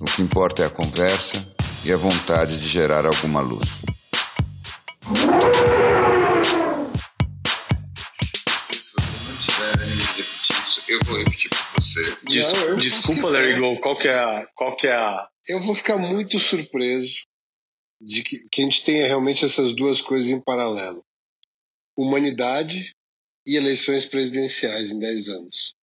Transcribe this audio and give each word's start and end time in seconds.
O 0.00 0.04
que 0.04 0.22
importa 0.22 0.62
é 0.62 0.66
a 0.66 0.70
conversa 0.70 1.54
e 1.84 1.92
a 1.92 1.96
vontade 1.96 2.58
de 2.58 2.66
gerar 2.68 3.06
alguma 3.06 3.40
luz. 3.40 3.68
Se 8.70 8.92
você 8.94 9.28
não 9.28 9.36
tiver 9.38 9.86
me 9.86 10.02
repetir 10.02 10.62
isso, 10.62 10.82
eu 10.88 10.98
vou 11.04 11.18
repetir 11.18 11.50
para 11.50 11.58
você. 11.82 12.16
Des- 12.28 12.52
Não, 12.68 12.76
desculpa, 12.76 13.28
Larry. 13.28 13.58
Go, 13.60 13.80
qual 13.80 13.98
que 13.98 14.08
é 14.08 14.14
a. 14.14 14.46
Qual 14.54 14.76
que 14.76 14.86
é 14.86 14.92
a. 14.92 15.28
Eu 15.48 15.60
vou 15.60 15.74
ficar 15.74 15.96
muito 15.98 16.38
surpreso 16.38 17.16
de 18.00 18.22
que, 18.22 18.38
que 18.50 18.60
a 18.62 18.64
gente 18.64 18.84
tenha 18.84 19.06
realmente 19.06 19.44
essas 19.44 19.74
duas 19.74 20.00
coisas 20.00 20.28
em 20.28 20.40
paralelo: 20.40 21.02
humanidade 21.96 22.94
e 23.46 23.56
eleições 23.56 24.06
presidenciais 24.06 24.90
em 24.90 24.98
10 24.98 25.28
anos. 25.28 25.74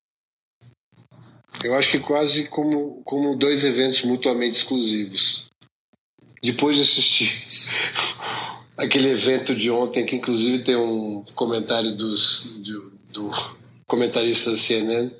Eu 1.63 1.75
acho 1.75 1.91
que 1.91 2.00
quase 2.00 2.47
como, 2.47 3.02
como 3.03 3.36
dois 3.36 3.63
eventos 3.66 4.03
mutuamente 4.03 4.58
exclusivos. 4.58 5.45
Depois 6.41 6.75
de 6.75 6.83
assistir 6.83 7.31
aquele 8.77 9.09
evento 9.09 9.55
de 9.55 9.72
ontem, 9.72 10.05
que 10.05 10.16
inclusive 10.16 10.63
tem 10.63 10.75
um 10.75 11.23
comentário 11.35 11.95
dos, 11.95 12.58
do, 12.58 12.91
do 13.09 13.31
comentarista 13.88 14.52
da 14.52 14.58
CNN, 14.58 15.11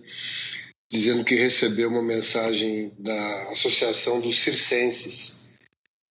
dizendo 0.90 1.26
que 1.26 1.36
recebeu 1.36 1.90
uma 1.90 2.04
mensagem 2.04 2.94
da 3.00 3.50
Associação 3.52 4.22
dos 4.22 4.40
Circenses, 4.40 5.48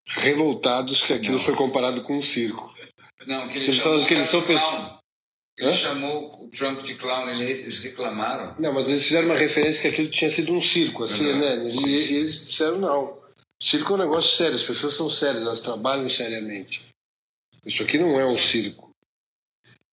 revoltados 0.07 1.03
que 1.03 1.13
aquilo 1.13 1.37
Não. 1.37 1.43
foi 1.43 1.55
comparado 1.55 2.03
com 2.03 2.17
um 2.17 2.21
circo. 2.21 2.73
Não, 3.27 3.47
que 3.47 3.57
ele 3.57 3.65
Eles 3.65 3.75
chamou 3.77 3.93
falam 3.93 4.07
que 4.07 4.13
eles 4.13 4.29
são 4.29 4.41
pessoas-. 4.41 4.94
Ele 5.57 5.69
Hã? 5.69 5.73
chamou 5.73 6.43
o 6.43 6.47
Trump 6.49 6.81
de 6.81 6.95
clown, 6.95 7.29
ele- 7.29 7.49
eles 7.49 7.79
reclamaram. 7.79 8.55
Não, 8.59 8.73
mas 8.73 8.89
eles 8.89 9.03
fizeram 9.05 9.27
uma 9.27 9.37
referência 9.37 9.81
que 9.81 9.87
aquilo 9.87 10.09
tinha 10.09 10.29
sido 10.29 10.51
um 10.53 10.61
circo, 10.61 11.03
a 11.03 11.07
Uhum. 11.07 11.69
E, 11.87 12.11
e 12.11 12.15
eles 12.17 12.45
disseram 12.45 12.77
não. 12.79 13.17
Circo 13.61 13.93
é 13.93 13.95
um 13.95 13.99
negócio 13.99 14.35
sério, 14.35 14.55
as 14.57 14.63
pessoas 14.63 14.93
são 14.93 15.09
sérias, 15.09 15.43
elas 15.43 15.61
trabalham 15.61 16.09
seriamente. 16.09 16.83
Isso 17.65 17.81
aqui 17.83 17.97
não 17.97 18.19
é 18.19 18.25
um 18.25 18.37
circo. 18.37 18.91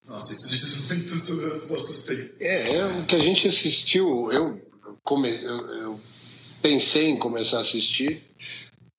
Nossa, 0.05 0.33
isso 0.33 0.49
diz 0.49 0.89
muito 0.89 1.09
sobre 1.17 1.47
os 1.47 1.71
nossos 1.71 2.07
tempos. 2.07 2.41
É, 2.41 2.75
é 2.75 2.87
o 2.87 3.07
que 3.07 3.15
a 3.15 3.21
gente 3.21 3.47
assistiu. 3.47 4.31
Eu, 4.33 4.61
come, 5.05 5.31
eu, 5.43 5.71
eu 5.77 6.01
pensei 6.61 7.07
em 7.09 7.17
começar 7.19 7.59
a 7.59 7.61
assistir, 7.61 8.21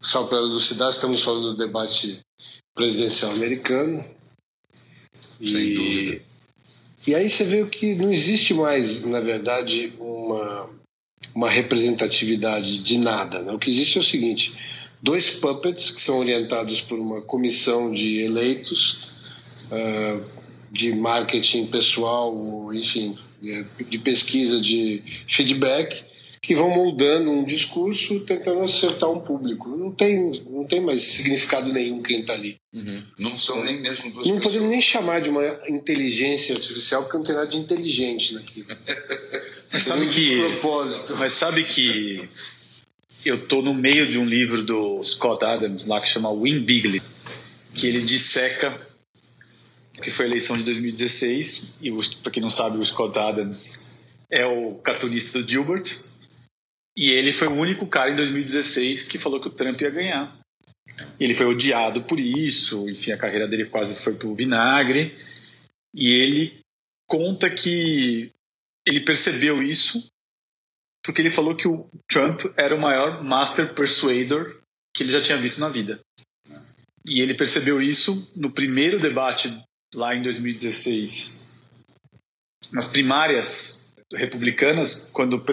só 0.02 0.24
para 0.26 0.38
elucidar, 0.38 0.90
estamos 0.90 1.22
falando 1.24 1.52
do 1.52 1.58
debate 1.58 2.22
presidencial 2.74 3.32
americano. 3.32 4.04
Sem 5.44 5.58
e, 5.62 5.76
dúvida. 5.76 6.33
E 7.06 7.14
aí 7.14 7.30
você 7.30 7.44
vê 7.44 7.66
que 7.66 7.96
não 7.96 8.12
existe 8.12 8.54
mais, 8.54 9.04
na 9.06 9.20
verdade, 9.20 9.94
uma, 10.00 10.70
uma 11.36 11.50
representatividade 11.50 12.80
de 12.80 12.98
nada. 12.98 13.42
Né? 13.42 13.52
O 13.52 13.60
que 13.60 13.70
existe 13.70 13.98
é 13.98 14.02
o 14.02 14.04
seguinte: 14.04 14.54
dois 15.02 15.32
puppets 15.32 15.92
que 15.92 16.02
são 16.02 16.20
orientados 16.20 16.82
por 16.82 16.98
uma 16.98 17.22
comissão 17.22 17.92
de 17.92 18.22
eleitos 18.22 19.10
ah, 19.72 20.22
de 20.72 20.96
marketing 20.96 21.68
pessoal, 21.68 22.74
enfim, 22.74 23.18
de 23.90 24.00
pesquisa 24.00 24.60
de 24.60 25.04
feedback, 25.28 26.04
que 26.44 26.54
vão 26.54 26.70
moldando 26.70 27.32
um 27.32 27.46
discurso 27.46 28.20
tentando 28.20 28.62
acertar 28.64 29.10
um 29.10 29.22
público. 29.22 29.70
Não 29.78 29.94
tem, 29.94 30.30
não 30.50 30.66
tem 30.66 30.82
mais 30.82 31.02
significado 31.02 31.72
nenhum 31.72 32.02
quem 32.04 32.20
está 32.20 32.34
ali. 32.34 32.60
Não 33.18 33.34
são 33.34 33.64
nem 33.64 33.82
mesmo 33.82 34.12
duas 34.12 34.28
Não 34.28 34.36
pessoas. 34.36 34.56
podemos 34.56 34.70
nem 34.70 34.82
chamar 34.82 35.22
de 35.22 35.30
uma 35.30 35.62
inteligência 35.70 36.54
artificial, 36.54 37.04
porque 37.04 37.16
não 37.18 37.24
tem 37.24 37.34
nada 37.34 37.48
de 37.48 37.58
inteligente 37.58 38.34
naquilo. 38.34 38.68
Mas 39.72 39.84
sabe 39.84 40.06
que. 40.10 40.36
despropósito. 40.36 41.16
Mas 41.16 41.32
sabe 41.32 41.64
que. 41.64 42.28
Eu 43.26 43.48
tô 43.48 43.62
no 43.62 43.74
meio 43.74 44.06
de 44.06 44.20
um 44.20 44.26
livro 44.26 44.66
do 44.66 45.02
Scott 45.02 45.46
Adams 45.46 45.88
lá 45.88 46.02
que 46.02 46.10
chama 46.10 46.30
Win 46.30 46.66
Bigly, 46.66 47.02
que 47.74 47.88
ele 47.88 48.02
disseca 48.02 48.86
que 50.02 50.12
foi 50.12 50.26
a 50.26 50.28
eleição 50.28 50.58
de 50.58 50.64
2016 50.64 51.76
e 51.82 51.90
para 52.22 52.34
quem 52.34 52.44
não 52.44 52.50
sabe 52.50 52.78
o 52.78 52.84
Scott 52.84 53.18
Adams 53.18 53.94
é 54.30 54.46
o 54.46 54.74
cartunista 54.84 55.42
do 55.42 55.50
Gilbert 55.50 55.86
e 56.96 57.10
ele 57.10 57.34
foi 57.34 57.48
o 57.48 57.56
único 57.56 57.88
cara 57.88 58.12
em 58.12 58.16
2016 58.16 59.08
que 59.08 59.18
falou 59.18 59.42
que 59.42 59.48
o 59.48 59.52
Trump 59.52 59.80
ia 59.82 59.90
ganhar. 59.90 60.40
Ele 61.20 61.34
foi 61.34 61.46
odiado 61.46 62.04
por 62.04 62.20
isso, 62.20 62.90
enfim, 62.90 63.12
a 63.12 63.18
carreira 63.18 63.48
dele 63.48 63.66
quase 63.66 64.02
foi 64.02 64.14
pro 64.14 64.36
vinagre 64.36 65.16
e 65.94 66.12
ele 66.12 66.60
conta 67.08 67.50
que 67.50 68.32
ele 68.86 69.02
percebeu 69.02 69.64
isso 69.64 70.08
porque 71.04 71.22
ele 71.22 71.30
falou 71.30 71.56
que 71.56 71.68
o 71.68 71.88
Trump 72.10 72.42
era 72.56 72.76
o 72.76 72.80
maior 72.80 73.24
master 73.24 73.74
persuader 73.74 74.58
que 74.96 75.04
ele 75.04 75.12
já 75.12 75.22
tinha 75.22 75.38
visto 75.38 75.60
na 75.60 75.68
vida. 75.68 76.00
E 77.08 77.20
ele 77.20 77.34
percebeu 77.34 77.82
isso 77.82 78.32
no 78.38 78.54
primeiro 78.54 79.00
debate 79.00 79.54
lá 79.94 80.16
em 80.16 80.24
2016, 80.24 81.50
nas 82.72 82.88
primárias 82.88 83.94
republicanas, 84.14 85.10
quando, 85.12 85.44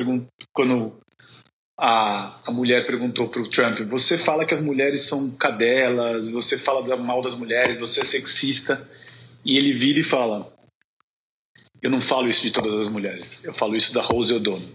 quando 0.53 1.00
a, 1.81 2.39
a 2.45 2.53
mulher 2.53 2.87
perguntou 2.87 3.29
para 3.29 3.41
o 3.41 3.49
Trump: 3.49 3.79
Você 3.89 4.19
fala 4.19 4.45
que 4.45 4.55
as 4.55 4.61
mulheres 4.61 5.03
são 5.03 5.31
cadelas, 5.31 6.31
você 6.31 6.59
fala 6.59 6.97
mal 6.99 7.23
das 7.23 7.35
mulheres, 7.35 7.79
você 7.79 8.03
é 8.03 8.05
sexista. 8.05 8.87
E 9.43 9.57
ele 9.57 9.73
vira 9.73 10.01
e 10.01 10.05
fala: 10.05 10.53
Eu 11.81 11.91
não 11.91 12.01
falo 12.01 12.29
isso 12.29 12.43
de 12.43 12.51
todas 12.51 12.75
as 12.75 12.89
mulheres, 12.89 13.45
eu 13.45 13.55
falo 13.55 13.75
isso 13.75 13.95
da 13.95 14.03
Rose 14.03 14.35
O'Donnell. 14.35 14.69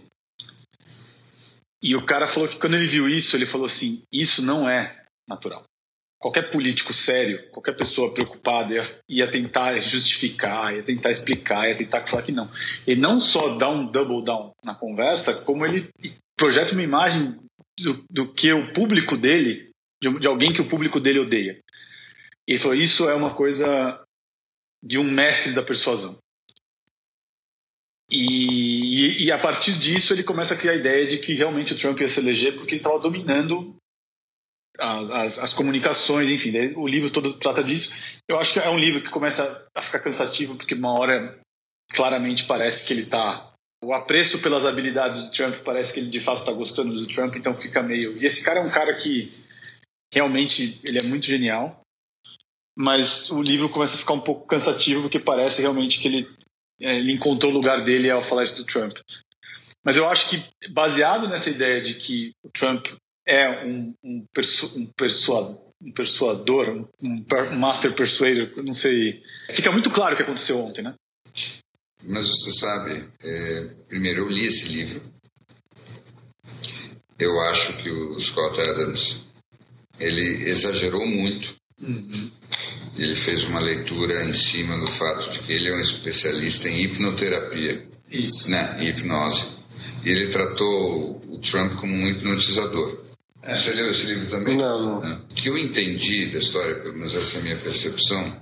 E 1.84 1.96
o 1.96 2.04
cara 2.04 2.26
falou 2.26 2.50
que 2.50 2.58
quando 2.58 2.74
ele 2.74 2.88
viu 2.88 3.08
isso, 3.08 3.36
ele 3.38 3.46
falou 3.46 3.68
assim: 3.68 4.02
Isso 4.12 4.44
não 4.44 4.68
é 4.68 5.04
natural 5.30 5.64
qualquer 6.26 6.50
político 6.50 6.92
sério, 6.92 7.52
qualquer 7.52 7.76
pessoa 7.76 8.12
preocupada 8.12 8.74
ia, 8.74 8.82
ia 9.08 9.30
tentar 9.30 9.78
justificar, 9.80 10.74
ia 10.74 10.82
tentar 10.82 11.12
explicar, 11.12 11.70
ia 11.70 11.78
tentar 11.78 12.08
falar 12.08 12.24
que 12.24 12.32
não. 12.32 12.50
Ele 12.88 13.00
não 13.00 13.20
só 13.20 13.56
dá 13.58 13.70
um 13.70 13.86
double 13.86 14.24
down 14.24 14.52
na 14.66 14.74
conversa, 14.74 15.44
como 15.46 15.64
ele 15.64 15.88
projeta 16.38 16.74
uma 16.74 16.84
imagem 16.84 17.40
do, 17.80 18.06
do 18.10 18.34
que 18.34 18.52
o 18.52 18.74
público 18.74 19.18
dele, 19.18 19.72
de, 20.02 20.20
de 20.20 20.28
alguém 20.28 20.54
que 20.54 20.62
o 20.62 20.68
público 20.68 21.00
dele 21.00 21.20
odeia. 21.20 21.60
Ele 22.48 22.60
falou: 22.60 22.76
Isso 22.76 23.10
é 23.10 23.16
uma 23.16 23.34
coisa 23.34 24.04
de 24.84 25.00
um 25.00 25.04
mestre 25.04 25.54
da 25.54 25.64
persuasão. 25.64 26.18
E, 28.10 29.24
e, 29.24 29.24
e 29.26 29.32
a 29.32 29.40
partir 29.40 29.74
disso 29.74 30.14
ele 30.14 30.24
começa 30.24 30.54
a 30.54 30.58
criar 30.58 30.74
a 30.74 30.78
ideia 30.78 31.08
de 31.08 31.18
que 31.18 31.34
realmente 31.34 31.74
o 31.74 31.78
Trump 31.78 32.00
ia 32.00 32.08
se 32.08 32.20
eleger 32.20 32.56
porque 32.56 32.76
ele 32.76 32.82
estava 32.82 33.00
dominando 33.00 33.76
as, 34.78 35.10
as, 35.10 35.40
as 35.40 35.54
comunicações, 35.54 36.30
enfim, 36.30 36.52
daí 36.52 36.74
o 36.76 36.88
livro 36.88 37.12
todo 37.12 37.38
trata 37.40 37.64
disso. 37.64 38.22
Eu 38.28 38.40
acho 38.40 38.54
que 38.54 38.60
é 38.60 38.70
um 38.70 38.78
livro 38.78 39.02
que 39.02 39.10
começa 39.10 39.68
a 39.74 39.82
ficar 39.82 40.00
cansativo, 40.00 40.56
porque 40.56 40.76
uma 40.76 40.92
hora 41.00 41.40
claramente 41.92 42.46
parece 42.46 42.88
que 42.88 42.94
ele 42.94 43.04
está. 43.04 43.54
O 43.86 43.94
apreço 43.94 44.42
pelas 44.42 44.66
habilidades 44.66 45.26
do 45.26 45.32
Trump 45.32 45.56
parece 45.64 45.94
que 45.94 46.00
ele 46.00 46.10
de 46.10 46.20
fato 46.20 46.40
está 46.40 46.52
gostando 46.52 46.96
do 46.96 47.08
Trump, 47.08 47.36
então 47.36 47.54
fica 47.54 47.84
meio. 47.84 48.18
E 48.18 48.26
esse 48.26 48.44
cara 48.44 48.60
é 48.60 48.64
um 48.64 48.70
cara 48.72 48.92
que 48.96 49.30
realmente 50.12 50.82
ele 50.88 50.98
é 50.98 51.04
muito 51.04 51.28
genial, 51.28 51.82
mas 52.76 53.30
o 53.30 53.44
livro 53.44 53.70
começa 53.70 53.96
a 53.96 54.00
ficar 54.00 54.14
um 54.14 54.22
pouco 54.22 54.48
cansativo, 54.48 55.04
porque 55.04 55.20
parece 55.20 55.62
realmente 55.62 56.00
que 56.02 56.08
ele, 56.08 56.28
é, 56.82 56.98
ele 56.98 57.12
encontrou 57.14 57.52
o 57.52 57.56
lugar 57.56 57.86
dele 57.86 58.10
ao 58.10 58.24
falar 58.24 58.44
isso 58.44 58.58
do 58.58 58.66
Trump. 58.66 58.98
Mas 59.84 59.98
eu 59.98 60.10
acho 60.10 60.32
que, 60.32 60.44
baseado 60.72 61.30
nessa 61.30 61.52
ideia 61.52 61.80
de 61.80 61.94
que 61.94 62.32
o 62.44 62.50
Trump 62.50 62.88
é 63.24 63.66
um, 63.66 63.94
um, 64.04 64.26
persu, 64.34 64.80
um, 64.80 64.88
persua, 64.98 65.62
persuador, 65.94 66.70
um, 66.72 66.88
um 67.04 67.24
per- 67.24 67.52
um 67.52 67.60
master 67.60 67.94
persuader, 67.94 68.52
não 68.64 68.74
sei. 68.74 69.24
Fica 69.52 69.72
muito 69.72 69.92
claro 69.92 70.16
o 70.16 70.18
que 70.18 70.24
aconteceu 70.24 70.60
ontem, 70.60 70.82
né? 70.82 70.96
Mas 72.04 72.28
você 72.28 72.52
sabe, 72.52 73.04
é, 73.24 73.76
primeiro 73.88 74.24
eu 74.24 74.28
li 74.28 74.46
esse 74.46 74.76
livro. 74.76 75.02
Eu 77.18 77.40
acho 77.40 77.74
que 77.78 77.90
o 77.90 78.20
Scott 78.20 78.60
Adams 78.70 79.24
ele 80.00 80.50
exagerou 80.50 81.06
muito. 81.08 81.56
Ele 82.98 83.16
fez 83.16 83.46
uma 83.46 83.60
leitura 83.60 84.28
em 84.28 84.34
cima 84.34 84.80
do 84.80 84.90
fato 84.90 85.30
de 85.30 85.40
que 85.40 85.52
ele 85.52 85.70
é 85.70 85.76
um 85.76 85.80
especialista 85.80 86.70
em 86.70 86.80
hipnoterapia, 86.80 87.88
Isso. 88.10 88.52
né, 88.52 88.78
em 88.80 88.90
hipnose. 88.90 89.48
E 90.04 90.10
ele 90.10 90.28
tratou 90.28 91.20
o 91.28 91.40
Trump 91.40 91.74
como 91.80 91.94
um 91.94 92.08
hipnotizador. 92.08 93.06
É. 93.42 93.54
Você 93.54 93.74
leu 93.74 93.88
esse 93.88 94.08
livro 94.08 94.30
também? 94.30 94.58
Não, 94.58 95.02
não. 95.02 95.20
O 95.24 95.28
que 95.28 95.50
eu 95.50 95.58
entendi 95.58 96.32
da 96.32 96.40
história, 96.40 96.82
pelo 96.82 96.94
menos 96.94 97.16
essa 97.16 97.38
é 97.38 97.42
a 97.42 97.44
minha 97.44 97.60
percepção, 97.60 98.42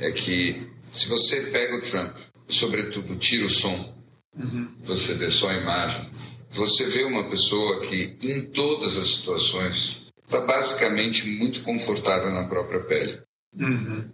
é 0.00 0.10
que 0.10 0.66
se 0.90 1.08
você 1.08 1.40
pega 1.50 1.76
o 1.76 1.80
Trump, 1.80 2.18
sobretudo 2.48 3.16
tira 3.16 3.44
o 3.44 3.48
som, 3.48 3.94
uhum. 4.36 4.68
você 4.80 5.14
vê 5.14 5.28
só 5.28 5.48
a 5.48 5.60
imagem, 5.60 6.10
você 6.50 6.86
vê 6.86 7.04
uma 7.04 7.28
pessoa 7.28 7.80
que, 7.80 8.16
em 8.22 8.46
todas 8.50 8.96
as 8.96 9.08
situações, 9.08 10.02
está 10.24 10.40
basicamente 10.40 11.26
muito 11.26 11.62
confortável 11.62 12.32
na 12.32 12.48
própria 12.48 12.80
pele. 12.84 13.20
Uhum. 13.58 14.10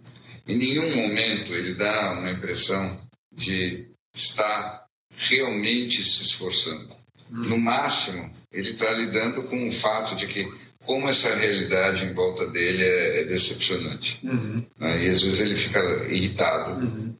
Em 0.47 0.55
nenhum 0.55 0.95
momento 0.95 1.53
ele 1.53 1.75
dá 1.75 2.13
uma 2.13 2.31
impressão 2.31 2.99
de 3.31 3.87
estar 4.13 4.85
realmente 5.15 6.03
se 6.03 6.23
esforçando. 6.23 6.95
Uhum. 7.31 7.41
No 7.43 7.57
máximo, 7.59 8.29
ele 8.51 8.71
está 8.71 8.91
lidando 8.91 9.43
com 9.43 9.65
o 9.65 9.71
fato 9.71 10.15
de 10.15 10.27
que 10.27 10.47
como 10.85 11.07
essa 11.07 11.35
realidade 11.35 12.03
em 12.03 12.13
volta 12.13 12.47
dele 12.47 12.83
é, 12.83 13.21
é 13.21 13.25
decepcionante. 13.25 14.19
Uhum. 14.23 14.65
Né? 14.79 15.05
E 15.05 15.09
às 15.09 15.23
vezes 15.23 15.39
ele 15.39 15.55
fica 15.55 15.79
irritado 16.09 16.83
uhum. 16.83 17.10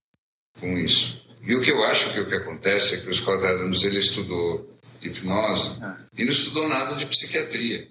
Com 0.62 0.78
isso. 0.78 1.20
E 1.42 1.56
o 1.56 1.62
que 1.62 1.72
eu 1.72 1.84
acho 1.84 2.14
que 2.14 2.20
o 2.20 2.28
que 2.28 2.36
acontece 2.36 2.96
é 2.96 3.02
que 3.02 3.10
o 3.10 3.14
Scott 3.14 3.44
Adams 3.44 3.84
ele 3.84 3.98
estudou 3.98 4.80
hipnose 5.02 5.84
ah. 5.84 5.98
e 6.16 6.24
não 6.24 6.32
estudou 6.32 6.70
nada 6.70 6.96
de 6.96 7.08
psiquiatria. 7.08 7.90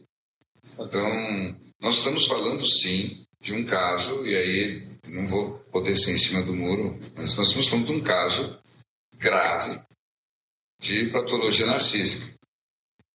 Então, 0.78 1.56
nós 1.80 1.98
estamos 1.98 2.26
falando 2.26 2.64
sim 2.64 3.26
de 3.40 3.52
um 3.52 3.66
caso, 3.66 4.24
e 4.24 4.34
aí 4.34 4.88
não 5.08 5.26
vou 5.26 5.58
poder 5.72 5.94
ser 5.94 6.12
em 6.12 6.18
cima 6.18 6.42
do 6.42 6.54
muro, 6.54 6.98
mas 7.16 7.34
nós 7.34 7.48
estamos 7.48 7.68
falando 7.68 7.86
de 7.86 7.92
um 7.94 8.00
caso 8.00 8.58
grave 9.18 9.80
de 10.80 11.10
patologia 11.10 11.66
narcísica. 11.66 12.32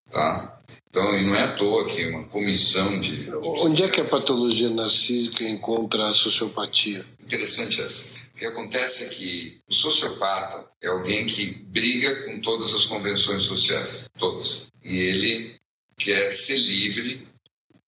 Tá? 0.10 0.62
Então, 0.90 1.16
e 1.18 1.26
não 1.26 1.36
é 1.36 1.44
à 1.44 1.56
toa 1.56 1.88
que 1.88 2.06
uma 2.08 2.24
comissão 2.28 3.00
de. 3.00 3.30
Onde 3.42 3.84
é 3.84 3.90
que 3.90 4.02
a 4.02 4.06
patologia 4.06 4.70
narcísica 4.70 5.44
encontra 5.44 6.06
a 6.06 6.14
sociopatia? 6.14 7.06
Interessante 7.22 7.82
essa. 7.82 8.15
Que 8.46 8.50
acontece 8.50 9.06
é 9.06 9.10
que 9.10 9.58
o 9.68 9.74
sociopata 9.74 10.70
é 10.80 10.88
alguém 10.88 11.26
que 11.26 11.66
briga 11.66 12.26
com 12.26 12.40
todas 12.42 12.76
as 12.76 12.86
convenções 12.86 13.42
sociais, 13.42 14.06
todas. 14.20 14.68
E 14.84 15.00
ele 15.00 15.56
quer 15.98 16.32
ser 16.32 16.60
livre 16.60 17.24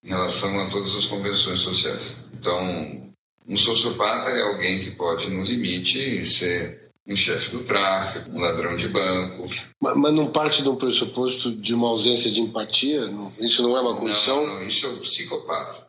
em 0.03 0.07
relação 0.07 0.59
a 0.59 0.67
todas 0.67 0.95
as 0.95 1.05
convenções 1.05 1.59
sociais. 1.59 2.17
Então, 2.33 3.13
um 3.47 3.55
sociopata 3.55 4.31
é 4.31 4.41
alguém 4.41 4.79
que 4.79 4.89
pode, 4.95 5.29
no 5.29 5.43
limite, 5.43 6.25
ser 6.25 6.89
um 7.05 7.15
chefe 7.15 7.51
do 7.51 7.63
tráfico, 7.63 8.31
um 8.31 8.39
ladrão 8.39 8.75
de 8.75 8.87
banco. 8.87 9.43
Mas, 9.79 9.95
mas 9.95 10.11
não 10.11 10.31
parte 10.31 10.63
de 10.63 10.69
um 10.69 10.75
pressuposto 10.75 11.55
de 11.55 11.75
uma 11.75 11.89
ausência 11.89 12.31
de 12.31 12.41
empatia? 12.41 13.01
Isso 13.39 13.61
não 13.61 13.77
é 13.77 13.81
uma 13.81 13.95
condição? 13.95 14.47
Não, 14.47 14.55
não 14.55 14.63
isso 14.63 14.87
é 14.87 14.89
o 14.89 14.97
psicopata. 15.01 15.85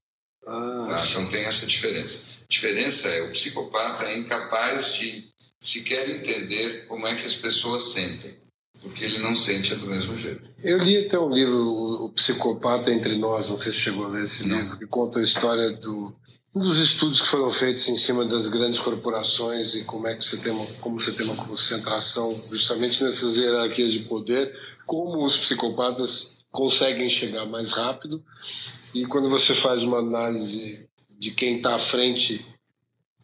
Ah, 0.47 0.89
tá? 0.91 1.07
Então 1.11 1.27
tem 1.31 1.45
essa 1.47 1.67
diferença. 1.67 2.38
Diferença 2.49 3.09
é 3.09 3.23
o 3.23 3.33
psicopata 3.33 4.05
é 4.05 4.19
incapaz 4.19 4.95
de 4.95 5.29
sequer 5.61 6.09
entender 6.09 6.87
como 6.87 7.07
é 7.07 7.15
que 7.15 7.27
as 7.27 7.35
pessoas 7.35 7.83
sentem 7.93 8.39
porque 8.81 9.05
ele 9.05 9.19
não 9.19 9.35
sente 9.35 9.75
do 9.75 9.87
mesmo 9.87 10.15
jeito. 10.15 10.49
Eu 10.63 10.79
li 10.79 11.05
até 11.05 11.19
um 11.19 11.31
livro, 11.31 12.05
O 12.05 12.11
Psicopata 12.11 12.93
Entre 12.93 13.17
Nós, 13.17 13.49
não 13.49 13.59
sei 13.59 13.73
se 13.73 13.81
chegou 13.81 14.07
a 14.07 14.09
ler 14.09 14.25
esse 14.25 14.47
não. 14.47 14.61
livro, 14.61 14.79
que 14.79 14.87
conta 14.87 15.21
a 15.21 15.23
história 15.23 15.71
do 15.73 16.15
um 16.55 16.61
dos 16.61 16.79
estudos 16.79 17.21
que 17.21 17.29
foram 17.29 17.51
feitos 17.53 17.87
em 17.89 17.97
cima 17.97 18.25
das 18.25 18.49
grandes 18.49 18.81
corporações 18.81 19.75
e 19.75 19.85
como 19.85 20.09
é 20.09 20.17
que 20.17 20.25
você 20.25 20.39
tem 20.39 20.51
uma, 20.51 20.67
como 20.81 20.99
você 20.99 21.13
tem 21.13 21.27
uma 21.27 21.37
concentração 21.37 22.43
justamente 22.51 23.05
nessas 23.05 23.37
hierarquias 23.37 23.93
de 23.93 24.01
poder, 24.01 24.59
como 24.87 25.25
os 25.25 25.37
psicopatas 25.37 26.45
conseguem 26.51 27.09
chegar 27.11 27.45
mais 27.45 27.73
rápido 27.73 28.25
e 28.95 29.05
quando 29.05 29.29
você 29.29 29.55
faz 29.55 29.83
uma 29.83 29.99
análise 29.99 30.88
de 31.19 31.33
quem 31.33 31.57
está 31.57 31.75
à 31.75 31.79
frente 31.79 32.47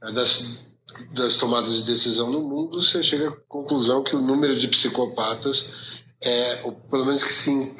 é, 0.02 0.12
das, 0.12 0.64
das 1.12 1.36
tomadas 1.36 1.78
de 1.78 1.92
decisão 1.92 2.30
no 2.30 2.42
mundo, 2.42 2.80
você 2.80 3.02
chega 3.02 3.28
à 3.28 3.36
conclusão 3.48 4.02
que 4.02 4.16
o 4.16 4.20
número 4.20 4.58
de 4.58 4.68
psicopatas 4.68 5.76
é, 6.20 6.62
ou 6.64 6.72
pelo 6.72 7.04
menos 7.04 7.22
que 7.22 7.32
se 7.32 7.74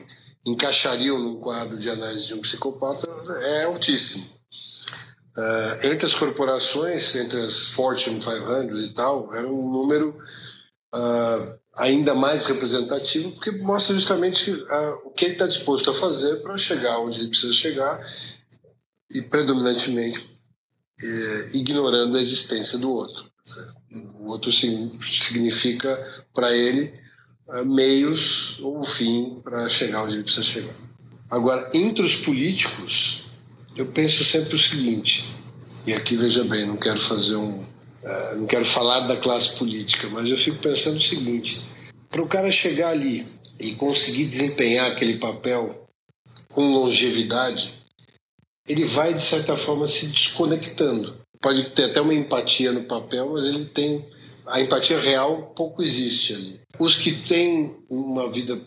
encaixariam 0.46 1.19
no 1.19 1.40
quadro 1.40 1.78
de 1.78 1.88
análise 1.88 2.26
de 2.26 2.34
um 2.34 2.40
psicopata, 2.40 3.11
é 3.40 3.64
altíssimo. 3.64 4.34
Uh, 5.37 5.87
entre 5.87 6.06
as 6.06 6.14
corporações, 6.14 7.16
entre 7.16 7.40
as 7.40 7.69
Fortune 7.69 8.20
500 8.20 8.84
e 8.84 8.94
tal, 8.94 9.34
era 9.34 9.49
um 9.49 9.69
número 9.69 10.16
uh, 10.94 11.58
ainda 11.76 12.14
mais 12.14 12.46
representativo, 12.46 13.32
porque 13.32 13.50
mostra 13.50 13.94
justamente 13.96 14.52
uh, 14.52 15.00
o 15.05 15.11
que 15.11 15.25
ele 15.25 15.32
está 15.32 15.46
disposto 15.46 15.90
a 15.90 15.94
fazer 15.94 16.37
para 16.37 16.56
chegar 16.56 16.99
onde 16.99 17.20
ele 17.20 17.31
precisa 17.31 17.52
chegar 17.52 17.99
e 19.14 19.22
predominantemente 19.22 20.26
eh, 21.02 21.50
ignorando 21.55 22.16
a 22.16 22.20
existência 22.20 22.78
do 22.78 22.90
outro. 22.90 23.32
O 24.19 24.28
outro 24.31 24.50
significa 24.50 26.25
para 26.34 26.52
ele 26.52 26.93
meios 27.66 28.58
ou 28.61 28.82
fim 28.84 29.40
para 29.44 29.69
chegar 29.69 30.02
onde 30.02 30.14
ele 30.14 30.22
precisa 30.25 30.43
chegar. 30.43 30.75
Agora, 31.31 31.70
entre 31.75 32.05
os 32.05 32.16
políticos, 32.16 33.26
eu 33.76 33.87
penso 33.87 34.25
sempre 34.25 34.55
o 34.55 34.58
seguinte, 34.58 35.28
e 35.87 35.93
aqui 35.93 36.16
veja 36.16 36.44
bem, 36.44 36.66
não 36.66 36.76
quero 36.76 37.00
fazer 37.00 37.37
um. 37.37 37.61
Uh, 37.61 38.37
não 38.37 38.46
quero 38.46 38.64
falar 38.64 39.00
da 39.06 39.16
classe 39.16 39.56
política, 39.56 40.08
mas 40.11 40.31
eu 40.31 40.37
fico 40.37 40.58
pensando 40.58 40.96
o 40.96 41.02
seguinte: 41.02 41.62
para 42.11 42.22
o 42.22 42.28
cara 42.28 42.50
chegar 42.50 42.90
ali 42.90 43.25
e 43.58 43.75
conseguir 43.75 44.26
desempenhar 44.26 44.90
aquele 44.90 45.19
papel 45.19 45.88
com 46.49 46.70
longevidade, 46.70 47.72
ele 48.69 48.84
vai, 48.84 49.12
de 49.12 49.20
certa 49.20 49.56
forma, 49.56 49.87
se 49.87 50.08
desconectando. 50.08 51.16
Pode 51.40 51.70
ter 51.70 51.84
até 51.84 52.00
uma 52.00 52.14
empatia 52.14 52.72
no 52.72 52.84
papel, 52.84 53.31
mas 53.32 53.44
ele 53.44 53.66
tem. 53.66 54.06
A 54.46 54.61
empatia 54.61 54.99
real 54.99 55.52
pouco 55.55 55.82
existe 55.82 56.34
ali. 56.34 56.61
Os 56.78 56.96
que 56.96 57.12
têm 57.12 57.76
uma 57.88 58.31
vida 58.31 58.58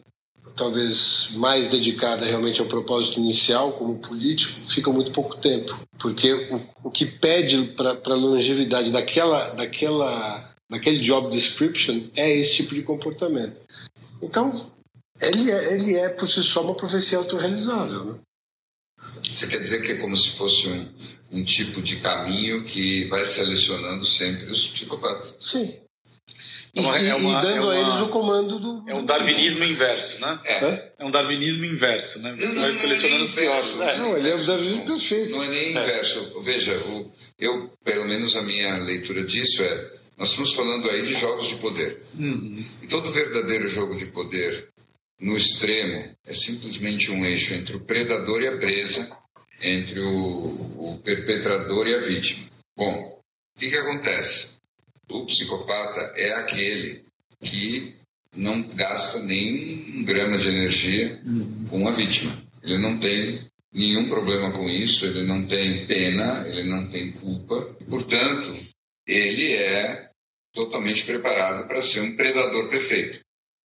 talvez 0.55 1.33
mais 1.35 1.69
dedicada 1.69 2.25
realmente 2.25 2.59
ao 2.59 2.67
propósito 2.67 3.19
inicial 3.19 3.73
como 3.73 3.99
político, 3.99 4.59
fica 4.66 4.92
muito 4.92 5.11
pouco 5.11 5.37
tempo, 5.37 5.80
porque 5.99 6.33
o, 6.51 6.87
o 6.87 6.92
que 6.92 7.06
pede 7.06 7.63
para 7.75 7.92
a 7.92 8.18
longevidade 8.18 8.92
daquela, 8.92 9.54
daquela, 9.54 10.56
daquele 10.69 10.99
job 10.99 11.30
description 11.30 12.01
é 12.16 12.35
esse 12.35 12.56
tipo 12.56 12.73
de 12.73 12.81
comportamento. 12.81 13.59
Então, 14.21 14.51
ele 15.21 15.51
é, 15.51 15.73
ele 15.75 15.95
é 15.95 16.09
por 16.09 16.27
si 16.27 16.44
só 16.44 16.63
uma 16.63 16.75
profecia 16.75 17.19
autorrealizável. 17.19 18.06
Né? 18.06 18.19
Você 19.36 19.48
quer 19.48 19.60
dizer 19.60 19.81
que 19.81 19.94
é 19.94 19.96
como 19.98 20.18
se 20.18 20.31
fosse 20.31 20.68
um, 20.69 20.88
um 21.31 21.44
tipo 21.44 21.81
de 21.81 21.98
caminho 21.98 22.64
que 22.64 23.06
vai 23.06 23.24
selecionando 23.24 24.06
sempre 24.06 24.50
os 24.50 24.68
psicopatas? 24.68 25.36
Sim. 25.40 25.78
E, 26.76 26.80
é 26.80 27.16
uma, 27.16 27.40
e 27.40 27.42
dando 27.42 27.48
é 27.48 27.62
uma, 27.62 27.74
a 27.74 27.80
eles 27.80 28.02
o 28.02 28.10
comando 28.10 28.60
do. 28.60 28.84
É 28.88 28.94
um 28.94 29.04
darwinismo 29.04 29.64
inverso, 29.64 30.22
né? 30.22 30.40
É, 30.46 30.92
é 31.00 31.06
um 31.06 31.10
darwinismo 31.10 31.66
inverso, 31.66 32.22
né? 32.22 32.36
Você 32.40 32.60
vai 32.60 32.74
selecionando 32.74 33.24
os 33.24 33.31
piores. 33.31 33.81
É, 33.81 33.98
não, 33.98 34.18
ele 34.18 34.30
é 34.30 34.36
o 34.36 34.46
darwinismo 34.46 34.86
perfeito. 34.86 35.31
Não 35.31 35.44
é 35.44 35.48
nem 35.48 35.76
é. 35.76 35.80
inverso. 35.80 36.42
Veja, 36.42 36.78
o, 36.78 37.12
eu, 37.40 37.72
pelo 37.84 38.07
menos 38.07 38.36
a 38.36 38.42
minha 38.42 38.78
leitura 38.78 39.24
disso 39.24 39.64
é. 39.64 39.92
Nós 40.18 40.30
estamos 40.30 40.54
falando 40.54 40.90
aí 40.90 41.04
de 41.04 41.14
jogos 41.14 41.48
de 41.48 41.56
poder. 41.57 42.02
Uhum. 42.18 42.66
E 42.81 42.88
todo 42.88 43.12
verdadeiro 43.12 43.68
jogo 43.68 43.96
de 43.96 44.07
poder, 44.07 44.68
no 45.19 45.38
extremo, 45.38 46.16
é 46.26 46.34
simplesmente 46.34 47.12
um 47.12 47.24
eixo 47.24 47.54
entre 47.54 47.76
o 47.76 47.81
predador 47.81 48.42
e 48.42 48.48
a 48.48 48.57
presa, 48.57 49.16
entre 49.61 49.99
o, 49.99 50.94
o 50.94 50.99
perpetrador 50.99 51.87
e 51.87 51.95
a 51.95 51.99
vítima. 51.99 52.47
Bom, 52.76 53.21
o 53.56 53.59
que, 53.59 53.69
que 53.69 53.78
acontece? 53.78 54.57
O 55.09 55.26
psicopata 55.26 56.14
é 56.18 56.33
aquele 56.33 57.06
que 57.42 57.95
não 58.35 58.68
gasta 58.69 59.19
nem 59.19 59.99
um 59.99 60.04
grama 60.04 60.37
de 60.37 60.49
energia 60.49 61.21
uhum. 61.26 61.66
com 61.69 61.87
a 61.87 61.92
vítima. 61.92 62.37
Ele 62.61 62.78
não 62.78 62.99
tem 62.99 63.47
nenhum 63.73 64.07
problema 64.07 64.52
com 64.52 64.68
isso, 64.69 65.06
ele 65.06 65.23
não 65.23 65.45
tem 65.47 65.87
pena, 65.87 66.45
ele 66.47 66.69
não 66.69 66.90
tem 66.90 67.11
culpa, 67.14 67.76
portanto, 67.90 68.54
ele 69.07 69.56
é 69.56 70.09
totalmente 70.54 71.06
preparado 71.06 71.68
para 71.68 71.81
ser 71.81 72.02
um 72.02 72.16
predador 72.16 72.69
perfeito. 72.69 73.19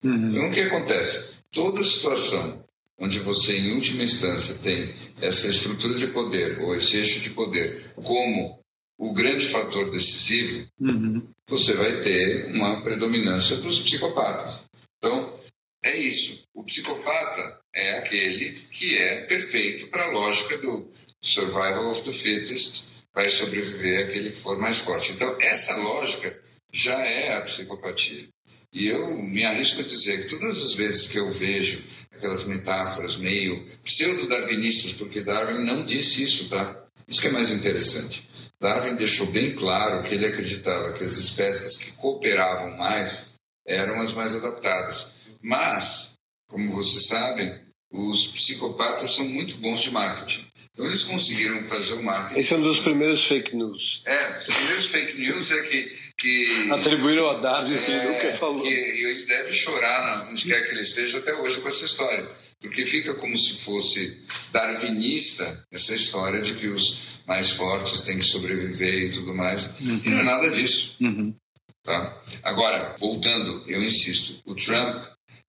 Uhum. 0.04 0.30
Então, 0.30 0.48
o 0.48 0.52
que 0.52 0.60
acontece? 0.60 1.38
Toda 1.50 1.82
situação 1.82 2.64
onde 2.98 3.18
você, 3.20 3.58
em 3.58 3.72
última 3.72 4.02
instância, 4.02 4.58
tem 4.58 4.94
essa 5.20 5.48
estrutura 5.48 5.98
de 5.98 6.08
poder 6.08 6.60
ou 6.60 6.74
esse 6.74 6.96
eixo 6.96 7.20
de 7.20 7.30
poder 7.30 7.92
como 8.04 8.62
o 8.98 9.12
grande 9.12 9.48
fator 9.48 9.90
decisivo, 9.90 10.66
uhum. 10.78 11.28
você 11.48 11.74
vai 11.74 12.00
ter 12.00 12.54
uma 12.54 12.82
predominância 12.82 13.56
dos 13.56 13.80
psicopatas. 13.80 14.66
Então, 14.98 15.36
é 15.84 15.96
isso. 15.96 16.42
O 16.54 16.62
psicopata 16.64 17.60
é 17.74 17.98
aquele 17.98 18.52
que 18.52 18.96
é 18.98 19.26
perfeito 19.26 19.88
para 19.88 20.06
a 20.06 20.12
lógica 20.12 20.56
do 20.58 20.88
survival 21.20 21.90
of 21.90 22.02
the 22.04 22.12
fittest, 22.12 22.84
vai 23.12 23.28
sobreviver 23.28 24.04
aquele 24.04 24.30
que 24.30 24.36
for 24.36 24.58
mais 24.58 24.78
forte. 24.78 25.12
Então, 25.12 25.36
essa 25.40 25.76
lógica 25.78 26.40
já 26.72 26.98
é 26.98 27.36
a 27.36 27.42
psicopatia. 27.42 28.28
E 28.72 28.86
eu 28.86 29.18
me 29.22 29.44
arrisco 29.44 29.80
a 29.80 29.84
dizer 29.84 30.22
que 30.22 30.30
todas 30.30 30.62
as 30.62 30.74
vezes 30.74 31.06
que 31.06 31.18
eu 31.18 31.30
vejo 31.30 31.84
aquelas 32.10 32.44
metáforas 32.44 33.18
meio 33.18 33.66
pseudo-darwinistas, 33.84 34.92
porque 34.92 35.22
Darwin 35.22 35.62
não 35.62 35.84
disse 35.84 36.24
isso, 36.24 36.48
tá? 36.48 36.82
Isso 37.06 37.20
que 37.20 37.28
é 37.28 37.32
mais 37.32 37.50
interessante. 37.50 38.26
Darwin 38.58 38.96
deixou 38.96 39.26
bem 39.26 39.54
claro 39.54 40.02
que 40.02 40.14
ele 40.14 40.26
acreditava 40.26 40.94
que 40.94 41.04
as 41.04 41.16
espécies 41.18 41.76
que 41.76 41.96
cooperavam 41.96 42.76
mais 42.78 43.34
eram 43.66 44.00
as 44.00 44.14
mais 44.14 44.34
adaptadas. 44.34 45.16
Mas, 45.42 46.14
como 46.48 46.70
vocês 46.70 47.08
sabem, 47.08 47.60
os 47.90 48.28
psicopatas 48.28 49.10
são 49.10 49.28
muito 49.28 49.58
bons 49.58 49.82
de 49.82 49.90
marketing. 49.90 50.46
Então 50.72 50.86
eles 50.86 51.02
conseguiram 51.02 51.62
fazer 51.64 51.94
o 51.94 52.02
marketing. 52.02 52.40
Esse 52.40 52.54
é 52.54 52.56
um 52.56 52.62
dos 52.62 52.80
primeiros 52.80 53.26
fake 53.26 53.54
news. 53.54 54.02
É, 54.06 54.38
os 54.38 54.46
primeiros 54.46 54.86
fake 54.86 55.20
news 55.20 55.50
é 55.50 55.62
que. 55.64 55.98
que 56.18 56.70
Atribuíram 56.70 57.28
a 57.28 57.40
Darwin 57.40 57.76
que 57.76 57.90
ele 57.90 58.04
nunca 58.04 58.32
falou. 58.32 58.62
Que 58.62 58.72
ele 58.72 59.26
deve 59.26 59.54
chorar 59.54 60.28
onde 60.30 60.46
quer 60.46 60.62
que 60.64 60.70
ele 60.70 60.80
esteja 60.80 61.18
até 61.18 61.34
hoje 61.34 61.60
com 61.60 61.68
essa 61.68 61.84
história. 61.84 62.26
Porque 62.62 62.86
fica 62.86 63.14
como 63.14 63.36
se 63.36 63.56
fosse 63.56 64.18
darwinista 64.52 65.66
essa 65.70 65.94
história 65.94 66.40
de 66.40 66.54
que 66.54 66.68
os 66.68 67.20
mais 67.26 67.50
fortes 67.50 68.00
têm 68.02 68.18
que 68.18 68.24
sobreviver 68.24 69.08
e 69.08 69.10
tudo 69.10 69.34
mais. 69.34 69.66
Uhum. 69.80 70.02
E 70.06 70.10
não 70.10 70.20
é 70.20 70.22
nada 70.22 70.50
disso. 70.50 70.96
Uhum. 71.00 71.34
Tá? 71.82 72.22
Agora, 72.44 72.94
voltando, 72.98 73.64
eu 73.66 73.82
insisto, 73.82 74.40
o 74.46 74.54
Trump 74.54 75.04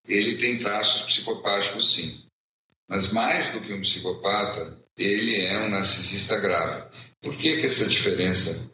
ele 0.07 0.35
tem 0.35 0.57
traços 0.57 1.03
psicopáticos 1.03 1.93
sim. 1.93 2.19
Mas 2.89 3.13
mais 3.13 3.51
do 3.51 3.61
que 3.61 3.73
um 3.73 3.81
psicopata, 3.81 4.82
ele 4.97 5.45
é 5.45 5.59
um 5.59 5.69
narcisista 5.69 6.39
grave. 6.39 6.89
Por 7.21 7.35
que, 7.35 7.57
que 7.57 7.65
essa 7.65 7.85
diferença, 7.85 8.69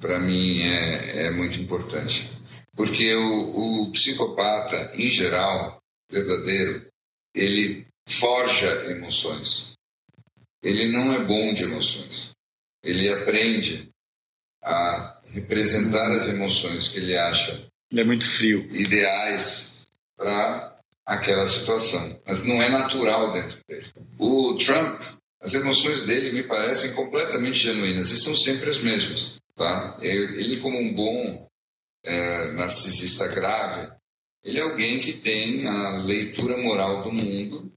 para 0.00 0.18
mim, 0.18 0.62
é, 0.62 1.26
é 1.26 1.30
muito 1.30 1.60
importante? 1.60 2.28
Porque 2.74 3.14
o, 3.14 3.86
o 3.86 3.92
psicopata, 3.92 4.92
em 4.96 5.10
geral, 5.10 5.80
verdadeiro, 6.10 6.86
ele 7.34 7.86
forja 8.06 8.90
emoções. 8.90 9.72
Ele 10.62 10.88
não 10.88 11.12
é 11.12 11.24
bom 11.24 11.52
de 11.52 11.64
emoções. 11.64 12.32
Ele 12.82 13.12
aprende 13.12 13.90
a 14.62 15.20
representar 15.32 16.10
as 16.12 16.28
emoções 16.28 16.88
que 16.88 16.98
ele 16.98 17.16
acha. 17.16 17.66
Ele 17.90 18.00
é 18.00 18.04
muito 18.04 18.26
frio. 18.26 18.66
Ideais 18.70 19.86
para 20.16 20.78
aquela 21.06 21.46
situação. 21.46 22.20
Mas 22.26 22.44
não 22.44 22.62
é 22.62 22.68
natural 22.68 23.32
dentro 23.32 23.58
dele. 23.68 23.86
O 24.18 24.54
Trump, 24.56 25.02
as 25.42 25.54
emoções 25.54 26.04
dele 26.04 26.32
me 26.32 26.44
parecem 26.44 26.92
completamente 26.92 27.58
genuínas 27.58 28.10
e 28.10 28.20
são 28.20 28.36
sempre 28.36 28.70
as 28.70 28.78
mesmas. 28.78 29.34
Tá? 29.56 29.98
Ele, 30.00 30.58
como 30.58 30.78
um 30.78 30.94
bom 30.94 31.48
é, 32.04 32.52
narcisista 32.52 33.26
grave, 33.26 33.92
ele 34.44 34.60
é 34.60 34.62
alguém 34.62 35.00
que 35.00 35.14
tem 35.14 35.66
a 35.66 36.02
leitura 36.04 36.56
moral 36.56 37.02
do 37.02 37.12
mundo 37.12 37.72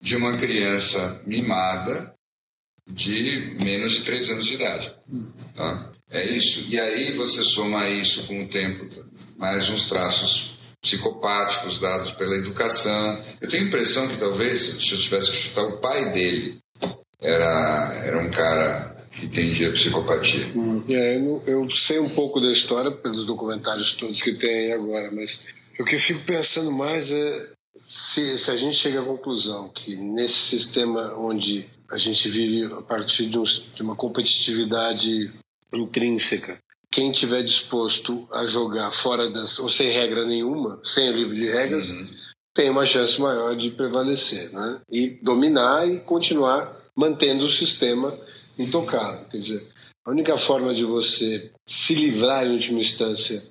de 0.00 0.16
uma 0.16 0.32
criança 0.32 1.22
mimada 1.26 2.14
de 2.88 3.56
menos 3.62 3.92
de 3.92 4.02
3 4.02 4.30
anos 4.30 4.46
de 4.46 4.54
idade. 4.54 4.94
Tá? 5.54 5.92
É 6.08 6.24
isso. 6.24 6.66
E 6.68 6.80
aí 6.80 7.12
você 7.12 7.44
soma 7.44 7.88
isso 7.90 8.26
com 8.26 8.38
o 8.38 8.48
tempo, 8.48 8.88
mais 9.36 9.68
uns 9.68 9.86
traços 9.86 10.56
psicopáticos 10.80 11.78
dados 11.78 12.12
pela 12.12 12.36
educação. 12.36 13.20
Eu 13.40 13.48
tenho 13.48 13.64
a 13.64 13.66
impressão 13.66 14.08
que 14.08 14.16
talvez, 14.16 14.60
se 14.60 14.92
eu 14.92 14.98
tivesse 14.98 15.30
que 15.30 15.36
chutar, 15.36 15.64
o 15.64 15.80
pai 15.80 16.12
dele 16.12 16.60
era, 17.26 17.92
era 18.04 18.18
um 18.18 18.30
cara 18.30 18.96
que 19.10 19.26
entendia 19.26 19.72
psicopatia. 19.72 20.46
Hum, 20.54 20.82
é, 20.90 21.18
eu, 21.18 21.42
eu, 21.46 21.70
sei 21.70 21.98
um 21.98 22.08
pouco 22.08 22.40
da 22.40 22.52
história 22.52 22.90
pelos 22.90 23.26
documentários 23.26 23.94
todos 23.94 24.22
que 24.22 24.34
tem 24.34 24.72
agora, 24.72 25.10
mas 25.10 25.48
o 25.78 25.84
que 25.84 25.94
eu 25.94 25.98
fico 25.98 26.20
pensando 26.20 26.70
mais 26.70 27.12
é 27.12 27.48
se, 27.74 28.38
se 28.38 28.50
a 28.50 28.56
gente 28.56 28.76
chega 28.76 29.00
à 29.00 29.04
conclusão 29.04 29.68
que 29.68 29.96
nesse 29.96 30.56
sistema 30.56 31.14
onde 31.18 31.66
a 31.90 31.98
gente 31.98 32.28
vive 32.28 32.72
a 32.72 32.82
partir 32.82 33.26
de, 33.26 33.38
um, 33.38 33.44
de 33.44 33.82
uma 33.82 33.94
competitividade 33.94 35.30
intrínseca 35.72 36.58
quem 36.96 37.12
tiver 37.12 37.42
disposto 37.42 38.26
a 38.32 38.46
jogar 38.46 38.90
fora 38.90 39.28
das 39.30 39.58
ou 39.58 39.68
sem 39.68 39.90
regra 39.90 40.24
nenhuma, 40.24 40.80
sem 40.82 41.10
o 41.10 41.12
livro 41.12 41.34
de 41.34 41.46
regras, 41.46 41.90
uhum. 41.90 42.08
tem 42.54 42.70
uma 42.70 42.86
chance 42.86 43.20
maior 43.20 43.54
de 43.54 43.70
prevalecer, 43.70 44.50
né? 44.52 44.80
E 44.90 45.10
dominar 45.22 45.86
e 45.86 46.00
continuar 46.00 46.74
mantendo 46.96 47.44
o 47.44 47.50
sistema 47.50 48.16
intocado. 48.58 49.28
Quer 49.28 49.38
dizer, 49.38 49.68
a 50.04 50.10
única 50.10 50.38
forma 50.38 50.74
de 50.74 50.84
você 50.84 51.50
se 51.66 51.94
livrar 51.94 52.46
em 52.46 52.52
última 52.52 52.80
instância 52.80 53.42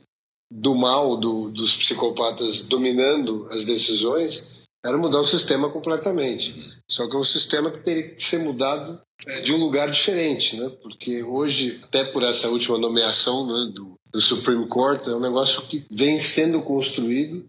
do 0.52 0.74
mal 0.74 1.18
do, 1.18 1.50
dos 1.50 1.76
psicopatas 1.76 2.66
dominando 2.66 3.48
as 3.52 3.66
decisões 3.66 4.56
era 4.86 4.98
mudar 4.98 5.20
o 5.20 5.26
sistema 5.26 5.70
completamente. 5.70 6.64
Só 6.90 7.10
que 7.10 7.16
é 7.16 7.20
um 7.20 7.24
sistema 7.24 7.72
que 7.72 7.80
teria 7.80 8.10
que 8.10 8.24
ser 8.24 8.40
mudado 8.40 9.02
é, 9.28 9.42
de 9.42 9.52
um 9.52 9.58
lugar 9.58 9.90
diferente, 9.90 10.58
né? 10.58 10.70
Porque 10.82 11.24
hoje, 11.24 11.80
até 11.84 12.04
por 12.04 12.22
essa 12.22 12.50
última 12.50 12.78
nomeação 12.78 13.48
né, 13.48 13.72
do, 13.74 13.96
do 14.12 14.22
Supreme 14.22 14.68
Court, 14.68 15.08
é 15.08 15.16
um 15.16 15.20
negócio 15.20 15.64
que 15.64 15.84
vem 15.90 16.22
sendo 16.22 16.62
construído 16.62 17.46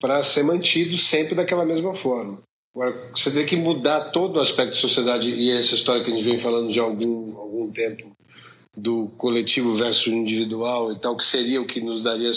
para 0.00 0.22
ser 0.24 0.42
mantido 0.42 0.98
sempre 0.98 1.36
daquela 1.36 1.64
mesma 1.64 1.94
forma. 1.94 2.42
Agora, 2.76 2.92
você 3.10 3.30
tem 3.30 3.46
que 3.46 3.56
mudar 3.56 4.10
todo 4.10 4.36
o 4.36 4.40
aspecto 4.42 4.74
da 4.74 4.78
sociedade, 4.78 5.30
e 5.30 5.50
essa 5.50 5.74
história 5.74 6.04
que 6.04 6.12
a 6.12 6.14
gente 6.14 6.26
vem 6.26 6.38
falando 6.38 6.70
de 6.70 6.78
algum, 6.78 7.34
algum 7.38 7.72
tempo, 7.72 8.14
do 8.76 9.08
coletivo 9.16 9.74
versus 9.74 10.12
individual 10.12 10.92
e 10.92 10.98
tal, 10.98 11.16
que 11.16 11.24
seria 11.24 11.58
o 11.58 11.66
que 11.66 11.80
nos 11.80 12.02
daria 12.02 12.30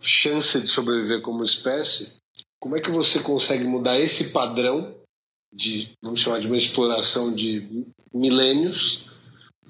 chance 0.00 0.60
de 0.60 0.66
sobreviver 0.66 1.22
como 1.22 1.44
espécie, 1.44 2.16
como 2.58 2.76
é 2.76 2.80
que 2.80 2.90
você 2.90 3.20
consegue 3.20 3.62
mudar 3.62 4.00
esse 4.00 4.30
padrão 4.30 4.96
de, 5.54 5.90
vamos 6.02 6.22
chamar 6.22 6.40
de 6.40 6.48
uma 6.48 6.56
exploração 6.56 7.32
de 7.32 7.86
milênios, 8.12 9.10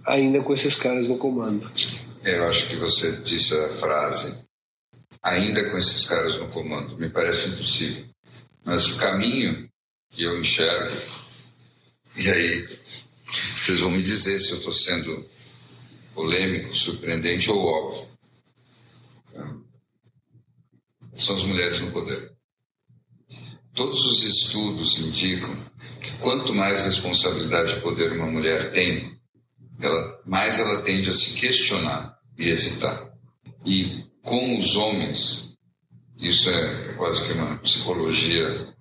ainda 0.07 0.43
com 0.43 0.55
esses 0.55 0.79
caras 0.79 1.11
no 1.11 1.19
comando? 1.19 1.71
Eu 2.25 2.49
acho 2.49 2.67
que 2.67 2.77
você 2.77 3.21
disse 3.21 3.55
a 3.55 3.71
frase, 3.71 4.43
ainda 5.23 5.71
com 5.71 5.77
esses 5.77 6.07
caras 6.07 6.39
no 6.39 6.49
comando, 6.49 6.97
me 6.97 7.11
parece 7.11 7.51
impossível. 7.51 8.07
Mas 8.65 8.91
o 8.91 8.97
caminho 8.97 9.69
que 10.11 10.23
eu 10.23 10.39
enxergo, 10.39 11.01
e 12.17 12.29
aí 12.31 12.79
vocês 13.69 13.81
vão 13.81 13.91
me 13.91 14.03
dizer 14.03 14.39
se 14.39 14.53
eu 14.53 14.59
estou 14.59 14.73
sendo 14.73 15.25
polêmico, 16.15 16.75
surpreendente 16.75 17.51
ou 17.51 17.65
óbvio. 17.65 18.09
São 21.15 21.37
as 21.37 21.43
mulheres 21.43 21.81
no 21.81 21.93
poder. 21.93 22.33
Todos 23.75 24.07
os 24.07 24.25
estudos 24.25 24.99
indicam 24.99 25.55
que 26.01 26.17
quanto 26.19 26.55
mais 26.55 26.81
responsabilidade 26.81 27.73
e 27.73 27.81
poder 27.81 28.13
uma 28.13 28.31
mulher 28.31 28.73
tem, 28.73 29.17
ela, 29.81 30.23
mais 30.27 30.59
ela 30.59 30.83
tende 30.83 31.09
a 31.09 31.13
se 31.13 31.35
questionar 31.35 32.19
e 32.37 32.49
hesitar. 32.49 33.13
E 33.65 34.05
com 34.23 34.59
os 34.59 34.77
homens, 34.77 35.57
isso 36.17 36.51
é, 36.51 36.91
é 36.91 36.93
quase 36.95 37.27
que 37.27 37.33
uma 37.35 37.59
psicologia 37.59 38.75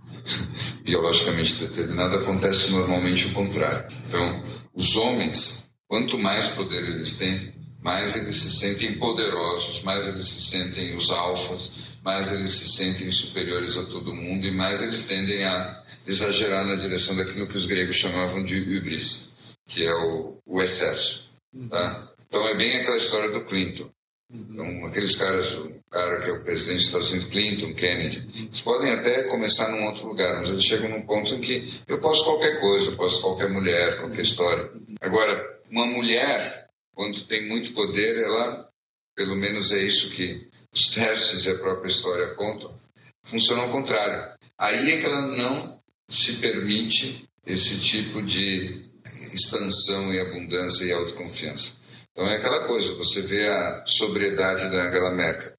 biologicamente 0.84 1.56
determinada, 1.56 2.18
acontece 2.18 2.72
normalmente 2.72 3.28
o 3.28 3.34
contrário. 3.34 3.88
Então, 4.08 4.44
os 4.74 4.96
homens, 4.96 5.70
quanto 5.88 6.18
mais 6.18 6.48
poder 6.50 6.84
eles 6.84 7.18
têm, 7.18 7.54
mais 7.82 8.16
eles 8.16 8.36
se 8.36 8.50
sentem 8.50 8.98
poderosos, 8.98 9.82
mais 9.84 10.08
eles 10.08 10.26
se 10.26 10.52
sentem 10.52 10.96
os 10.96 11.12
alfas, 11.12 11.98
mais 12.04 12.32
eles 12.32 12.52
se 12.52 12.68
sentem 12.70 13.10
superiores 13.12 13.78
a 13.78 13.86
todo 13.86 14.14
mundo 14.14 14.46
e 14.46 14.56
mais 14.56 14.82
eles 14.82 15.04
tendem 15.04 15.46
a 15.46 15.84
exagerar 16.06 16.66
na 16.66 16.76
direção 16.76 17.16
daquilo 17.16 17.48
que 17.48 17.58
os 17.58 17.66
gregos 17.66 17.96
chamavam 17.96 18.44
de 18.44 18.60
hubris, 18.60 19.56
que 19.66 19.86
é 19.86 19.94
o, 19.94 20.38
o 20.46 20.62
excesso. 20.62 21.30
Tá? 21.70 22.12
Então 22.28 22.48
é 22.48 22.58
bem 22.58 22.76
aquela 22.76 22.98
história 22.98 23.32
do 23.32 23.46
Clinton. 23.46 23.90
Então, 24.30 24.86
aqueles 24.86 25.16
caras, 25.16 25.58
cara 25.89 26.20
que 26.20 26.29
é 26.29 26.34
o 26.34 26.44
presidente 26.44 26.77
dos 26.77 26.86
Estados 26.86 27.12
Unidos, 27.12 27.29
Clinton, 27.29 27.74
Kennedy, 27.74 28.46
eles 28.46 28.62
podem 28.62 28.91
até 28.91 29.24
começar 29.24 29.70
num 29.70 29.86
outro 29.86 30.08
lugar, 30.08 30.39
mas 30.39 30.50
eles 30.50 30.63
chegam 30.63 30.89
num 30.89 31.06
ponto 31.06 31.34
em 31.34 31.41
que 31.41 31.67
eu 31.88 32.00
posso 32.00 32.24
qualquer 32.25 32.60
coisa, 32.60 32.89
eu 32.89 32.98
posso 32.98 33.22
qualquer 33.22 33.50
mulher, 33.50 34.00
qualquer 34.00 34.22
história. 34.22 34.72
Agora, 35.01 35.60
uma 35.70 35.86
mulher, 35.86 36.67
quando 36.94 37.24
tem 37.24 37.48
muito 37.48 37.74
poder, 37.74 38.17
ela, 38.17 38.70
pelo 39.15 39.36
menos 39.36 39.74
é 39.74 39.79
isso 39.79 40.15
que 40.15 40.48
os 40.74 40.89
testes 40.89 41.46
e 41.46 41.51
a 41.51 41.60
própria 41.60 41.89
história 41.89 42.27
apontam, 42.27 42.77
funciona 43.24 43.63
ao 43.63 43.70
contrário. 43.70 44.36
Aí 44.60 44.91
é 44.91 44.98
que 44.98 45.06
ela 45.06 45.22
não 45.22 45.79
se 46.10 46.38
permite 46.38 47.27
esse 47.46 47.79
tipo 47.79 48.22
de 48.22 48.86
expansão 49.34 50.13
e 50.13 50.20
abundância 50.20 50.86
e 50.86 50.91
autoconfiança. 50.91 51.74
Então 52.12 52.27
é 52.27 52.38
aquela 52.38 52.65
coisa, 52.65 52.96
você 52.96 53.22
vê 53.22 53.48
a 53.48 53.84
sobriedade 53.86 54.72
da 54.72 54.88
Angela 54.88 55.12
Merkel. 55.12 55.57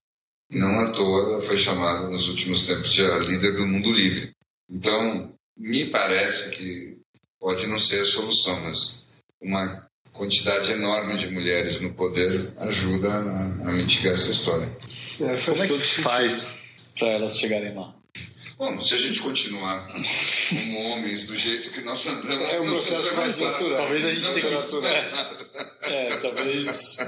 Não 0.51 0.81
à 0.81 0.93
toa 0.93 1.31
ela 1.31 1.41
foi 1.41 1.57
chamada 1.57 2.09
nos 2.09 2.29
últimos 2.29 2.67
tempos 2.67 2.93
de 2.93 3.05
a 3.05 3.19
líder 3.19 3.55
do 3.55 3.67
mundo 3.67 3.93
livre. 3.93 4.33
Então, 4.71 5.35
me 5.57 5.87
parece 5.87 6.51
que 6.51 6.97
pode 7.39 7.67
não 7.67 7.79
ser 7.79 8.01
a 8.01 8.05
solução, 8.05 8.61
mas 8.61 9.05
uma 9.41 9.89
quantidade 10.13 10.73
enorme 10.73 11.17
de 11.17 11.31
mulheres 11.31 11.81
no 11.81 11.95
poder 11.95 12.53
ajuda 12.59 13.13
a, 13.13 13.41
a 13.69 13.73
mitigar 13.73 14.15
essa 14.15 14.31
história. 14.31 14.77
É, 15.21 15.37
faz 15.37 15.45
Como 15.45 15.63
é 15.63 15.67
que 15.67 16.03
faz 16.03 16.59
para 16.99 17.09
elas 17.11 17.39
chegarem 17.39 17.75
lá? 17.75 17.95
Bom, 18.59 18.81
se 18.81 18.95
a 18.95 18.99
gente 18.99 19.23
continuar 19.23 19.87
como 19.87 20.79
homens 20.91 21.23
do 21.23 21.37
jeito 21.37 21.71
que 21.71 21.81
nós 21.83 22.05
andamos, 22.09 22.53
é 22.53 22.61
um 22.61 22.67
processo 22.67 23.17
mais 23.17 23.39
natural. 23.39 23.79
Talvez 23.79 24.05
a 24.05 24.13
gente 24.13 24.35
tenha 24.35 24.63
que. 24.63 25.93
É, 25.93 26.17
talvez. 26.17 26.99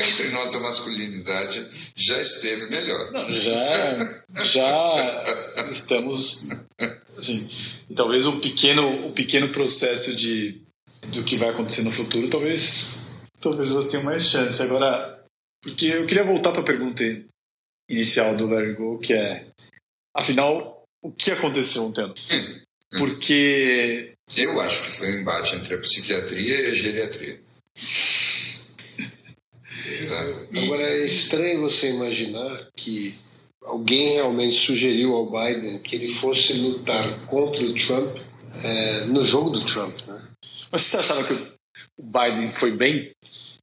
Entre 0.00 0.30
nossa 0.30 0.58
masculinidade 0.60 1.68
já 1.94 2.20
esteve 2.20 2.68
melhor. 2.68 3.12
Não, 3.12 3.28
já, 3.30 4.04
já 4.44 5.70
estamos. 5.70 6.48
Assim, 7.16 7.48
talvez 7.94 8.26
um 8.26 8.40
pequeno, 8.40 8.88
um 9.06 9.12
pequeno 9.12 9.52
processo 9.52 10.14
de 10.14 10.62
do 11.08 11.24
que 11.24 11.36
vai 11.36 11.50
acontecer 11.50 11.82
no 11.82 11.90
futuro, 11.90 12.28
talvez, 12.28 13.00
talvez 13.40 13.70
elas 13.70 13.88
tenham 13.88 14.04
mais 14.04 14.28
chance. 14.28 14.62
Agora, 14.62 15.24
porque 15.62 15.86
eu 15.86 16.06
queria 16.06 16.24
voltar 16.24 16.52
para 16.52 16.60
a 16.60 16.64
pergunta 16.64 17.02
inicial 17.88 18.36
do 18.36 18.46
Larry 18.46 18.74
Go, 18.74 18.98
que 18.98 19.14
é, 19.14 19.46
afinal, 20.14 20.84
o 21.02 21.10
que 21.12 21.30
aconteceu 21.30 21.84
ontem? 21.84 22.04
Hum. 22.04 22.60
Porque. 22.98 24.14
Eu 24.36 24.60
acho 24.60 24.82
que 24.82 24.90
foi 24.90 25.12
um 25.12 25.20
embate 25.20 25.56
entre 25.56 25.74
a 25.74 25.78
psiquiatria 25.78 26.62
e 26.62 26.66
a 26.66 26.70
geriatria. 26.70 27.40
Agora 30.56 30.82
é 30.82 31.06
estranho 31.06 31.60
você 31.60 31.90
imaginar 31.90 32.68
que 32.76 33.14
alguém 33.62 34.14
realmente 34.14 34.56
sugeriu 34.56 35.14
ao 35.14 35.30
Biden 35.30 35.78
que 35.78 35.96
ele 35.96 36.08
fosse 36.08 36.54
lutar 36.54 37.26
contra 37.26 37.62
o 37.64 37.74
Trump 37.74 38.16
é, 38.64 39.04
no 39.06 39.24
jogo 39.24 39.50
do 39.50 39.60
Trump, 39.60 39.96
né? 40.06 40.22
Mas 40.70 40.82
você 40.82 40.96
achava 40.98 41.24
que 41.24 41.32
o 41.32 42.02
Biden 42.02 42.48
foi 42.48 42.72
bem? 42.72 43.12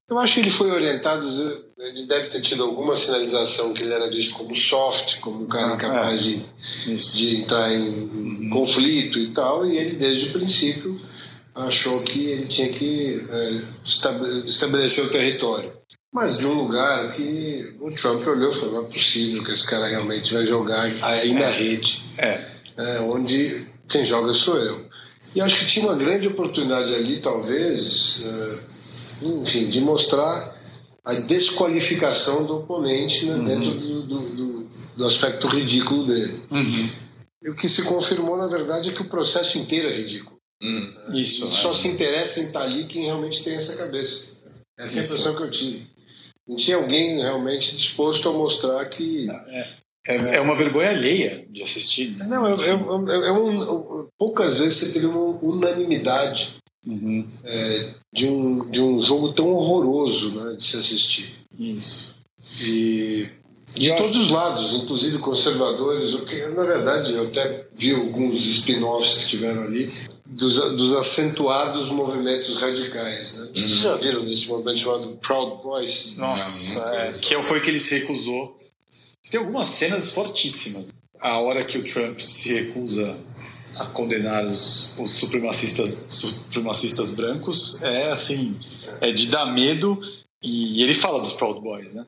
Eu 0.07 0.19
acho 0.19 0.35
que 0.35 0.41
ele 0.41 0.51
foi 0.51 0.69
orientado, 0.69 1.27
ele 1.79 2.05
deve 2.05 2.29
ter 2.29 2.41
tido 2.41 2.63
alguma 2.63 2.95
sinalização 2.95 3.73
que 3.73 3.81
ele 3.81 3.93
era 3.93 4.07
visto 4.09 4.35
como 4.35 4.55
soft, 4.55 5.19
como 5.19 5.43
um 5.43 5.47
cara 5.47 5.71
ah, 5.71 5.75
incapaz 5.75 6.21
é. 6.21 6.23
de, 6.23 6.95
de 6.95 7.35
entrar 7.37 7.73
em 7.73 7.89
uhum. 7.89 8.49
conflito 8.51 9.17
e 9.17 9.33
tal, 9.33 9.65
e 9.65 9.77
ele 9.77 9.95
desde 9.95 10.29
o 10.29 10.33
princípio 10.33 10.99
achou 11.55 12.03
que 12.03 12.27
ele 12.27 12.47
tinha 12.47 12.69
que 12.69 13.25
é, 13.29 13.61
estabelecer 14.45 15.05
o 15.05 15.09
território. 15.09 15.74
Mas 16.15 16.37
de 16.37 16.47
um 16.47 16.53
lugar 16.53 17.09
que 17.09 17.75
o 17.81 17.91
Trump 17.91 18.25
olhou 18.25 18.49
e 18.49 18.55
falou: 18.55 18.75
não 18.75 18.85
é 18.85 18.85
possível 18.85 19.43
que 19.43 19.51
esse 19.51 19.69
cara 19.69 19.85
realmente 19.85 20.33
vai 20.33 20.45
jogar 20.45 20.83
aí 20.83 21.33
na 21.33 21.49
é. 21.49 21.51
rede, 21.51 22.09
é. 22.17 22.51
é. 22.77 22.99
onde 23.01 23.67
quem 23.89 24.05
joga 24.05 24.33
sou 24.33 24.57
eu. 24.57 24.85
E 25.35 25.41
acho 25.41 25.59
que 25.59 25.65
tinha 25.65 25.87
uma 25.87 25.95
grande 25.95 26.29
oportunidade 26.29 26.95
ali, 26.95 27.19
talvez, 27.19 28.23
é, 28.25 28.59
enfim, 29.25 29.69
de 29.69 29.81
mostrar 29.81 30.55
a 31.03 31.15
desqualificação 31.15 32.45
do 32.45 32.59
oponente 32.59 33.25
né, 33.25 33.35
uhum. 33.35 33.43
dentro 33.43 33.71
do, 33.71 34.01
do, 34.03 34.69
do, 34.95 35.05
aspecto 35.05 35.47
ridículo 35.47 36.05
dele. 36.07 36.41
Uhum. 36.49 36.91
E 37.43 37.49
o 37.49 37.55
que 37.55 37.67
se 37.67 37.83
confirmou, 37.83 38.37
na 38.37 38.47
verdade, 38.47 38.89
é 38.89 38.93
que 38.93 39.01
o 39.01 39.09
processo 39.09 39.57
inteiro 39.57 39.89
é 39.89 39.97
ridículo. 39.97 40.37
Uhum. 40.63 41.13
Isso. 41.13 41.45
Só 41.47 41.73
se 41.73 41.89
interessa 41.89 42.39
em 42.39 42.45
estar 42.45 42.61
ali 42.61 42.85
quem 42.85 43.03
realmente 43.03 43.43
tem 43.43 43.55
essa 43.55 43.75
cabeça. 43.75 44.37
Essa 44.77 44.99
é 44.99 45.01
a 45.01 45.05
impressão 45.05 45.35
que 45.35 45.43
eu 45.43 45.51
tive. 45.51 45.94
Não 46.47 46.55
tinha 46.55 46.77
alguém 46.77 47.17
realmente 47.17 47.75
disposto 47.75 48.29
a 48.29 48.33
mostrar 48.33 48.85
que. 48.85 49.27
É, 49.47 49.85
é, 50.07 50.35
é 50.35 50.41
uma 50.41 50.55
vergonha 50.55 50.89
alheia 50.89 51.45
de 51.49 51.63
assistir. 51.63 52.15
Não, 52.27 52.45
é, 52.45 52.51
é, 52.51 53.27
é 53.27 53.31
um, 53.31 54.07
poucas 54.17 54.59
vezes 54.59 54.75
você 54.75 54.93
teve 54.93 55.07
uma 55.07 55.39
unanimidade 55.41 56.57
uhum. 56.85 57.27
de, 58.13 58.27
um, 58.27 58.69
de 58.69 58.81
um 58.81 59.01
jogo 59.01 59.33
tão 59.33 59.51
horroroso 59.53 60.39
né, 60.39 60.55
de 60.57 60.65
se 60.65 60.77
assistir. 60.77 61.33
Isso. 61.57 62.15
E 62.61 63.27
de 63.75 63.95
todos 63.97 64.17
os 64.17 64.29
lados, 64.29 64.73
inclusive 64.75 65.17
conservadores, 65.17 66.13
o 66.13 66.25
que 66.25 66.45
na 66.47 66.63
verdade 66.63 67.13
eu 67.13 67.27
até 67.27 67.67
vi 67.75 67.93
alguns 67.93 68.39
spin-offs 68.45 69.17
que 69.17 69.29
tiveram 69.31 69.63
ali 69.63 69.87
dos, 70.25 70.55
dos 70.75 70.95
acentuados 70.95 71.89
movimentos 71.89 72.59
radicais. 72.59 73.37
Né? 73.37 73.49
Vocês 73.53 73.71
uhum. 73.73 73.81
já 73.81 73.97
viram 73.97 74.25
desse 74.25 74.47
movimento 74.47 74.79
chamado 74.79 75.17
Proud 75.17 75.61
Boys? 75.61 76.17
Nossa, 76.17 76.79
é, 76.95 77.13
que 77.13 77.41
foi 77.43 77.61
que 77.61 77.69
ele 77.69 77.79
se 77.79 77.99
recusou. 77.99 78.57
Tem 79.29 79.39
algumas 79.39 79.67
cenas 79.67 80.11
fortíssimas. 80.11 80.87
A 81.19 81.39
hora 81.39 81.63
que 81.65 81.77
o 81.77 81.83
Trump 81.83 82.19
se 82.19 82.53
recusa 82.53 83.17
a 83.75 83.87
condenar 83.87 84.45
os, 84.45 84.95
os 84.97 85.11
supremacistas, 85.11 85.97
supremacistas 86.09 87.11
brancos 87.11 87.83
é 87.83 88.11
assim, 88.11 88.59
é 89.01 89.11
de 89.11 89.27
dar 89.27 89.53
medo. 89.53 89.99
E 90.41 90.81
ele 90.83 90.93
fala 90.93 91.19
dos 91.19 91.33
Proud 91.33 91.61
Boys, 91.61 91.93
né? 91.93 92.05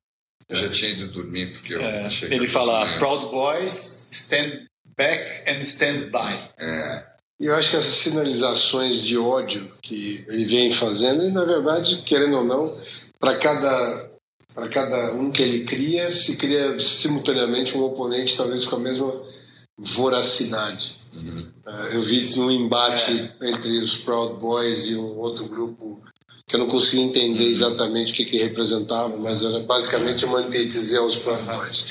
Eu 0.47 0.55
já 0.55 0.69
tinha 0.69 0.91
ido 0.91 1.11
dormir 1.11 1.51
porque 1.51 1.73
eu 1.73 1.81
é, 1.81 2.05
achei 2.05 2.31
Ele 2.31 2.47
fala 2.47 2.97
Proud 2.97 3.31
Boys, 3.31 4.07
stand 4.11 4.67
back 4.95 5.49
and 5.49 5.59
stand 5.59 6.09
by. 6.09 6.51
É. 6.57 7.06
E 7.39 7.45
eu 7.45 7.55
acho 7.55 7.71
que 7.71 7.75
essas 7.77 7.97
sinalizações 7.97 9.03
de 9.03 9.17
ódio 9.17 9.71
que 9.81 10.25
ele 10.27 10.45
vem 10.45 10.71
fazendo, 10.71 11.23
e 11.23 11.31
na 11.31 11.45
verdade, 11.45 11.97
querendo 12.03 12.37
ou 12.37 12.43
não, 12.43 12.75
para 13.19 13.37
cada 13.37 14.07
para 14.57 14.69
cada 14.69 15.13
um 15.13 15.31
que 15.31 15.43
ele 15.43 15.65
cria, 15.65 16.11
se 16.11 16.35
cria 16.35 16.79
simultaneamente 16.79 17.77
um 17.77 17.83
oponente, 17.83 18.35
talvez 18.35 18.65
com 18.65 18.77
a 18.77 18.79
mesma 18.79 19.13
voracidade. 19.77 20.95
Uhum. 21.13 21.51
Uh, 21.63 21.93
eu 21.93 22.01
vi 22.01 22.39
um 22.39 22.49
embate 22.49 23.31
é. 23.39 23.51
entre 23.51 23.77
os 23.77 23.99
Proud 23.99 24.39
Boys 24.39 24.89
e 24.89 24.95
um 24.95 25.19
outro 25.19 25.45
grupo 25.45 26.01
que 26.47 26.55
eu 26.55 26.59
não 26.59 26.67
consegui 26.67 27.03
entender 27.03 27.43
uhum. 27.43 27.51
exatamente 27.51 28.13
o 28.13 28.15
que, 28.15 28.25
que 28.25 28.37
representava, 28.37 29.15
mas 29.15 29.43
era 29.43 29.59
basicamente 29.59 30.25
uma 30.25 30.39
antítese 30.39 30.97
aos 30.97 31.17
Proud 31.17 31.43
Boys. 31.43 31.87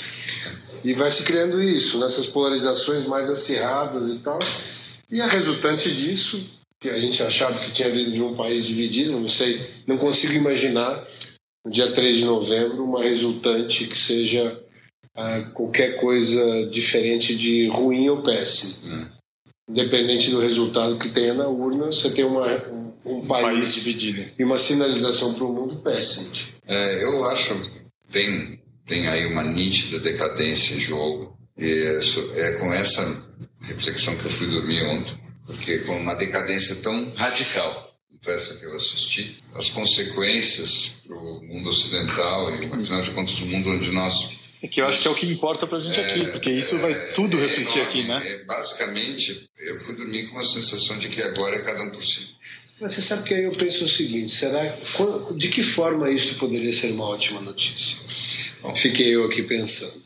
E 0.83 0.93
vai 0.95 1.11
se 1.11 1.23
criando 1.23 1.63
isso, 1.63 2.01
nessas 2.01 2.27
polarizações 2.27 3.07
mais 3.07 3.31
acirradas 3.31 4.09
e 4.09 4.19
tal. 4.19 4.41
E 5.11 5.21
a 5.21 5.27
resultante 5.29 5.95
disso, 5.95 6.59
que 6.81 6.91
a 6.91 6.99
gente 6.99 7.23
achava 7.23 7.59
que 7.59 7.73
tinha 7.73 7.91
vindo 7.91 8.13
de 8.13 8.23
um 8.23 8.35
país 8.35 8.67
dividido, 8.67 9.19
não 9.19 9.29
sei, 9.29 9.71
não 9.87 9.97
consigo 9.97 10.35
imaginar 10.35 11.07
no 11.65 11.71
dia 11.71 11.93
3 11.93 12.19
de 12.19 12.25
novembro 12.25 12.85
uma 12.85 13.03
resultante 13.03 13.87
que 13.87 13.99
seja 13.99 14.61
uh, 15.17 15.51
qualquer 15.53 15.97
coisa 15.97 16.67
diferente 16.71 17.37
de 17.37 17.69
ruim 17.69 18.09
ou 18.09 18.23
péssimo. 18.23 18.95
Uhum. 18.95 19.09
Independente 19.69 20.31
do 20.31 20.41
resultado 20.41 20.99
que 20.99 21.13
tenha 21.13 21.35
na 21.35 21.49
urna, 21.49 21.87
você 21.87 22.11
tem 22.13 22.25
uma, 22.25 22.47
um 23.05 23.23
país, 23.23 23.47
país 23.47 23.75
dividido. 23.75 24.31
E 24.39 24.45
uma 24.45 24.59
sinalização 24.59 25.35
para 25.35 25.45
o 25.45 25.53
mundo 25.53 25.83
péssima. 25.83 26.53
É, 26.67 27.03
eu 27.03 27.25
acho 27.25 27.55
que 27.55 27.81
tem, 28.13 28.61
tem 28.85 29.09
aí 29.09 29.27
uma 29.27 29.43
nítida 29.43 29.99
decadência 29.99 30.75
em 30.75 30.79
jogo. 30.79 31.37
E 31.59 31.65
é, 31.65 31.99
é 32.43 32.59
com 32.59 32.73
essa 32.73 33.03
reflexão 33.67 34.17
que 34.17 34.25
eu 34.25 34.31
fui 34.31 34.47
dormir 34.49 34.83
ontem, 34.85 35.19
porque 35.45 35.79
com 35.79 35.97
uma 35.97 36.15
decadência 36.15 36.77
tão 36.77 37.13
radical 37.15 37.87
essa 38.27 38.57
que 38.57 38.65
eu 38.65 38.75
assisti, 38.75 39.37
as 39.55 39.71
consequências 39.71 41.03
para 41.07 41.17
o 41.17 41.43
mundo 41.45 41.69
ocidental 41.69 42.51
e, 42.51 42.57
afinal 42.57 43.03
de 43.03 43.11
contas, 43.13 43.39
o 43.41 43.47
mundo 43.47 43.71
onde 43.71 43.91
nós 43.93 44.37
é 44.63 44.69
que 44.69 44.81
eu 44.81 44.87
acho 44.87 45.03
que 45.03 45.09
é 45.09 45.11
o 45.11 45.15
que 45.15 45.27
importa 45.27 45.67
para 45.67 45.77
a 45.77 45.81
gente 45.81 46.01
é, 46.01 46.05
aqui, 46.05 46.27
porque 46.33 46.51
isso 46.51 46.79
vai 46.79 46.93
é, 46.93 47.13
tudo 47.13 47.37
refletir 47.37 47.83
aqui, 47.83 48.07
né? 48.09 48.23
É, 48.25 48.45
basicamente, 48.45 49.49
eu 49.61 49.79
fui 49.79 49.95
dormir 49.95 50.27
com 50.29 50.37
uma 50.37 50.45
sensação 50.45 50.99
de 50.99 51.09
que 51.09 51.23
agora 51.23 51.57
é 51.57 51.59
cada 51.59 51.83
um 51.83 51.91
por 51.91 52.03
si. 52.03 52.35
Mas 52.81 52.95
você 52.95 53.03
sabe 53.03 53.29
que 53.29 53.35
aí 53.35 53.45
eu 53.45 53.53
penso 53.53 53.85
o 53.85 53.89
seguinte: 53.89 54.33
será 54.33 54.65
de 55.37 55.49
que 55.51 55.63
forma 55.63 56.11
isso 56.11 56.37
poderia 56.37 56.73
ser 56.73 56.93
uma 56.93 57.05
ótima 57.05 57.43
notícia? 57.43 58.03
Bom. 58.63 58.75
Fiquei 58.75 59.15
eu 59.15 59.27
aqui 59.27 59.43
pensando. 59.43 60.06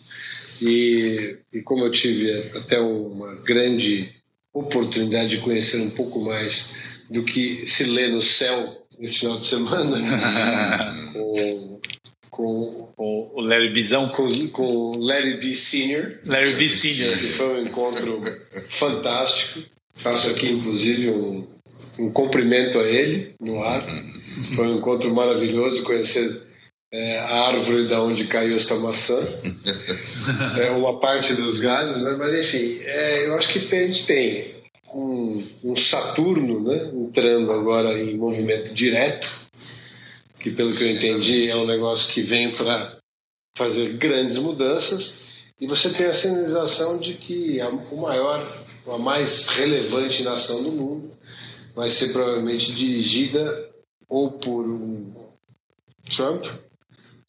E, 0.62 1.38
e 1.52 1.62
como 1.62 1.84
eu 1.84 1.90
tive 1.90 2.30
até 2.54 2.78
uma 2.80 3.34
grande 3.36 4.10
oportunidade 4.52 5.30
de 5.30 5.38
conhecer 5.38 5.80
um 5.80 5.90
pouco 5.90 6.20
mais 6.20 6.76
do 7.08 7.24
que 7.24 7.66
se 7.66 7.84
lê 7.84 8.08
no 8.08 8.20
céu 8.20 8.86
nesse 8.98 9.20
final 9.20 9.38
de 9.38 9.46
semana, 9.46 11.12
com, 11.12 11.80
com, 12.30 12.88
com 12.96 13.30
o 13.34 13.40
Larry 13.40 13.72
Bizão, 13.72 14.08
com, 14.10 14.28
com 14.48 14.92
Larry 14.98 15.38
B. 15.38 15.54
Senior. 15.54 16.18
Larry 16.26 16.54
B. 16.54 16.68
Senior. 16.68 17.16
Que 17.16 17.26
foi 17.26 17.54
um 17.54 17.66
encontro 17.66 18.20
fantástico. 18.68 19.62
Faço 19.94 20.30
aqui, 20.30 20.50
inclusive, 20.50 21.10
um, 21.10 21.46
um 21.98 22.10
cumprimento 22.10 22.80
a 22.80 22.88
ele 22.88 23.34
no 23.40 23.62
ar. 23.62 23.86
Foi 24.54 24.66
um 24.68 24.76
encontro 24.76 25.12
maravilhoso 25.14 25.82
conhecer 25.82 26.49
é, 26.92 27.18
a 27.18 27.46
árvore 27.48 27.86
da 27.86 28.02
onde 28.02 28.26
caiu 28.26 28.56
esta 28.56 28.76
maçã. 28.76 29.20
É 30.58 30.70
uma 30.70 31.00
parte 31.00 31.32
dos 31.34 31.58
galhos, 31.58 32.04
né? 32.04 32.14
mas 32.16 32.34
enfim, 32.34 32.78
é, 32.84 33.26
eu 33.26 33.34
acho 33.34 33.52
que 33.52 33.74
a 33.74 33.86
gente 33.86 34.06
tem 34.06 34.54
um, 34.94 35.42
um 35.64 35.74
Saturno 35.74 36.62
né? 36.62 36.90
entrando 36.92 37.50
agora 37.52 37.98
em 37.98 38.16
movimento 38.16 38.74
direto, 38.74 39.30
que 40.38 40.50
pelo 40.50 40.72
que 40.72 40.84
eu 40.84 40.90
entendi 40.90 41.48
é 41.48 41.56
um 41.56 41.64
negócio 41.64 42.12
que 42.12 42.20
vem 42.20 42.52
para 42.52 42.98
fazer 43.56 43.94
grandes 43.94 44.38
mudanças. 44.38 45.30
E 45.58 45.66
você 45.66 45.90
tem 45.90 46.06
a 46.06 46.12
sinalização 46.12 46.98
de 46.98 47.14
que 47.14 47.60
a, 47.60 47.68
o 47.70 48.02
maior, 48.02 48.46
a 48.88 48.98
mais 48.98 49.48
relevante 49.48 50.22
nação 50.22 50.62
do 50.62 50.72
mundo 50.72 51.10
vai 51.74 51.88
ser 51.88 52.12
provavelmente 52.12 52.72
dirigida 52.72 53.70
ou 54.06 54.32
por 54.32 54.66
um 54.66 55.12
Trump 56.14 56.44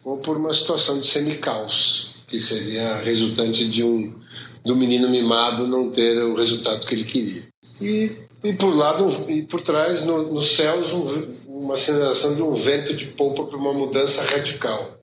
ou 0.03 0.17
por 0.17 0.37
uma 0.37 0.53
situação 0.53 0.99
de 0.99 1.07
semi-caos. 1.07 2.15
que 2.27 2.39
seria 2.39 3.01
resultante 3.01 3.67
de 3.67 3.83
um 3.83 4.13
do 4.63 4.75
menino 4.75 5.09
mimado 5.09 5.67
não 5.67 5.89
ter 5.89 6.23
o 6.23 6.35
resultado 6.35 6.85
que 6.85 6.95
ele 6.95 7.03
queria. 7.03 7.43
E, 7.81 8.15
e 8.43 8.53
por 8.53 8.73
lado 8.73 9.09
e 9.29 9.41
por 9.43 9.61
trás, 9.61 10.05
no, 10.05 10.31
nos 10.31 10.51
céus, 10.51 10.93
um, 10.93 11.05
uma 11.47 11.75
sensação 11.75 12.35
de 12.35 12.41
um 12.41 12.53
vento 12.53 12.95
de 12.95 13.07
polpa 13.07 13.45
para 13.45 13.57
uma 13.57 13.73
mudança 13.73 14.23
radical. 14.23 14.99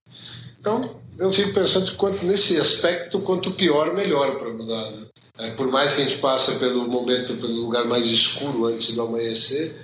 Então, 0.61 0.97
eu 1.19 1.33
fico 1.33 1.53
pensando 1.53 1.95
quanto, 1.97 2.25
nesse 2.25 2.61
aspecto, 2.61 3.21
quanto 3.21 3.51
pior, 3.53 3.95
melhor 3.95 4.39
para 4.39 4.53
mudar. 4.53 4.91
Né? 4.93 5.07
É, 5.39 5.51
por 5.53 5.69
mais 5.69 5.95
que 5.95 6.03
a 6.03 6.05
gente 6.05 6.21
passe 6.21 6.59
pelo 6.59 6.89
momento, 6.89 7.37
pelo 7.37 7.55
lugar 7.55 7.85
mais 7.87 8.07
escuro 8.07 8.67
antes 8.67 8.95
do 8.95 9.03
amanhecer, 9.03 9.75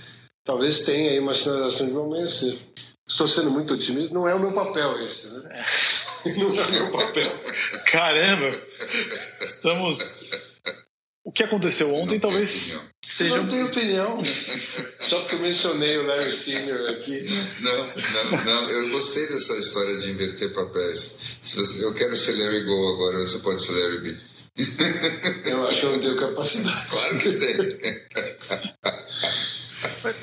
talvez 0.45 0.83
tenha 0.83 1.11
aí 1.11 1.21
uma 1.21 1.35
sinalização 1.35 1.89
de 1.89 1.95
um 1.95 2.05
amanhecer. 2.05 2.59
Estou 3.07 3.29
sendo 3.29 3.51
muito 3.51 3.75
otimista, 3.75 4.15
não 4.15 4.27
é 4.27 4.35
o 4.35 4.41
meu 4.41 4.53
papel 4.53 5.05
esse, 5.05 5.43
né? 5.43 5.65
Não 6.25 6.59
é 6.59 6.67
o 6.67 6.71
meu 6.71 6.91
papel. 6.91 7.31
Caramba! 7.93 8.51
Estamos. 9.43 10.31
O 11.23 11.31
que 11.31 11.43
aconteceu 11.43 11.95
ontem 11.95 12.19
talvez 12.19 12.79
seja. 13.05 13.37
Não 13.37 13.47
tenho 13.47 13.67
opinião. 13.67 14.25
Só 14.25 15.21
porque 15.21 15.35
eu 15.35 15.41
mencionei 15.41 15.99
o 15.99 16.07
Larry 16.07 16.33
Senior 16.33 16.89
aqui. 16.91 17.25
Não, 17.61 17.87
não, 17.87 18.45
não. 18.45 18.71
Eu 18.71 18.89
gostei 18.89 19.29
dessa 19.29 19.55
história 19.59 19.97
de 19.99 20.11
inverter 20.11 20.53
papéis. 20.55 21.39
Você, 21.43 21.85
eu 21.85 21.93
quero 21.95 22.17
ser 22.17 22.33
Larry 22.39 22.65
Go 22.65 22.95
agora, 22.95 23.19
você 23.19 23.39
pode 23.41 23.63
ser 23.63 23.73
Larry 23.73 24.01
B. 24.01 24.17
Eu 25.47 25.67
acho 25.67 25.81
que 25.81 25.87
eu 25.87 25.93
não 25.93 26.01
tenho 26.01 26.17
capacidade. 26.17 26.89
Claro 26.89 27.19
que 27.19 27.33
tem. 27.33 27.57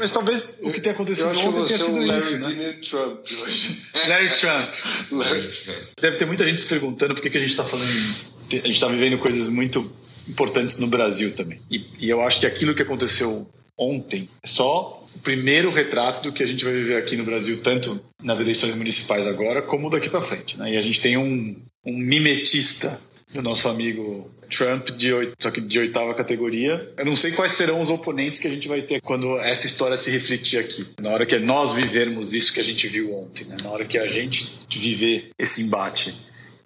Mas, 0.01 0.09
talvez 0.09 0.57
o 0.63 0.71
que 0.71 0.81
tenha 0.81 0.95
acontecido 0.95 1.29
ontem 1.29 1.63
tenha 1.65 1.67
sido 1.67 1.91
um 1.91 2.05
Larry 2.07 2.19
isso, 2.19 2.39
né? 2.39 2.75
Trump 2.81 3.19
hoje. 3.43 3.85
Larry 4.07 4.29
Trump. 4.29 4.73
Larry 5.11 5.47
Trump. 5.47 5.77
Deve 6.01 6.17
ter 6.17 6.25
muita 6.25 6.43
gente 6.43 6.59
se 6.59 6.65
perguntando 6.65 7.13
por 7.13 7.21
que, 7.21 7.29
que 7.29 7.37
a 7.37 7.39
gente 7.39 7.51
está 7.51 7.63
falando. 7.63 7.87
A 7.87 8.55
gente 8.55 8.71
está 8.71 8.87
vivendo 8.87 9.19
coisas 9.19 9.47
muito 9.47 9.91
importantes 10.27 10.79
no 10.79 10.87
Brasil 10.87 11.33
também. 11.33 11.61
E, 11.69 11.85
e 11.99 12.09
eu 12.09 12.19
acho 12.19 12.39
que 12.39 12.47
aquilo 12.47 12.73
que 12.73 12.81
aconteceu 12.81 13.47
ontem 13.77 14.25
é 14.41 14.47
só 14.47 15.05
o 15.15 15.19
primeiro 15.19 15.71
retrato 15.71 16.23
do 16.23 16.31
que 16.31 16.41
a 16.41 16.47
gente 16.47 16.65
vai 16.65 16.73
viver 16.73 16.97
aqui 16.97 17.15
no 17.15 17.23
Brasil, 17.23 17.61
tanto 17.61 18.03
nas 18.23 18.41
eleições 18.41 18.73
municipais 18.73 19.27
agora, 19.27 19.61
como 19.61 19.87
daqui 19.87 20.09
para 20.09 20.21
frente. 20.21 20.57
Né? 20.57 20.73
E 20.73 20.77
a 20.77 20.81
gente 20.81 20.99
tem 20.99 21.15
um, 21.15 21.55
um 21.85 21.95
mimetista 21.95 22.99
do 23.33 23.41
nosso 23.41 23.69
amigo 23.69 24.29
Trump, 24.49 24.89
de 24.89 25.13
oito, 25.13 25.33
só 25.39 25.49
que 25.49 25.61
de 25.61 25.79
oitava 25.79 26.13
categoria. 26.13 26.93
Eu 26.97 27.05
não 27.05 27.15
sei 27.15 27.31
quais 27.31 27.51
serão 27.51 27.81
os 27.81 27.89
oponentes 27.89 28.39
que 28.39 28.47
a 28.47 28.51
gente 28.51 28.67
vai 28.67 28.81
ter 28.81 29.01
quando 29.01 29.39
essa 29.39 29.65
história 29.65 29.95
se 29.95 30.11
refletir 30.11 30.59
aqui. 30.59 30.87
Na 31.01 31.09
hora 31.09 31.25
que 31.25 31.37
nós 31.39 31.73
vivermos 31.73 32.33
isso 32.33 32.53
que 32.53 32.59
a 32.59 32.63
gente 32.63 32.87
viu 32.87 33.15
ontem, 33.15 33.45
né? 33.45 33.57
na 33.63 33.69
hora 33.69 33.85
que 33.85 33.97
a 33.97 34.07
gente 34.07 34.59
viver 34.69 35.29
esse 35.39 35.63
embate. 35.63 36.13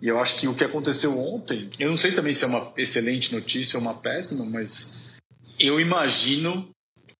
E 0.02 0.08
eu 0.08 0.20
acho 0.20 0.40
que 0.40 0.48
o 0.48 0.56
que 0.56 0.64
aconteceu 0.64 1.18
ontem, 1.18 1.70
eu 1.80 1.90
não 1.90 1.98
sei 1.98 2.12
também 2.12 2.34
se 2.34 2.44
é 2.44 2.48
uma 2.48 2.74
excelente 2.78 3.34
notícia 3.34 3.78
ou 3.78 3.84
uma 3.84 3.94
péssima, 3.94 4.46
mas 4.46 5.16
eu 5.60 5.80
imagino 5.80 6.70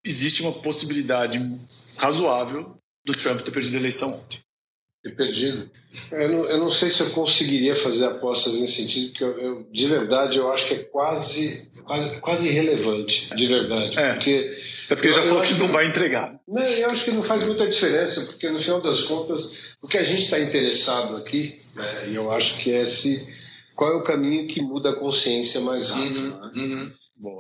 existe 0.04 0.44
uma 0.44 0.52
possibilidade 0.52 1.40
razoável 1.98 2.78
do 3.04 3.14
Trump 3.14 3.42
ter 3.42 3.52
perdido 3.52 3.76
a 3.76 3.80
eleição 3.80 4.14
ontem. 4.14 4.40
Ter 5.04 5.16
perdido? 5.16 5.70
Eu 6.12 6.30
não, 6.30 6.46
eu 6.46 6.58
não, 6.60 6.72
sei 6.72 6.90
se 6.90 7.02
eu 7.02 7.10
conseguiria 7.12 7.76
fazer 7.76 8.06
apostas 8.06 8.60
nesse 8.60 8.84
sentido, 8.84 9.10
porque 9.10 9.24
eu, 9.24 9.40
eu, 9.40 9.68
de 9.72 9.88
verdade 9.88 10.38
eu 10.38 10.52
acho 10.52 10.68
que 10.68 10.74
é 10.74 10.80
quase, 10.80 11.70
quase, 11.84 12.20
quase 12.20 12.50
irrelevante, 12.50 13.36
de 13.36 13.48
verdade. 13.48 14.00
É. 14.00 14.14
Porque, 14.14 14.58
Até 14.86 14.96
porque 14.96 15.08
ele 15.08 15.16
já 15.16 15.24
falou 15.24 15.42
que 15.42 15.54
não 15.56 15.72
vai 15.72 15.88
entregar. 15.88 16.40
Não, 16.48 16.62
eu 16.62 16.90
acho 16.90 17.06
que 17.06 17.12
não 17.12 17.24
faz 17.24 17.44
muita 17.44 17.68
diferença, 17.68 18.22
porque 18.26 18.50
no 18.50 18.60
final 18.60 18.82
das 18.82 19.04
contas, 19.04 19.58
o 19.82 19.88
que 19.88 19.98
a 19.98 20.04
gente 20.04 20.22
está 20.22 20.40
interessado 20.40 21.18
aqui, 21.18 21.60
né, 21.76 22.10
e 22.10 22.16
eu 22.16 22.32
acho 22.32 22.58
que 22.58 22.72
é 22.72 22.84
se, 22.84 23.28
qual 23.76 23.92
é 23.92 23.96
o 23.96 24.04
caminho 24.04 24.48
que 24.48 24.62
muda 24.62 24.92
a 24.92 24.96
consciência 24.96 25.62
mais 25.62 25.90
rápido. 25.90 26.20
Uhum, 26.20 26.30
né? 26.30 26.52
uhum. 26.56 26.92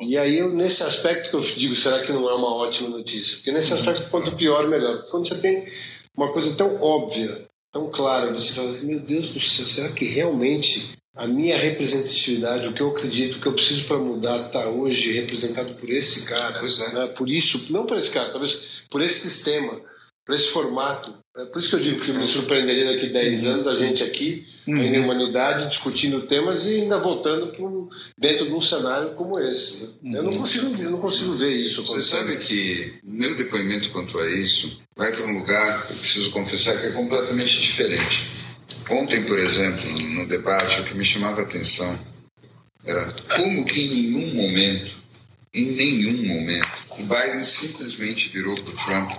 E 0.01 0.17
aí, 0.17 0.39
eu, 0.39 0.53
nesse 0.53 0.83
aspecto 0.83 1.29
que 1.29 1.35
eu 1.35 1.41
digo, 1.41 1.75
será 1.75 2.01
que 2.01 2.11
não 2.11 2.29
é 2.29 2.33
uma 2.33 2.55
ótima 2.55 2.89
notícia? 2.89 3.35
Porque 3.37 3.51
nesse 3.51 3.73
aspecto, 3.73 4.09
quanto 4.09 4.35
pior, 4.35 4.67
melhor. 4.69 4.95
Porque 4.97 5.11
quando 5.11 5.27
você 5.27 5.41
tem 5.41 5.67
uma 6.15 6.31
coisa 6.31 6.55
tão 6.55 6.81
óbvia, 6.81 7.44
tão 7.75 7.91
clara, 7.91 8.33
você 8.33 8.53
fala, 8.53 8.71
meu 8.83 9.01
Deus 9.01 9.31
do 9.31 9.41
céu, 9.41 9.65
será 9.65 9.91
que 9.91 10.05
realmente 10.05 10.93
a 11.13 11.27
minha 11.27 11.57
representatividade, 11.57 12.67
o 12.67 12.73
que 12.73 12.81
eu 12.81 12.91
acredito, 12.91 13.35
o 13.35 13.41
que 13.41 13.47
eu 13.47 13.53
preciso 13.53 13.83
para 13.83 13.97
mudar, 13.97 14.47
está 14.47 14.69
hoje 14.69 15.11
representado 15.11 15.75
por 15.75 15.89
esse 15.89 16.21
cara? 16.21 16.57
Pois 16.57 16.79
é. 16.79 16.93
né? 16.93 17.07
Por 17.07 17.29
isso, 17.29 17.73
não 17.73 17.85
por 17.85 17.97
esse 17.97 18.13
cara, 18.13 18.31
talvez 18.31 18.83
por 18.89 19.01
esse 19.01 19.29
sistema, 19.29 19.81
por 20.25 20.33
esse 20.33 20.51
formato. 20.51 21.17
É 21.35 21.43
por 21.45 21.59
isso 21.59 21.69
que 21.69 21.75
eu 21.75 21.79
digo 21.81 21.99
que 21.99 22.13
me 22.13 22.25
surpreenderia 22.25 22.93
daqui 22.93 23.07
a 23.07 23.09
10 23.09 23.45
anos 23.47 23.67
a 23.67 23.75
gente 23.75 24.05
aqui, 24.05 24.47
Uhum. 24.67 24.81
em 24.81 24.99
humanidade, 24.99 25.69
discutindo 25.69 26.21
temas 26.21 26.65
e 26.65 26.81
ainda 26.81 26.99
voltando 26.99 27.53
um, 27.63 27.87
dentro 28.17 28.45
de 28.47 28.53
um 28.53 28.61
cenário 28.61 29.13
como 29.13 29.39
esse. 29.39 29.93
né? 30.01 30.17
Eu 30.17 30.23
não 30.23 30.33
consigo, 30.33 30.81
eu 30.81 30.89
não 30.89 30.99
consigo 30.99 31.33
ver 31.33 31.53
isso 31.53 31.83
Você 31.83 32.01
sabe 32.01 32.37
que 32.37 32.93
meu 33.03 33.35
depoimento 33.35 33.91
quanto 33.91 34.17
a 34.17 34.27
isso 34.29 34.77
vai 34.95 35.11
para 35.11 35.25
um 35.25 35.37
lugar, 35.37 35.85
eu 35.89 35.95
preciso 35.97 36.31
confessar, 36.31 36.79
que 36.79 36.87
é 36.87 36.91
completamente 36.91 37.59
diferente. 37.59 38.23
Ontem, 38.89 39.23
por 39.23 39.37
exemplo, 39.37 39.83
no 40.15 40.27
debate, 40.27 40.81
o 40.81 40.83
que 40.83 40.95
me 40.95 41.03
chamava 41.03 41.41
a 41.41 41.43
atenção 41.43 41.99
era 42.83 43.07
como 43.35 43.65
que 43.65 43.81
em 43.81 43.89
nenhum 43.89 44.33
momento, 44.33 44.91
em 45.53 45.71
nenhum 45.71 46.25
momento, 46.25 46.67
o 46.99 47.03
Biden 47.03 47.43
simplesmente 47.43 48.29
virou 48.29 48.55
para 48.55 48.73
o 48.73 48.77
Trump 48.77 49.11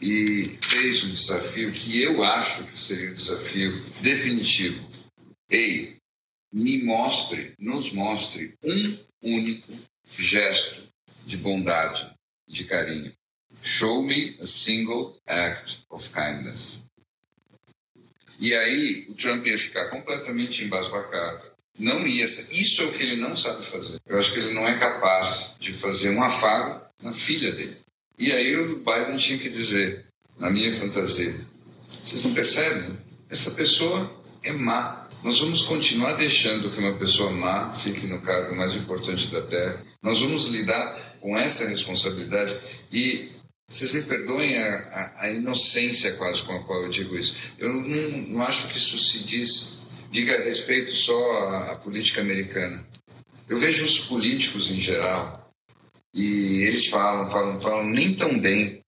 e 0.00 0.56
fez 0.60 1.04
um 1.04 1.10
desafio 1.10 1.72
que 1.72 2.02
eu 2.02 2.22
acho 2.22 2.64
que 2.64 2.80
seria 2.80 3.10
um 3.10 3.14
desafio 3.14 3.72
definitivo. 4.00 4.88
Ei, 5.50 5.98
me 6.52 6.82
mostre, 6.82 7.54
nos 7.58 7.90
mostre 7.92 8.54
um 8.62 8.96
único 9.22 9.72
gesto 10.16 10.82
de 11.26 11.36
bondade, 11.36 12.12
de 12.46 12.64
carinho. 12.64 13.12
Show 13.62 14.02
me 14.02 14.36
a 14.40 14.44
single 14.44 15.20
act 15.26 15.82
of 15.90 16.08
kindness. 16.10 16.82
E 18.38 18.54
aí 18.54 19.06
o 19.08 19.14
Trump 19.14 19.44
ia 19.46 19.58
ficar 19.58 19.90
completamente 19.90 20.62
embasbacado. 20.62 21.50
Não 21.78 22.06
ia. 22.06 22.24
Isso 22.24 22.82
é 22.82 22.84
o 22.86 22.92
que 22.92 23.02
ele 23.02 23.16
não 23.16 23.34
sabe 23.34 23.64
fazer. 23.64 24.00
Eu 24.06 24.16
acho 24.18 24.32
que 24.32 24.40
ele 24.40 24.54
não 24.54 24.66
é 24.66 24.78
capaz 24.78 25.54
de 25.58 25.72
fazer 25.72 26.10
um 26.10 26.22
afago 26.22 26.86
na 27.02 27.12
filha 27.12 27.52
dele. 27.52 27.76
E 28.18 28.32
aí 28.32 28.56
o 28.56 28.78
Biden 28.78 29.16
tinha 29.16 29.38
que 29.38 29.48
dizer, 29.48 30.04
na 30.38 30.50
minha 30.50 30.76
fantasia, 30.76 31.38
vocês 32.02 32.24
não 32.24 32.34
percebem? 32.34 32.98
Essa 33.30 33.52
pessoa 33.52 34.10
é 34.42 34.52
má. 34.52 35.08
Nós 35.22 35.40
vamos 35.40 35.62
continuar 35.62 36.14
deixando 36.14 36.70
que 36.70 36.80
uma 36.80 36.96
pessoa 36.96 37.30
má 37.30 37.72
fique 37.72 38.06
no 38.06 38.20
cargo 38.20 38.56
mais 38.56 38.74
importante 38.74 39.30
da 39.30 39.42
Terra. 39.42 39.84
Nós 40.02 40.20
vamos 40.20 40.50
lidar 40.50 41.16
com 41.20 41.36
essa 41.36 41.68
responsabilidade. 41.68 42.56
E 42.92 43.30
vocês 43.68 43.92
me 43.92 44.02
perdoem 44.02 44.56
a, 44.56 44.64
a, 44.64 45.24
a 45.24 45.30
inocência 45.30 46.12
quase 46.14 46.42
com 46.42 46.52
a 46.54 46.64
qual 46.64 46.82
eu 46.82 46.88
digo 46.88 47.16
isso. 47.16 47.52
Eu 47.58 47.72
não, 47.72 48.18
não 48.28 48.42
acho 48.42 48.68
que 48.68 48.78
isso 48.78 48.98
se 48.98 49.24
diz, 49.24 49.78
diga 50.10 50.42
respeito 50.42 50.90
só 50.90 51.32
à, 51.42 51.72
à 51.72 51.76
política 51.76 52.20
americana. 52.20 52.84
Eu 53.48 53.58
vejo 53.58 53.84
os 53.84 54.00
políticos 54.00 54.70
em 54.70 54.80
geral 54.80 55.47
e 56.14 56.64
eles 56.66 56.86
falam, 56.86 57.30
falam, 57.30 57.60
falam 57.60 57.88
nem 57.88 58.14
tão 58.14 58.38
bem, 58.38 58.82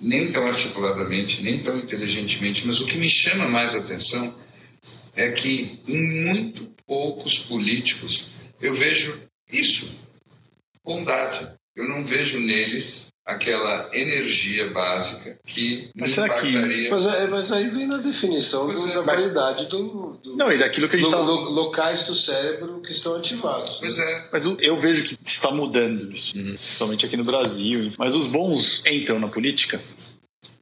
nem 0.00 0.32
tão 0.32 0.46
articuladamente, 0.46 1.42
nem 1.42 1.62
tão 1.62 1.78
inteligentemente, 1.78 2.66
mas 2.66 2.80
o 2.80 2.86
que 2.86 2.98
me 2.98 3.08
chama 3.08 3.48
mais 3.48 3.74
a 3.74 3.80
atenção 3.80 4.34
é 5.14 5.30
que 5.30 5.80
em 5.86 6.24
muito 6.24 6.72
poucos 6.86 7.38
políticos 7.38 8.28
eu 8.60 8.74
vejo 8.74 9.20
isso, 9.50 9.98
bondade. 10.84 11.52
Eu 11.74 11.88
não 11.88 12.04
vejo 12.04 12.38
neles 12.38 13.11
aquela 13.24 13.88
energia 13.92 14.68
básica 14.70 15.38
que 15.46 15.90
Mas 15.98 16.10
me 16.10 16.14
será 16.14 16.40
que- 16.40 16.48
impactaria. 16.48 16.90
Mas, 16.90 17.06
é- 17.06 17.26
mas 17.28 17.52
aí 17.52 17.68
vem 17.70 17.86
na 17.86 17.98
definição 17.98 18.66
do- 18.72 18.90
é. 18.90 18.94
da 18.94 19.02
qualidade 19.04 19.66
do, 19.66 20.18
do, 20.22 20.36
Não, 20.36 20.50
e 20.50 20.58
daquilo 20.58 20.88
que 20.88 20.96
a 20.96 20.98
gente 20.98 21.10
do- 21.10 21.16
está. 21.16 21.24
do- 21.26 21.50
locais 21.50 22.04
do 22.04 22.14
cérebro 22.16 22.80
que 22.80 22.90
estão 22.92 23.16
ativados. 23.16 23.78
Pois 23.78 23.96
é. 23.98 24.28
Mas 24.32 24.44
eu- 24.46 24.80
vejo 24.80 25.04
que 25.04 25.16
está 25.24 25.50
mudando 25.52 26.10
isso, 26.12 26.36
Uhum. 26.36 26.44
principalmente 26.54 27.06
aqui 27.06 27.16
no 27.16 27.24
Brasil. 27.24 27.92
Mas 27.96 28.14
os 28.14 28.26
bons 28.26 28.84
entram 28.86 29.18
na 29.20 29.28
política? 29.28 29.80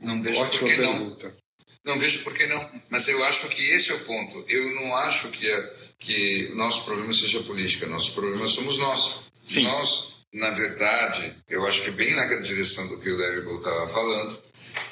Não 0.01 0.23
vejo 0.23 0.41
Ótima 0.41 0.61
por 0.69 0.71
que 0.77 0.81
não. 0.83 0.93
pergunta. 0.93 1.37
Não 1.83 1.99
vejo 1.99 2.19
por 2.25 2.35
que 2.35 2.47
não. 2.47 2.69
Mas 2.91 3.09
eu 3.09 3.25
acho 3.25 3.49
que 3.49 3.63
esse 3.71 3.91
é 3.91 3.95
o 3.95 4.01
ponto. 4.01 4.45
Eu 4.49 4.75
não 4.75 4.95
acho 4.97 5.29
que, 5.29 5.49
é- 5.51 5.75
que 5.99 6.51
o 6.53 6.57
nosso 6.57 6.85
problema 6.85 7.13
seja 7.15 7.41
política. 7.41 7.87
Nosso 7.87 8.13
problema 8.13 8.47
somos 8.47 8.77
nós. 8.79 9.21
Sim. 9.47 9.63
Nós, 9.65 10.10
na 10.33 10.51
verdade, 10.51 11.35
eu 11.49 11.67
acho 11.67 11.85
que 11.85 11.91
bem 11.91 12.15
na 12.15 12.27
direção 12.27 12.87
do 12.89 12.99
que 12.99 13.11
o 13.11 13.45
Bull 13.45 13.59
estava 13.59 13.87
falando, 13.87 14.43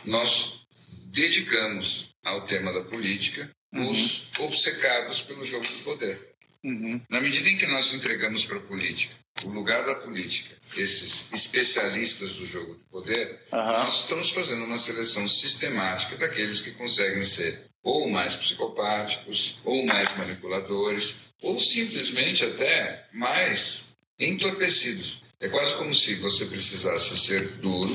nós 0.05 0.61
dedicamos 1.13 2.11
ao 2.25 2.47
tema 2.47 2.73
da 2.73 2.85
política 2.85 3.51
os 3.73 4.29
obcecados 4.41 5.23
pelo 5.23 5.45
jogo 5.45 5.65
do 5.65 5.85
poder. 5.85 6.29
Uhum. 6.65 7.01
Na 7.09 7.21
medida 7.21 7.49
em 7.49 7.57
que 7.57 7.67
nós 7.67 7.93
entregamos 7.95 8.45
para 8.45 8.59
a 8.59 8.63
política 8.63 9.15
o 9.45 9.51
lugar 9.51 9.87
da 9.87 9.95
política, 9.95 10.57
esses 10.77 11.33
especialistas 11.33 12.35
do 12.35 12.47
jogo 12.47 12.75
do 12.75 12.85
poder, 12.87 13.41
Aham. 13.53 13.85
nós 13.85 14.01
estamos 14.01 14.31
fazendo 14.31 14.65
uma 14.65 14.79
seleção 14.79 15.29
sistemática 15.29 16.17
daqueles 16.17 16.61
que 16.61 16.73
conseguem 16.73 17.23
ser 17.23 17.69
ou 17.83 18.11
mais 18.11 18.35
psicopáticos, 18.35 19.55
ou 19.65 19.87
mais 19.87 20.17
manipuladores, 20.17 21.33
ou 21.41 21.61
simplesmente 21.61 22.45
até 22.45 23.07
mais 23.13 23.85
entorpecidos. 24.19 25.21
É 25.41 25.49
quase 25.49 25.77
como 25.77 25.95
se 25.95 26.17
você 26.17 26.47
precisasse 26.47 27.17
ser 27.17 27.47
duro, 27.59 27.93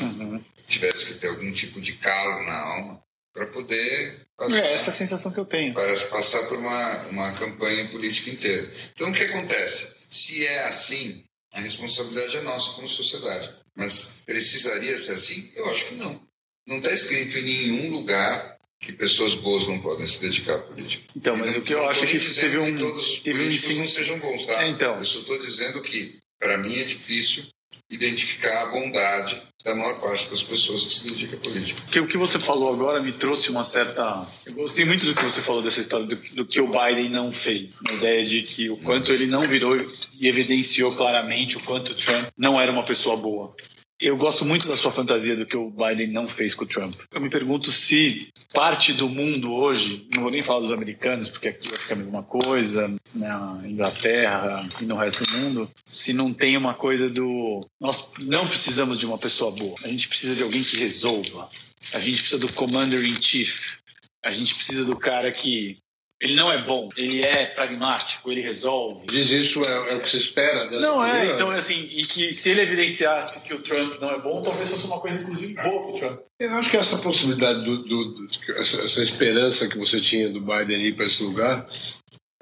uhum. 0.00 0.42
tivesse 0.66 1.06
que 1.06 1.14
ter 1.14 1.28
algum 1.28 1.50
tipo 1.52 1.80
de 1.80 1.94
calo 1.94 2.46
na 2.46 2.56
alma 2.56 3.04
para 3.32 3.46
poder 3.48 4.26
passar, 4.36 4.64
é 4.64 4.72
essa 4.72 4.90
a 4.90 4.92
sensação 4.92 5.32
que 5.32 5.40
eu 5.40 5.44
tenho. 5.44 5.74
Para 5.74 5.94
passar 6.06 6.46
por 6.46 6.58
uma, 6.58 7.08
uma 7.08 7.32
campanha 7.32 7.88
política 7.88 8.30
inteira. 8.30 8.72
Então, 8.94 9.10
o 9.10 9.12
que 9.12 9.22
acontece? 9.22 9.92
Se 10.08 10.46
é 10.46 10.64
assim, 10.64 11.24
a 11.52 11.60
responsabilidade 11.60 12.36
é 12.36 12.42
nossa 12.42 12.72
como 12.72 12.88
sociedade. 12.88 13.52
Mas 13.76 14.22
precisaria 14.24 14.96
ser 14.96 15.14
assim? 15.14 15.50
Eu 15.56 15.68
acho 15.70 15.88
que 15.88 15.94
não. 15.96 16.22
Não 16.66 16.76
está 16.76 16.90
escrito 16.92 17.38
em 17.38 17.42
nenhum 17.42 17.90
lugar 17.90 18.58
que 18.80 18.92
pessoas 18.92 19.34
boas 19.34 19.66
não 19.66 19.80
podem 19.80 20.06
se 20.06 20.20
dedicar 20.20 20.54
à 20.54 20.58
política. 20.58 21.04
Então, 21.16 21.36
mas 21.36 21.56
o 21.56 21.62
que 21.62 21.74
eu 21.74 21.86
acho 21.88 22.04
é 22.04 22.06
que 22.06 22.18
teve 22.18 22.58
um. 22.58 22.76
Que 22.76 22.78
todos 22.78 23.10
os 23.10 23.18
políticos 23.18 23.76
um... 23.76 23.78
não 23.78 23.88
sejam 23.88 24.18
bons, 24.20 24.46
tá? 24.46 24.64
É, 24.64 24.68
então. 24.68 24.96
Eu 24.96 25.04
só 25.04 25.20
estou 25.20 25.38
dizendo 25.38 25.82
que, 25.82 26.18
para 26.44 26.58
mim, 26.58 26.76
é 26.76 26.84
difícil 26.84 27.44
identificar 27.90 28.64
a 28.64 28.70
bondade 28.70 29.40
da 29.64 29.74
maior 29.74 29.98
parte 29.98 30.28
das 30.28 30.42
pessoas 30.42 30.84
que 30.84 30.92
se 30.92 31.04
dedicam 31.08 31.38
à 31.38 31.42
política. 31.42 31.80
Que 31.90 32.00
o 32.00 32.06
que 32.06 32.18
você 32.18 32.38
falou 32.38 32.70
agora 32.70 33.02
me 33.02 33.12
trouxe 33.12 33.50
uma 33.50 33.62
certa. 33.62 34.26
Eu 34.44 34.52
gostei 34.52 34.84
muito 34.84 35.06
do 35.06 35.14
que 35.14 35.22
você 35.22 35.40
falou 35.40 35.62
dessa 35.62 35.80
história 35.80 36.04
do, 36.04 36.16
do 36.16 36.46
que 36.46 36.60
o 36.60 36.66
Biden 36.66 37.08
não 37.08 37.32
fez. 37.32 37.70
A 37.88 37.92
ideia 37.94 38.24
de 38.26 38.42
que 38.42 38.68
o 38.68 38.76
quanto 38.76 39.10
ele 39.10 39.26
não 39.26 39.40
virou 39.40 39.74
e 40.20 40.28
evidenciou 40.28 40.94
claramente 40.94 41.56
o 41.56 41.60
quanto 41.60 41.92
o 41.92 41.96
Trump 41.96 42.28
não 42.36 42.60
era 42.60 42.70
uma 42.70 42.84
pessoa 42.84 43.16
boa. 43.16 43.56
Eu 44.04 44.18
gosto 44.18 44.44
muito 44.44 44.68
da 44.68 44.76
sua 44.76 44.92
fantasia 44.92 45.34
do 45.34 45.46
que 45.46 45.56
o 45.56 45.70
Biden 45.70 46.08
não 46.08 46.28
fez 46.28 46.54
com 46.54 46.64
o 46.64 46.68
Trump. 46.68 46.92
Eu 47.10 47.22
me 47.22 47.30
pergunto 47.30 47.72
se 47.72 48.28
parte 48.52 48.92
do 48.92 49.08
mundo 49.08 49.50
hoje, 49.50 50.06
não 50.14 50.24
vou 50.24 50.30
nem 50.30 50.42
falar 50.42 50.60
dos 50.60 50.70
americanos, 50.70 51.26
porque 51.26 51.48
aqui 51.48 51.66
vai 51.70 51.78
ficar 51.78 51.94
a 51.94 51.98
mesma 51.98 52.22
coisa, 52.22 52.94
na 53.14 53.62
Inglaterra 53.64 54.60
e 54.78 54.84
no 54.84 54.94
resto 54.94 55.24
do 55.24 55.38
mundo, 55.38 55.70
se 55.86 56.12
não 56.12 56.34
tem 56.34 56.54
uma 56.54 56.74
coisa 56.74 57.08
do. 57.08 57.66
Nós 57.80 58.10
não 58.24 58.46
precisamos 58.46 58.98
de 58.98 59.06
uma 59.06 59.16
pessoa 59.16 59.50
boa, 59.50 59.74
a 59.82 59.88
gente 59.88 60.06
precisa 60.06 60.36
de 60.36 60.42
alguém 60.42 60.62
que 60.62 60.76
resolva. 60.76 61.48
A 61.94 61.98
gente 61.98 62.18
precisa 62.18 62.38
do 62.38 62.52
commander 62.52 63.02
in 63.02 63.22
chief. 63.22 63.78
A 64.22 64.30
gente 64.30 64.54
precisa 64.54 64.84
do 64.84 64.96
cara 64.96 65.32
que 65.32 65.78
ele 66.24 66.36
não 66.36 66.50
é 66.50 66.64
bom, 66.64 66.88
ele 66.96 67.22
é 67.22 67.44
pragmático, 67.48 68.32
ele 68.32 68.40
resolve. 68.40 69.04
Diz 69.06 69.30
isso 69.30 69.62
é, 69.62 69.92
é 69.92 69.96
o 69.96 70.00
que 70.00 70.08
se 70.08 70.16
espera 70.16 70.64
dessa 70.70 70.86
Não 70.86 71.04
figura? 71.04 71.18
é, 71.18 71.34
então 71.34 71.50
assim, 71.50 71.86
e 71.92 72.06
que 72.06 72.32
se 72.32 72.50
ele 72.50 72.62
evidenciasse 72.62 73.46
que 73.46 73.52
o 73.52 73.60
Trump 73.60 74.00
não 74.00 74.10
é 74.10 74.18
bom, 74.22 74.40
talvez 74.40 74.70
fosse 74.70 74.86
uma 74.86 74.98
coisa 74.98 75.20
inclusive 75.20 75.52
boa 75.52 75.82
para 75.82 75.90
o 75.90 75.92
Trump. 75.92 76.20
Eu 76.40 76.54
acho 76.54 76.70
que 76.70 76.78
essa 76.78 76.96
possibilidade, 76.96 77.62
do, 77.62 77.82
do, 77.84 78.04
do 78.14 78.26
essa, 78.56 78.80
essa, 78.80 79.02
esperança 79.02 79.68
que 79.68 79.76
você 79.76 80.00
tinha 80.00 80.30
do 80.30 80.40
Biden 80.40 80.86
ir 80.86 80.96
para 80.96 81.04
esse 81.04 81.22
lugar 81.22 81.68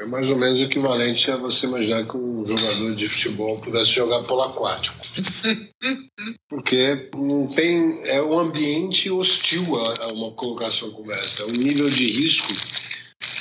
é 0.01 0.07
mais 0.07 0.31
ou 0.31 0.37
menos 0.37 0.61
equivalente 0.61 1.29
a 1.33 1.37
você 1.37 1.66
imaginar 1.66 2.05
que 2.05 2.16
um 2.16 2.47
jogador 2.47 2.95
de 2.95 3.09
futebol 3.09 3.59
pudesse 3.59 3.90
jogar 3.90 4.23
polo 4.23 4.42
aquático. 4.42 4.97
Porque 6.49 7.11
não 7.16 7.49
tem. 7.49 8.01
É 8.05 8.23
um 8.23 8.38
ambiente 8.38 9.11
hostil 9.11 9.75
a, 9.77 10.05
a 10.05 10.12
uma 10.12 10.31
colocação 10.33 10.90
como 10.92 11.12
essa. 11.12 11.42
É 11.42 11.47
um 11.47 11.53
nível 11.53 11.90
de 11.90 12.12
risco 12.12 12.53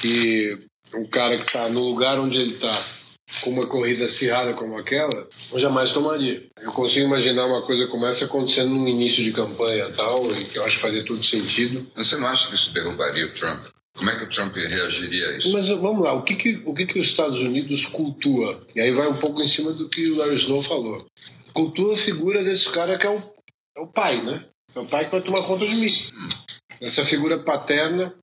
que 0.02 0.58
um 0.96 1.06
cara 1.06 1.38
que 1.38 1.46
está 1.46 1.70
no 1.70 1.82
lugar 1.82 2.20
onde 2.20 2.38
ele 2.38 2.54
está, 2.54 2.86
com 3.41 3.52
uma 3.52 3.67
corrida 3.67 4.06
acirrada 4.06 4.54
como 4.54 4.78
aquela, 4.78 5.28
eu 5.52 5.60
jamais 5.60 5.91
tomaria. 5.91 6.48
Eu 6.62 6.72
consigo 6.72 7.06
imaginar 7.06 7.46
uma 7.46 7.62
coisa 7.65 7.88
como 7.88 8.06
essa 8.06 8.26
acontecendo 8.26 8.70
no 8.70 8.88
início 8.88 9.24
de 9.24 9.32
campanha 9.32 9.91
tal, 9.94 10.32
e 10.36 10.44
que 10.44 10.58
eu 10.58 10.65
acho 10.65 10.76
que 10.76 10.82
faria 10.82 11.06
todo 11.06 11.24
sentido. 11.24 11.86
Você 11.96 12.17
não 12.17 12.28
acha 12.28 12.50
que 12.50 12.56
isso 12.56 12.74
derrubaria 12.74 13.26
o 13.26 13.34
Trump? 13.34 13.65
Como 13.96 14.10
é 14.10 14.17
que 14.17 14.24
o 14.24 14.30
Trump 14.30 14.56
reagiria 14.56 15.30
a 15.30 15.38
isso? 15.38 15.52
Mas 15.52 15.67
vamos 15.70 16.04
lá, 16.04 16.13
o 16.13 16.24
que, 16.24 16.36
que, 16.36 16.62
o 16.65 16.74
que, 16.74 16.86
que 16.86 17.00
os 17.00 17.08
Estados 17.08 17.41
Unidos 17.41 17.86
cultua? 17.86 18.62
E 18.76 18.82
aí 18.82 18.91
vai 18.91 19.08
um 19.08 19.15
pouco 19.15 19.41
em 19.41 19.48
cima 19.48 19.74
do 19.74 19.89
que 19.89 20.10
o 20.10 20.15
Larry 20.15 20.36
Snow 20.36 20.63
falou. 20.63 21.06
Cultua 21.54 21.94
a 21.94 21.98
figura 21.98 22.44
desse 22.44 22.70
cara 22.70 22.98
que 22.98 23.06
é 23.06 23.10
o, 23.10 23.22
é 23.78 23.82
o 23.82 23.88
pai, 23.88 24.22
né? 24.24 24.46
É 24.74 24.80
o 24.80 24.86
pai 24.86 25.06
que 25.06 25.12
vai 25.12 25.22
tomar 25.22 25.44
conta 25.44 25.65
de 25.65 25.76
mim. 25.76 25.86
Hum. 25.86 26.28
Essa 26.80 27.04
figura 27.04 27.44
paterna 27.44 28.15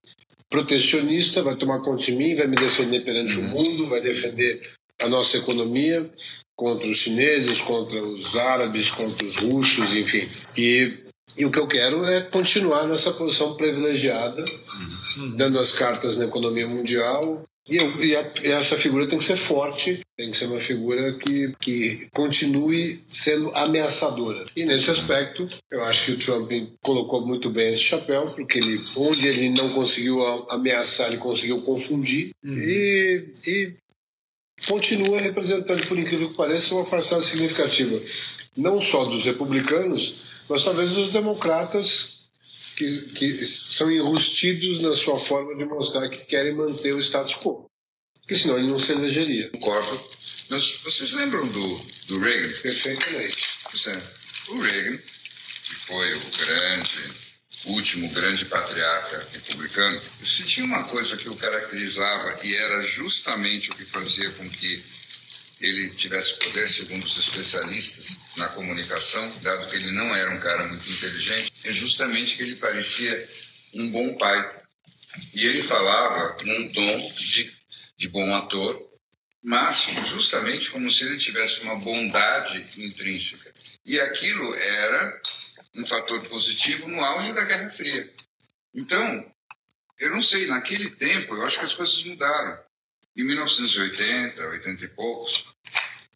protecionista, 0.50 1.42
vai 1.42 1.56
tomar 1.56 1.80
conta 1.80 2.02
de 2.02 2.12
mim, 2.12 2.34
vai 2.34 2.46
me 2.46 2.56
defender 2.56 3.04
perante 3.04 3.38
uhum. 3.38 3.46
o 3.46 3.48
mundo, 3.50 3.87
vai 3.87 4.00
defender 4.00 4.61
a 5.02 5.08
nossa 5.08 5.38
economia 5.38 6.11
contra 6.56 6.88
os 6.88 6.96
chineses, 6.96 7.61
contra 7.61 8.02
os 8.02 8.34
árabes, 8.37 8.90
contra 8.90 9.24
os 9.26 9.37
russos, 9.37 9.94
enfim. 9.94 10.28
E, 10.56 11.04
e 11.38 11.44
o 11.44 11.51
que 11.51 11.59
eu 11.59 11.68
quero 11.68 12.05
é 12.05 12.22
continuar 12.22 12.87
nessa 12.88 13.12
posição 13.12 13.55
privilegiada, 13.55 14.42
uhum. 15.16 15.37
dando 15.37 15.59
as 15.59 15.72
cartas 15.72 16.16
na 16.16 16.24
economia 16.24 16.66
mundial, 16.66 17.44
e, 17.68 17.77
eu, 17.77 18.01
e, 18.01 18.16
a, 18.16 18.33
e, 18.42 18.53
essa 18.53 18.77
figura 18.79 19.07
tem 19.07 19.18
que 19.18 19.24
ser 19.24 19.37
forte, 19.37 20.01
tem 20.16 20.31
que 20.31 20.37
ser 20.37 20.46
uma 20.46 20.59
figura 20.59 21.18
que, 21.18 21.53
que 21.61 22.09
continue 22.12 23.01
sendo 23.09 23.51
ameaçadora. 23.55 24.46
E 24.57 24.64
nesse 24.64 24.90
aspecto, 24.90 25.46
eu 25.70 25.85
acho 25.85 26.07
que 26.07 26.12
o 26.12 26.18
Trump 26.18 26.51
colocou 26.83 27.24
muito 27.27 27.51
bem 27.51 27.68
esse 27.68 27.83
chapéu, 27.83 28.24
porque 28.35 28.59
ele, 28.59 28.81
onde 28.96 29.29
ele 29.29 29.51
não 29.51 29.68
conseguiu 29.70 30.22
ameaçar, 30.48 31.09
ele 31.09 31.18
conseguiu 31.18 31.61
confundir. 31.61 32.31
Uhum. 32.42 32.57
E, 32.57 33.33
e 33.46 33.74
continua 34.68 35.18
representando, 35.18 35.87
por 35.87 35.98
incrível 35.98 36.28
que 36.28 36.37
pareça, 36.37 36.74
uma 36.74 36.85
parcela 36.85 37.22
significativa, 37.22 38.00
não 38.57 38.81
só 38.81 39.04
dos 39.04 39.24
republicanos, 39.24 40.22
mas 40.48 40.62
talvez 40.62 40.90
dos 40.90 41.11
democratas 41.11 42.18
que, 42.76 43.00
que 43.14 43.44
são 43.44 43.90
enrustidos 43.90 44.81
na 44.81 44.94
sua 44.94 45.18
forma 45.18 45.57
de 45.57 45.64
mostrar 45.64 46.09
que 46.09 46.18
querem 46.18 46.54
manter 46.54 46.94
o 46.94 47.00
status 47.00 47.35
quo. 47.35 47.68
Porque 48.20 48.37
senão 48.37 48.59
ele 48.59 48.68
não 48.68 48.78
se 48.78 48.92
elegeria. 48.92 49.50
Concordo. 49.50 50.04
Mas 50.50 50.78
vocês 50.85 51.12
lembram 51.12 51.46
do, 51.46 51.78
do 52.09 52.20
Reagan? 52.20 52.48
Perfeitamente. 52.62 53.59
É. 53.88 54.52
O 54.52 54.61
Reagan, 54.61 54.96
que 54.98 55.74
foi 55.74 56.14
o 56.14 56.20
grande, 56.46 57.27
último 57.66 58.09
grande 58.11 58.44
patriarca 58.47 59.27
republicano, 59.33 60.01
se 60.23 60.44
tinha 60.44 60.66
uma 60.66 60.85
coisa 60.85 61.16
que 61.16 61.29
o 61.29 61.37
caracterizava 61.37 62.37
e 62.44 62.55
era 62.55 62.81
justamente 62.83 63.71
o 63.71 63.75
que 63.75 63.85
fazia 63.85 64.31
com 64.33 64.49
que 64.49 64.85
ele 65.61 65.90
tivesse 65.90 66.35
poder, 66.38 66.68
segundo 66.68 67.05
os 67.05 67.16
especialistas 67.16 68.16
na 68.37 68.49
comunicação, 68.49 69.29
dado 69.42 69.68
que 69.68 69.77
ele 69.77 69.90
não 69.92 70.14
era 70.14 70.31
um 70.31 70.38
cara 70.38 70.64
muito 70.68 70.88
inteligente, 70.88 71.53
é 71.64 71.73
justamente 71.73 72.37
que 72.37 72.44
ele 72.44 72.57
parecia 72.57 73.23
um 73.75 73.90
bom 73.90 74.16
pai. 74.16 74.57
E 75.35 75.47
ele 75.47 75.62
falava 75.62 76.44
num 76.44 76.68
tom 76.68 77.12
de, 77.16 77.53
de 77.97 78.09
bom 78.09 78.33
ator, 78.37 78.88
mas 79.42 79.88
justamente 80.07 80.71
como 80.71 80.90
se 80.90 81.05
ele 81.05 81.18
tivesse 81.18 81.62
uma 81.62 81.75
bondade 81.77 82.64
intrínseca. 82.79 83.53
E 83.85 83.99
aquilo 83.99 84.55
era 84.55 85.21
um 85.76 85.87
fator 85.87 86.26
positivo 86.28 86.88
no 86.88 87.00
auge 87.00 87.33
da 87.33 87.44
Guerra 87.44 87.70
Fria. 87.70 88.11
Então, 88.74 89.33
eu 89.98 90.11
não 90.11 90.22
sei, 90.22 90.46
naquele 90.46 90.90
tempo, 90.90 91.35
eu 91.35 91.44
acho 91.44 91.59
que 91.59 91.64
as 91.64 91.74
coisas 91.74 92.02
mudaram. 92.04 92.59
Em 93.16 93.24
1980, 93.24 94.40
80 94.40 94.85
e 94.85 94.88
poucos, 94.88 95.44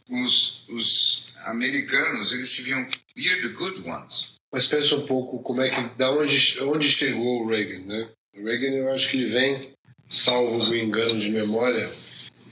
os, 0.09 0.69
os 0.69 1.33
americanos 1.45 2.33
eles 2.33 2.51
se 2.51 2.63
viam 2.63 2.87
we're 3.17 3.43
the 3.43 3.49
good 3.49 3.81
ones. 3.89 4.33
Mas 4.53 4.67
pensa 4.67 4.95
um 4.97 5.07
pouco 5.07 5.43
como 5.43 5.63
é 5.63 5.71
que 5.71 5.81
da 5.97 6.11
onde 6.11 6.61
onde 6.63 6.91
chegou 6.91 7.43
o 7.43 7.49
Reagan, 7.49 7.87
né? 7.87 8.09
O 8.35 8.45
Reagan 8.45 8.77
eu 8.77 8.93
acho 8.93 9.09
que 9.09 9.17
ele 9.17 9.27
vem, 9.27 9.73
salvo 10.09 10.71
o 10.71 10.77
engano 10.77 11.19
de 11.19 11.31
memória, 11.31 11.91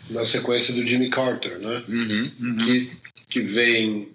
na 0.08 0.24
sequência 0.24 0.74
do 0.74 0.86
Jimmy 0.86 1.10
Carter, 1.10 1.58
né? 1.58 1.84
Uhum, 1.88 2.32
uhum. 2.40 2.56
Que 2.56 3.00
que 3.28 3.40
vem 3.42 4.08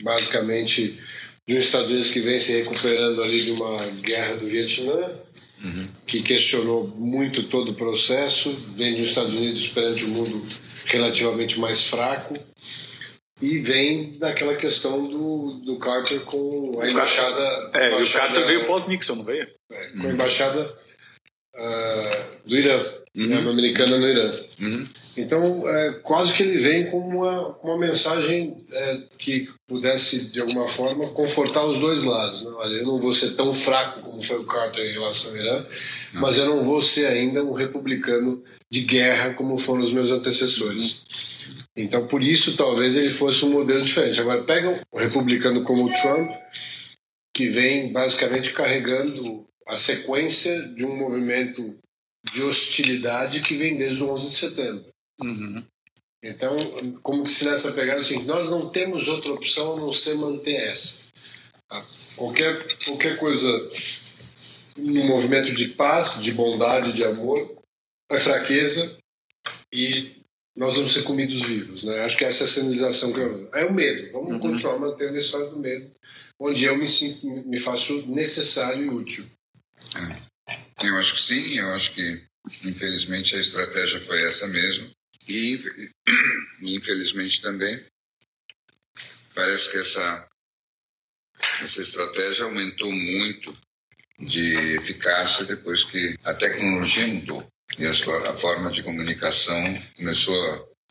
basicamente 0.00 0.98
de 1.46 1.54
um 1.54 1.58
Estados 1.58 1.88
Unidos 1.88 2.12
que 2.12 2.20
vem 2.20 2.38
se 2.38 2.56
recuperando 2.56 3.22
ali 3.22 3.40
de 3.40 3.50
uma 3.52 3.76
guerra 4.00 4.36
do 4.36 4.46
Vietnã, 4.46 5.18
uhum. 5.62 5.88
que 6.06 6.22
questionou 6.22 6.86
muito 6.88 7.44
todo 7.44 7.72
o 7.72 7.74
processo, 7.74 8.52
vem 8.74 8.96
dos 8.96 9.08
Estados 9.08 9.34
Unidos 9.34 9.68
perante 9.68 10.04
o 10.04 10.08
mundo 10.08 10.46
relativamente 10.86 11.58
mais 11.58 11.88
fraco, 11.88 12.38
e 13.40 13.58
vem 13.58 14.18
daquela 14.18 14.54
questão 14.54 15.08
do, 15.08 15.60
do 15.64 15.78
Carter 15.78 16.20
com 16.20 16.80
a 16.80 16.88
embaixada. 16.88 17.70
É, 17.74 17.88
embaixada, 17.88 17.98
e 17.98 18.04
o 18.04 18.12
Carter 18.12 18.46
veio 18.46 18.66
pós-Nixon, 18.66 19.16
não 19.16 19.24
veio? 19.24 19.48
É, 19.70 19.88
com 19.90 20.06
a 20.06 20.12
embaixada 20.12 20.78
uh, 21.56 22.48
do 22.48 22.56
Irã, 22.56 23.01
uhum. 23.16 23.26
né, 23.26 23.38
americana 23.38 23.98
no 23.98 24.08
Irã. 24.08 24.32
Uhum. 24.60 24.88
Então, 25.16 25.68
é, 25.68 26.00
quase 26.02 26.32
que 26.32 26.42
ele 26.42 26.58
vem 26.58 26.90
com 26.90 26.98
uma, 26.98 27.48
uma 27.58 27.78
mensagem 27.78 28.56
é, 28.70 29.02
que 29.18 29.48
pudesse, 29.66 30.30
de 30.30 30.40
alguma 30.40 30.66
forma, 30.66 31.08
confortar 31.10 31.64
os 31.64 31.78
dois 31.78 32.04
lados. 32.04 32.42
Né? 32.42 32.50
Olha, 32.56 32.74
eu 32.76 32.86
não 32.86 32.98
vou 32.98 33.12
ser 33.12 33.32
tão 33.32 33.52
fraco 33.52 34.00
como 34.00 34.22
foi 34.22 34.38
o 34.38 34.46
Carter 34.46 34.84
em 34.84 34.94
relação 34.94 35.30
ao 35.30 35.36
Irã, 35.36 35.66
não. 36.14 36.20
mas 36.22 36.38
eu 36.38 36.46
não 36.46 36.62
vou 36.62 36.80
ser 36.80 37.06
ainda 37.06 37.44
um 37.44 37.52
republicano 37.52 38.42
de 38.70 38.80
guerra 38.80 39.34
como 39.34 39.58
foram 39.58 39.82
os 39.82 39.92
meus 39.92 40.10
antecessores. 40.10 41.02
Então, 41.76 42.06
por 42.06 42.22
isso, 42.22 42.56
talvez 42.56 42.96
ele 42.96 43.10
fosse 43.10 43.44
um 43.44 43.50
modelo 43.50 43.82
diferente. 43.82 44.20
Agora, 44.20 44.44
pega 44.44 44.82
um 44.92 44.98
republicano 44.98 45.62
como 45.62 45.86
o 45.86 45.92
Trump, 45.92 46.30
que 47.34 47.48
vem 47.48 47.92
basicamente 47.92 48.52
carregando 48.52 49.46
a 49.66 49.76
sequência 49.76 50.60
de 50.74 50.84
um 50.84 50.96
movimento 50.96 51.76
de 52.24 52.42
hostilidade 52.42 53.40
que 53.42 53.56
vem 53.56 53.76
desde 53.76 54.02
o 54.02 54.10
11 54.10 54.28
de 54.28 54.34
setembro. 54.34 54.84
Uhum. 55.20 55.64
Então, 56.22 56.56
como 57.02 57.26
se 57.26 57.44
nessa 57.44 57.72
pegada 57.72 58.00
assim, 58.00 58.22
nós 58.24 58.50
não 58.50 58.70
temos 58.70 59.08
outra 59.08 59.32
opção 59.32 59.74
a 59.74 59.80
não 59.80 59.92
ser 59.92 60.14
manter 60.14 60.54
essa. 60.54 60.98
Tá? 61.68 61.84
Qualquer, 62.14 62.76
qualquer 62.84 63.18
coisa 63.18 63.50
no 64.78 65.04
movimento 65.04 65.52
de 65.52 65.68
paz, 65.68 66.22
de 66.22 66.32
bondade, 66.32 66.92
de 66.92 67.04
amor, 67.04 67.58
é 68.10 68.18
fraqueza 68.18 68.98
e 69.72 70.22
nós 70.56 70.76
vamos 70.76 70.92
ser 70.92 71.02
comidos 71.02 71.42
vivos. 71.42 71.82
Né? 71.82 72.00
Acho 72.00 72.16
que 72.16 72.24
essa 72.24 72.44
é 72.44 72.46
a 72.46 72.50
sinalização 72.50 73.12
que 73.12 73.18
eu... 73.18 73.50
É 73.52 73.64
o 73.64 73.72
medo. 73.72 74.12
Vamos 74.12 74.32
uhum. 74.32 74.38
continuar 74.38 74.78
mantendo 74.78 75.16
a 75.16 75.20
história 75.20 75.48
do 75.48 75.58
medo, 75.58 75.90
onde 76.38 76.64
eu 76.64 76.76
me, 76.76 76.86
sinto, 76.86 77.26
me 77.26 77.58
faço 77.58 78.06
necessário 78.06 78.84
e 78.84 78.88
útil. 78.88 79.26
É. 79.96 80.31
Eu 80.82 80.96
acho 80.98 81.14
que 81.14 81.20
sim, 81.20 81.58
eu 81.58 81.68
acho 81.74 81.92
que 81.92 82.24
infelizmente 82.64 83.36
a 83.36 83.40
estratégia 83.40 84.00
foi 84.00 84.22
essa 84.24 84.46
mesmo. 84.46 84.90
E 86.62 86.76
infelizmente 86.76 87.42
também 87.42 87.84
parece 89.34 89.70
que 89.70 89.78
essa, 89.78 90.28
essa 91.60 91.82
estratégia 91.82 92.44
aumentou 92.44 92.92
muito 92.92 93.52
de 94.18 94.52
eficácia 94.76 95.44
depois 95.44 95.84
que 95.84 96.14
a 96.24 96.34
tecnologia 96.34 97.06
mudou 97.06 97.46
e 97.78 97.86
a, 97.86 98.36
forma 98.36 98.70
de 98.70 98.82
comunicação 98.82 99.62
começou 99.96 100.34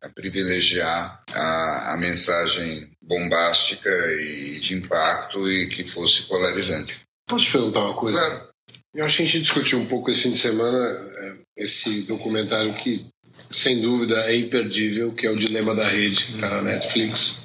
a, 0.01 0.07
a 0.07 0.09
privilegiar 0.09 1.23
a, 1.33 1.93
a, 1.93 1.97
mensagem 1.97 2.91
bombástica 3.01 3.89
e 3.89 4.59
de 4.59 4.73
impacto 4.73 5.49
e 5.49 5.67
que 5.69 5.83
fosse 5.83 6.23
polarizante. 6.23 6.99
Posso 7.27 7.45
te 7.45 7.51
perguntar 7.53 7.81
uma 7.81 7.95
coisa? 7.95 8.19
Claro. 8.19 8.50
Eu 8.93 9.05
acho 9.05 9.17
que 9.17 9.23
a 9.23 9.25
gente 9.25 9.41
discutiu 9.41 9.79
um 9.79 9.85
pouco 9.85 10.11
esse 10.11 10.23
fim 10.23 10.31
de 10.31 10.37
semana 10.37 10.77
é, 11.17 11.33
esse 11.57 12.03
documentário 12.03 12.73
que, 12.75 13.05
sem 13.49 13.81
dúvida, 13.81 14.25
é 14.25 14.35
imperdível, 14.35 15.13
que 15.13 15.25
é 15.25 15.31
o 15.31 15.35
Dilema 15.35 15.73
da 15.73 15.87
Rede, 15.87 16.25
que 16.25 16.35
está 16.35 16.49
na 16.49 16.61
Netflix. 16.61 17.37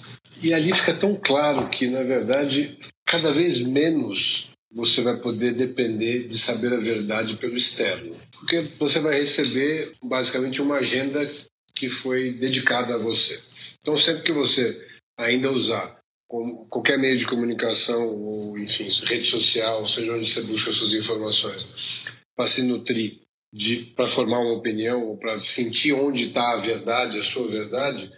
E 0.42 0.52
ali 0.52 0.74
fica 0.74 0.94
tão 0.94 1.14
claro 1.14 1.68
que, 1.70 1.86
na 1.86 2.02
verdade, 2.02 2.76
cada 3.04 3.32
vez 3.32 3.60
menos 3.60 4.50
você 4.72 5.00
vai 5.00 5.16
poder 5.20 5.54
depender 5.54 6.28
de 6.28 6.36
saber 6.36 6.72
a 6.74 6.80
verdade 6.80 7.36
pelo 7.36 7.56
externo. 7.56 8.14
Porque 8.32 8.60
você 8.78 9.00
vai 9.00 9.18
receber 9.18 9.92
basicamente 10.02 10.60
uma 10.60 10.76
agenda 10.76 11.26
que 11.74 11.88
foi 11.88 12.32
dedicada 12.38 12.94
a 12.94 12.98
você. 12.98 13.40
Então, 13.80 13.96
sempre 13.96 14.24
que 14.24 14.32
você 14.32 14.76
ainda 15.16 15.50
usar 15.50 15.95
qualquer 16.28 16.98
meio 16.98 17.16
de 17.16 17.26
comunicação, 17.26 18.06
ou 18.06 18.58
enfim, 18.58 18.88
rede 19.04 19.24
social, 19.24 19.84
seja 19.84 20.12
onde 20.12 20.28
você 20.28 20.42
busca 20.42 20.72
suas 20.72 20.92
informações, 20.92 21.68
para 22.34 22.46
se 22.46 22.62
nutrir, 22.62 23.20
para 23.94 24.08
formar 24.08 24.40
uma 24.40 24.54
opinião, 24.54 25.04
ou 25.04 25.16
para 25.16 25.38
sentir 25.38 25.92
onde 25.92 26.28
está 26.28 26.52
a 26.52 26.56
verdade, 26.56 27.18
a 27.18 27.22
sua 27.22 27.46
verdade, 27.46 28.10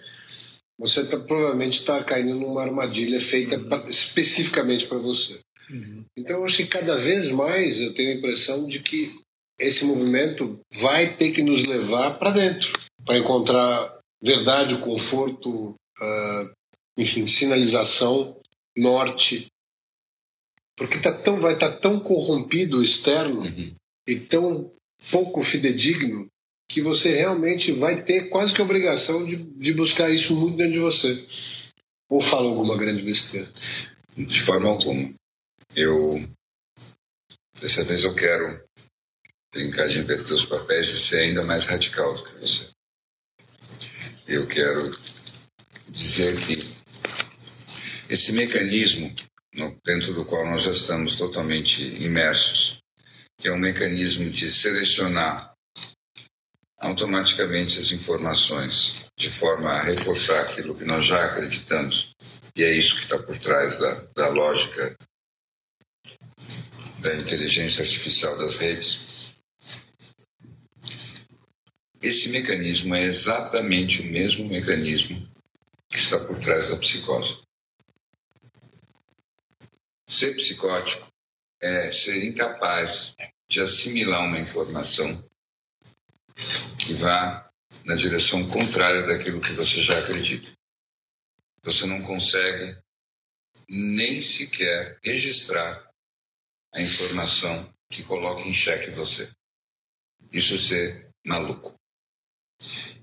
você 0.78 1.06
tá, 1.06 1.18
provavelmente 1.18 1.80
está 1.80 2.02
caindo 2.04 2.34
numa 2.34 2.62
armadilha 2.62 3.20
feita 3.20 3.58
pra, 3.58 3.82
especificamente 3.88 4.86
para 4.86 4.98
você. 4.98 5.40
Uhum. 5.68 6.04
Então, 6.16 6.44
acho 6.44 6.58
que 6.58 6.66
cada 6.66 6.96
vez 6.96 7.30
mais 7.30 7.80
eu 7.80 7.92
tenho 7.92 8.12
a 8.12 8.18
impressão 8.18 8.66
de 8.66 8.80
que 8.80 9.12
esse 9.58 9.84
movimento 9.84 10.60
vai 10.72 11.16
ter 11.16 11.32
que 11.32 11.42
nos 11.42 11.64
levar 11.64 12.18
para 12.18 12.30
dentro, 12.30 12.72
para 13.04 13.18
encontrar 13.18 13.98
verdade, 14.22 14.78
conforto, 14.78 15.70
uh, 15.70 16.50
enfim, 16.98 17.28
sinalização, 17.28 18.36
norte. 18.76 19.46
Porque 20.76 20.98
tá 20.98 21.12
tão, 21.12 21.40
vai 21.40 21.54
estar 21.54 21.70
tá 21.70 21.78
tão 21.78 22.00
corrompido 22.00 22.76
o 22.76 22.82
externo 22.82 23.40
uhum. 23.40 23.74
e 24.06 24.18
tão 24.18 24.72
pouco 25.10 25.40
fidedigno 25.40 26.26
que 26.68 26.82
você 26.82 27.14
realmente 27.14 27.72
vai 27.72 28.02
ter 28.02 28.28
quase 28.28 28.52
que 28.52 28.60
a 28.60 28.64
obrigação 28.64 29.24
de, 29.24 29.36
de 29.36 29.72
buscar 29.72 30.10
isso 30.10 30.34
muito 30.34 30.56
dentro 30.56 30.72
de 30.72 30.80
você. 30.80 31.26
Ou 32.10 32.20
fala 32.20 32.48
alguma 32.48 32.76
grande 32.76 33.02
besteira? 33.02 33.50
De 34.16 34.42
forma 34.42 34.68
alguma. 34.68 35.14
Eu. 35.74 36.10
Dessa 37.60 37.84
vez 37.84 38.04
eu 38.04 38.14
quero 38.14 38.62
brincar 39.52 39.88
de 39.88 39.98
inverter 39.98 40.32
os 40.32 40.44
papéis 40.44 40.88
e 40.88 40.98
ser 40.98 41.22
ainda 41.22 41.44
mais 41.44 41.66
radical 41.66 42.14
do 42.14 42.24
que 42.24 42.40
você. 42.40 42.68
Eu 44.26 44.46
quero 44.46 44.90
dizer 45.90 46.38
que 46.38 46.67
esse 48.08 48.32
mecanismo 48.32 49.14
dentro 49.84 50.14
do 50.14 50.24
qual 50.24 50.46
nós 50.46 50.62
já 50.62 50.70
estamos 50.70 51.14
totalmente 51.14 51.82
imersos, 51.82 52.78
que 53.36 53.48
é 53.48 53.52
um 53.52 53.58
mecanismo 53.58 54.30
de 54.30 54.50
selecionar 54.50 55.54
automaticamente 56.78 57.78
as 57.78 57.92
informações 57.92 59.04
de 59.16 59.30
forma 59.30 59.70
a 59.70 59.82
reforçar 59.82 60.40
aquilo 60.42 60.76
que 60.76 60.84
nós 60.84 61.04
já 61.04 61.22
acreditamos, 61.24 62.10
e 62.56 62.62
é 62.62 62.72
isso 62.72 62.96
que 62.96 63.02
está 63.02 63.18
por 63.18 63.36
trás 63.36 63.76
da, 63.76 64.08
da 64.16 64.28
lógica 64.28 64.96
da 67.00 67.14
inteligência 67.14 67.82
artificial 67.82 68.38
das 68.38 68.56
redes. 68.56 69.34
Esse 72.00 72.28
mecanismo 72.28 72.94
é 72.94 73.04
exatamente 73.04 74.02
o 74.02 74.04
mesmo 74.04 74.48
mecanismo 74.48 75.28
que 75.90 75.98
está 75.98 76.18
por 76.18 76.38
trás 76.38 76.68
da 76.68 76.76
psicose. 76.76 77.47
Ser 80.08 80.34
psicótico 80.36 81.06
é 81.60 81.92
ser 81.92 82.24
incapaz 82.24 83.14
de 83.48 83.60
assimilar 83.60 84.24
uma 84.24 84.38
informação 84.40 85.28
que 86.78 86.94
vá 86.94 87.50
na 87.84 87.94
direção 87.94 88.48
contrária 88.48 89.06
daquilo 89.06 89.40
que 89.40 89.52
você 89.52 89.80
já 89.80 89.98
acredita. 89.98 90.50
Você 91.62 91.86
não 91.86 92.00
consegue 92.00 92.80
nem 93.68 94.20
sequer 94.22 94.98
registrar 95.04 95.86
a 96.72 96.80
informação 96.80 97.72
que 97.90 98.02
coloca 98.02 98.42
em 98.48 98.52
xeque 98.52 98.90
você. 98.90 99.30
Isso 100.32 100.54
é 100.54 100.56
ser 100.56 101.10
maluco. 101.24 101.78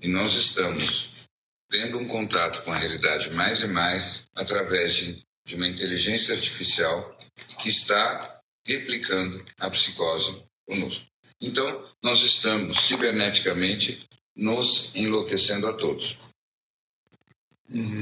E 0.00 0.08
nós 0.08 0.34
estamos 0.34 1.10
tendo 1.68 1.98
um 1.98 2.06
contato 2.06 2.62
com 2.64 2.72
a 2.72 2.78
realidade 2.78 3.30
mais 3.30 3.62
e 3.62 3.68
mais 3.68 4.24
através 4.34 4.94
de, 4.94 5.25
de 5.46 5.54
uma 5.54 5.68
inteligência 5.68 6.34
artificial 6.34 7.16
que 7.60 7.68
está 7.68 8.42
replicando 8.66 9.44
a 9.58 9.70
psicose 9.70 10.44
conosco. 10.66 11.06
Então, 11.40 11.88
nós 12.02 12.20
estamos 12.22 12.84
ciberneticamente 12.84 14.08
nos 14.34 14.92
enlouquecendo 14.96 15.68
a 15.68 15.76
todos. 15.76 16.18
Uhum. 17.70 18.00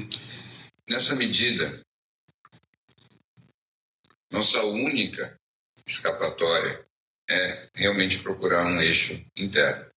Nessa 0.89 1.15
medida, 1.15 1.85
nossa 4.33 4.65
única 4.65 5.39
escapatória 5.87 6.87
é 7.29 7.69
realmente 7.75 8.23
procurar 8.23 8.65
um 8.65 8.81
eixo 8.81 9.23
interno. 9.37 9.93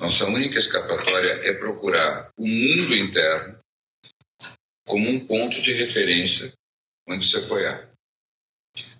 Nossa 0.00 0.26
única 0.26 0.58
escapatória 0.58 1.48
é 1.48 1.52
procurar 1.54 2.32
o 2.36 2.46
mundo 2.46 2.94
interno 2.94 3.57
como 4.88 5.08
um 5.08 5.26
ponto 5.26 5.60
de 5.60 5.72
referência 5.74 6.52
onde 7.08 7.24
se 7.24 7.38
apoiar. 7.38 7.88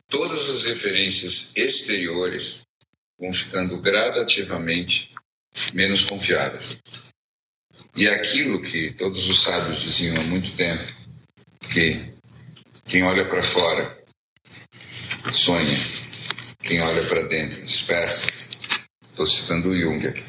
Todas 0.09 0.48
as 0.48 0.64
referências 0.64 1.51
exteriores 1.57 2.62
vão 3.18 3.33
ficando 3.33 3.81
gradativamente 3.81 5.12
menos 5.74 6.05
confiáveis. 6.05 6.79
E 7.96 8.06
aquilo 8.06 8.62
que 8.62 8.92
todos 8.92 9.27
os 9.27 9.42
sábios 9.42 9.83
diziam 9.83 10.17
há 10.17 10.25
muito 10.25 10.54
tempo, 10.56 10.85
que 11.73 12.15
quem 12.87 13.02
olha 13.02 13.29
para 13.29 13.42
fora 13.42 13.98
sonha. 15.33 15.77
Quem 16.60 16.81
olha 16.81 17.02
para 17.02 17.27
dentro 17.27 17.60
desperta. 17.62 18.27
Estou 19.02 19.27
citando 19.27 19.71
o 19.71 19.79
Jung 19.79 20.06
aqui. 20.06 20.23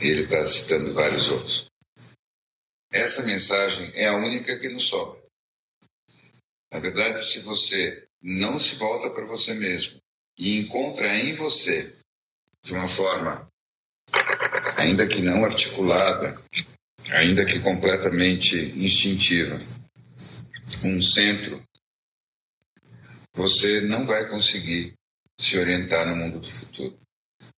Ele 0.00 0.22
está 0.22 0.46
citando 0.46 0.92
vários 0.94 1.30
outros. 1.30 1.65
Essa 2.96 3.22
mensagem 3.24 3.92
é 3.94 4.08
a 4.08 4.16
única 4.16 4.58
que 4.58 4.70
nos 4.70 4.88
sobra. 4.88 5.22
Na 6.72 6.80
verdade, 6.80 7.22
se 7.22 7.40
você 7.40 8.08
não 8.22 8.58
se 8.58 8.76
volta 8.76 9.10
para 9.10 9.26
você 9.26 9.52
mesmo 9.52 10.00
e 10.38 10.58
encontra 10.60 11.06
em 11.18 11.34
você, 11.34 11.94
de 12.64 12.72
uma 12.72 12.86
forma, 12.86 13.46
ainda 14.78 15.06
que 15.06 15.20
não 15.20 15.44
articulada, 15.44 16.42
ainda 17.12 17.44
que 17.44 17.60
completamente 17.60 18.56
instintiva, 18.74 19.58
um 20.82 21.00
centro 21.02 21.62
você 23.34 23.82
não 23.82 24.06
vai 24.06 24.26
conseguir 24.30 24.94
se 25.38 25.58
orientar 25.58 26.08
no 26.08 26.16
mundo 26.16 26.40
do 26.40 26.50
futuro. 26.50 26.98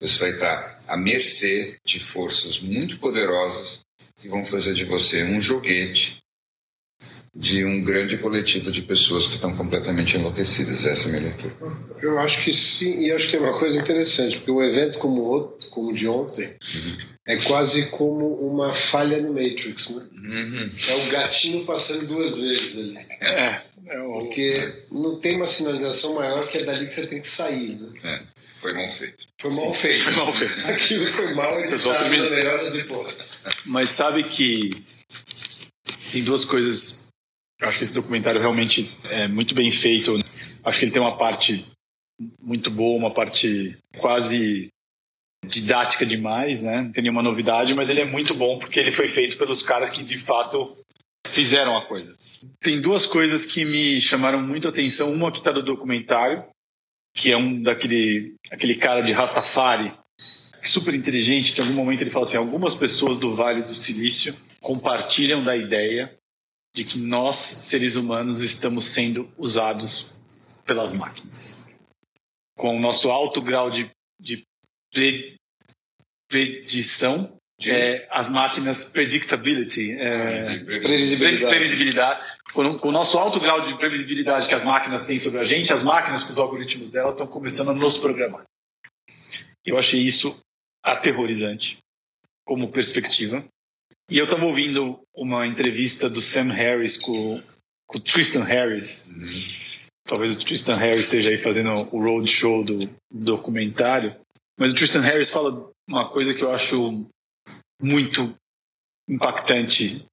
Você 0.01 0.19
vai 0.19 0.31
estar 0.35 0.83
à 0.89 0.97
mercê 0.97 1.79
de 1.85 2.01
forças 2.01 2.59
muito 2.59 2.99
poderosas 2.99 3.87
que 4.19 4.29
vão 4.29 4.45
fazer 4.45 4.75
de 4.75 4.85
você 4.85 5.25
um 5.25 5.41
joguete 5.41 6.19
de 7.35 7.65
um 7.65 7.81
grande 7.83 8.19
coletivo 8.19 8.73
de 8.73 8.83
pessoas 8.83 9.29
que 9.29 9.37
estão 9.37 9.55
completamente 9.55 10.17
enlouquecidas. 10.17 10.85
Essa 10.85 11.05
é 11.05 11.07
a 11.07 11.13
minha 11.13 11.23
leitura. 11.29 11.57
Eu 12.03 12.19
acho 12.19 12.43
que 12.43 12.53
sim, 12.53 13.01
e 13.01 13.13
acho 13.13 13.31
que 13.31 13.37
é 13.37 13.41
uma 13.41 13.57
coisa 13.57 13.79
interessante, 13.79 14.37
porque 14.39 14.51
um 14.51 14.63
evento 14.63 14.99
como 14.99 15.23
o 15.23 15.29
outro, 15.29 15.71
como 15.71 15.91
o 15.91 15.95
de 15.95 16.09
ontem, 16.09 16.49
uhum. 16.49 16.97
é 17.27 17.37
quase 17.37 17.87
como 17.91 18.27
uma 18.35 18.75
falha 18.75 19.23
no 19.23 19.33
Matrix, 19.33 19.91
né? 19.91 20.09
Uhum. 20.13 20.71
É 20.89 20.95
o 20.95 21.11
gatinho 21.13 21.65
passando 21.65 22.09
duas 22.09 22.41
vezes 22.41 22.79
ali. 22.79 22.99
É, 23.21 23.63
é 23.87 24.03
o... 24.03 24.15
Porque 24.15 24.73
não 24.91 25.21
tem 25.21 25.37
uma 25.37 25.47
sinalização 25.47 26.17
maior 26.17 26.49
que 26.49 26.59
é 26.59 26.65
dali 26.65 26.87
que 26.87 26.95
você 26.95 27.07
tem 27.07 27.21
que 27.21 27.29
sair, 27.29 27.75
né? 27.75 27.89
É. 28.03 28.38
Foi 28.61 28.73
mal 28.73 28.89
feito. 28.89 29.27
Foi 29.41 29.51
mal 29.51 29.75
Sim, 29.75 29.75
feito. 29.75 30.03
Foi 30.03 30.15
mal 30.15 30.33
feito. 30.33 30.67
Aquilo 30.69 31.07
foi 31.07 31.35
mal 31.35 31.61
e 31.61 31.65
tá 31.65 32.09
melhor 32.09 32.65
das 32.65 32.79
hipóteses. 32.79 33.43
Mas 33.67 33.91
sabe 33.91 34.25
que 34.25 34.71
tem 36.13 36.25
duas 36.25 36.45
coisas 36.45 37.09
Acho 37.61 37.79
que 37.79 37.85
esse 37.85 37.95
documentário 37.95 38.41
realmente 38.41 38.89
é 39.11 39.27
muito 39.27 39.53
bem 39.53 39.69
feito. 39.71 40.15
Acho 40.65 40.79
que 40.79 40.85
ele 40.85 40.93
tem 40.93 41.03
uma 41.03 41.19
parte 41.19 41.67
muito 42.41 42.71
boa, 42.71 42.97
uma 42.97 43.13
parte 43.13 43.77
quase 43.97 44.69
didática 45.45 46.07
demais, 46.07 46.63
né? 46.63 46.83
Não 46.83 46.93
tem 46.93 47.03
nenhuma 47.03 47.23
novidade, 47.23 47.75
mas 47.75 47.91
ele 47.91 48.01
é 48.01 48.05
muito 48.05 48.33
bom 48.35 48.59
porque 48.59 48.79
ele 48.79 48.93
foi 48.93 49.09
feito 49.09 49.37
pelos 49.37 49.63
caras 49.63 49.91
que 49.91 50.05
de 50.05 50.19
fato 50.19 50.77
fizeram 51.27 51.77
a 51.77 51.87
coisa. 51.87 52.15
Tem 52.61 52.81
duas 52.81 53.05
coisas 53.05 53.47
que 53.47 53.65
me 53.65 54.01
chamaram 54.01 54.41
muito 54.41 54.69
a 54.69 54.71
atenção. 54.71 55.13
Uma 55.13 55.33
que 55.33 55.39
está 55.39 55.51
do 55.51 55.63
documentário, 55.63 56.45
que 57.19 57.33
é 57.33 57.37
um 57.37 57.61
daquele 57.61 58.37
aquele 58.49 58.77
cara 58.77 59.03
de 59.03 59.13
Rastafari, 59.13 59.93
super 60.63 60.95
inteligente, 60.95 61.53
que 61.53 61.61
em 61.61 61.65
algum 61.65 61.75
momento 61.75 62.01
ele 62.01 62.11
fala 62.11 62.25
assim: 62.25 62.37
algumas 62.37 62.75
pessoas 62.75 63.19
do 63.19 63.35
Vale 63.35 63.63
do 63.63 63.75
Silício 63.75 64.35
compartilham 64.61 65.43
da 65.43 65.57
ideia 65.57 66.17
de 66.75 66.85
que 66.85 66.99
nós, 66.99 67.35
seres 67.35 67.97
humanos, 67.97 68.43
estamos 68.43 68.85
sendo 68.85 69.29
usados 69.37 70.15
pelas 70.65 70.93
máquinas. 70.93 71.67
Com 72.57 72.77
o 72.77 72.81
nosso 72.81 73.11
alto 73.11 73.43
grau 73.43 73.69
de, 73.69 73.91
de 74.21 74.45
pre, 74.93 75.37
predição. 76.29 77.37
É, 77.67 78.07
as 78.11 78.31
máquinas 78.31 78.85
predictability, 78.91 79.93
é, 79.93 80.65
previsibilidade, 80.65 81.47
previsibilidade 81.47 82.21
com, 82.53 82.75
com, 82.75 82.89
o 82.89 82.93
nosso 82.93 83.19
alto 83.19 83.41
grau 83.41 83.61
de 83.61 83.77
previsibilidade 83.77 84.47
que 84.47 84.55
as 84.55 84.65
máquinas 84.65 85.07
têm 85.07 85.19
sobre 85.19 85.41
a 85.41 85.45
gente, 85.45 85.73
as 85.73 85.83
máquinas 85.83 86.23
com 86.23 86.33
os 86.33 86.39
algoritmos 86.39 86.91
dela 86.91 87.11
estão 87.11 87.27
começando 87.27 87.71
a 87.71 87.75
nos 87.75 87.99
programar. 87.99 88.45
Eu 89.67 89.77
achei 89.77 90.01
isso 90.01 90.39
aterrorizante 90.85 91.79
como 92.47 92.71
perspectiva. 92.71 93.45
E 94.11 94.17
eu 94.17 94.25
estava 94.25 94.45
ouvindo 94.45 95.01
uma 95.15 95.47
entrevista 95.47 96.09
do 96.09 96.21
Sam 96.21 96.51
Harris 96.53 96.97
com, 96.97 97.43
com 97.87 97.99
o 97.99 98.01
Tristan 98.01 98.45
Harris. 98.45 99.09
Uhum. 99.09 99.89
Talvez 100.05 100.35
o 100.35 100.39
Tristan 100.39 100.77
Harris 100.77 101.01
esteja 101.01 101.31
aí 101.31 101.37
fazendo 101.37 101.71
o 101.93 102.03
roadshow 102.03 102.65
do 102.65 102.89
documentário. 103.13 104.17
Mas 104.59 104.73
o 104.73 104.75
Tristan 104.75 105.03
Harris 105.03 105.29
fala 105.29 105.71
uma 105.87 106.09
coisa 106.11 106.33
que 106.33 106.43
eu 106.43 106.51
acho 106.51 107.07
muito 107.81 108.35
impactante, 109.09 110.05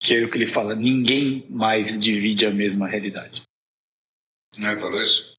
que 0.00 0.14
é 0.14 0.24
o 0.24 0.30
que 0.30 0.36
ele 0.36 0.46
fala: 0.46 0.74
ninguém 0.74 1.46
mais 1.48 2.00
divide 2.00 2.46
a 2.46 2.50
mesma 2.50 2.88
realidade. 2.88 3.42
Não 4.58 4.70
é 4.70 4.78
falou 4.78 5.00
isso? 5.02 5.34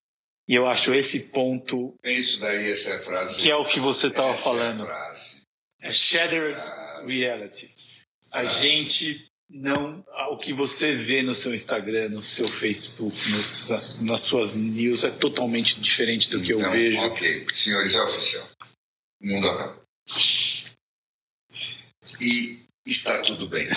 E 0.48 0.54
eu 0.54 0.68
acho 0.68 0.94
esse 0.94 1.32
ponto. 1.32 1.96
É 2.04 2.12
isso 2.12 2.40
daí, 2.40 2.70
essa 2.70 2.92
é 2.92 2.96
a 2.96 3.00
frase. 3.00 3.42
Que 3.42 3.50
é 3.50 3.56
o 3.56 3.66
que 3.66 3.80
você 3.80 4.08
estava 4.08 4.34
falando. 4.34 4.82
É, 4.82 4.84
a 4.84 4.86
frase. 4.86 5.42
é 5.82 5.92
Shattered 5.92 6.60
Reality. 7.08 7.74
A 8.32 8.44
gente 8.44 9.28
não. 9.50 10.04
O 10.32 10.38
que 10.38 10.54
você 10.54 10.94
vê 10.94 11.24
no 11.24 11.34
seu 11.34 11.54
Instagram, 11.54 12.10
no 12.10 12.22
seu 12.22 12.48
Facebook, 12.48 13.16
nos, 13.32 14.02
nas 14.02 14.22
suas 14.22 14.54
news 14.54 15.04
é 15.04 15.12
totalmente 15.12 15.80
diferente 15.80 16.30
do 16.30 16.42
que 16.42 16.54
então, 16.54 16.68
eu 16.68 16.72
vejo. 16.72 17.00
Ok, 17.08 17.48
senhores, 17.54 17.96
é 17.96 18.02
oficial. 18.04 18.48
O 19.22 19.28
mundo 19.28 19.50
acaba. 19.50 19.84
E 22.26 22.68
está 22.86 23.22
tudo 23.22 23.48
bem. 23.48 23.68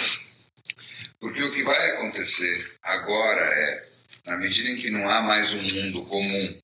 Porque 1.21 1.43
o 1.43 1.51
que 1.53 1.63
vai 1.63 1.91
acontecer 1.93 2.79
agora 2.83 3.43
é, 3.43 3.87
na 4.27 4.37
medida 4.37 4.71
em 4.71 4.77
que 4.77 4.91
não 4.91 5.09
há 5.11 5.23
mais 5.23 5.53
um 5.55 5.63
mundo 5.63 6.05
comum, 6.07 6.61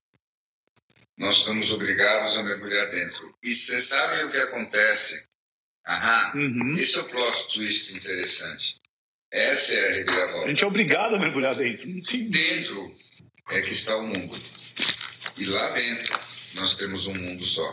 nós 1.19 1.39
estamos 1.39 1.71
obrigados 1.71 2.37
a 2.37 2.43
mergulhar 2.43 2.91
dentro. 2.91 3.37
E 3.43 3.55
vocês 3.55 3.85
sabem 3.85 4.25
o 4.25 4.31
que 4.31 4.39
acontece 4.39 5.29
Aham. 5.87 6.33
Uhum. 6.35 6.75
Esse 6.75 6.99
é 6.99 7.03
o 7.03 7.05
plot 7.09 7.55
twist 7.55 7.95
interessante. 7.95 8.77
Essa 9.31 9.75
é 9.75 9.89
a 9.89 9.93
reviravolta. 9.95 10.47
A 10.47 10.49
gente 10.49 10.65
é 10.65 10.67
obrigado 10.67 11.15
a 11.15 11.19
mergulhar 11.19 11.55
dentro. 11.55 11.87
Dentro 11.87 12.97
é 13.51 13.61
que 13.61 13.73
está 13.73 13.97
o 13.97 14.07
mundo. 14.07 14.41
E 15.37 15.45
lá 15.47 15.71
dentro 15.71 16.21
nós 16.55 16.75
temos 16.77 17.07
um 17.07 17.15
mundo 17.15 17.45
só. 17.45 17.73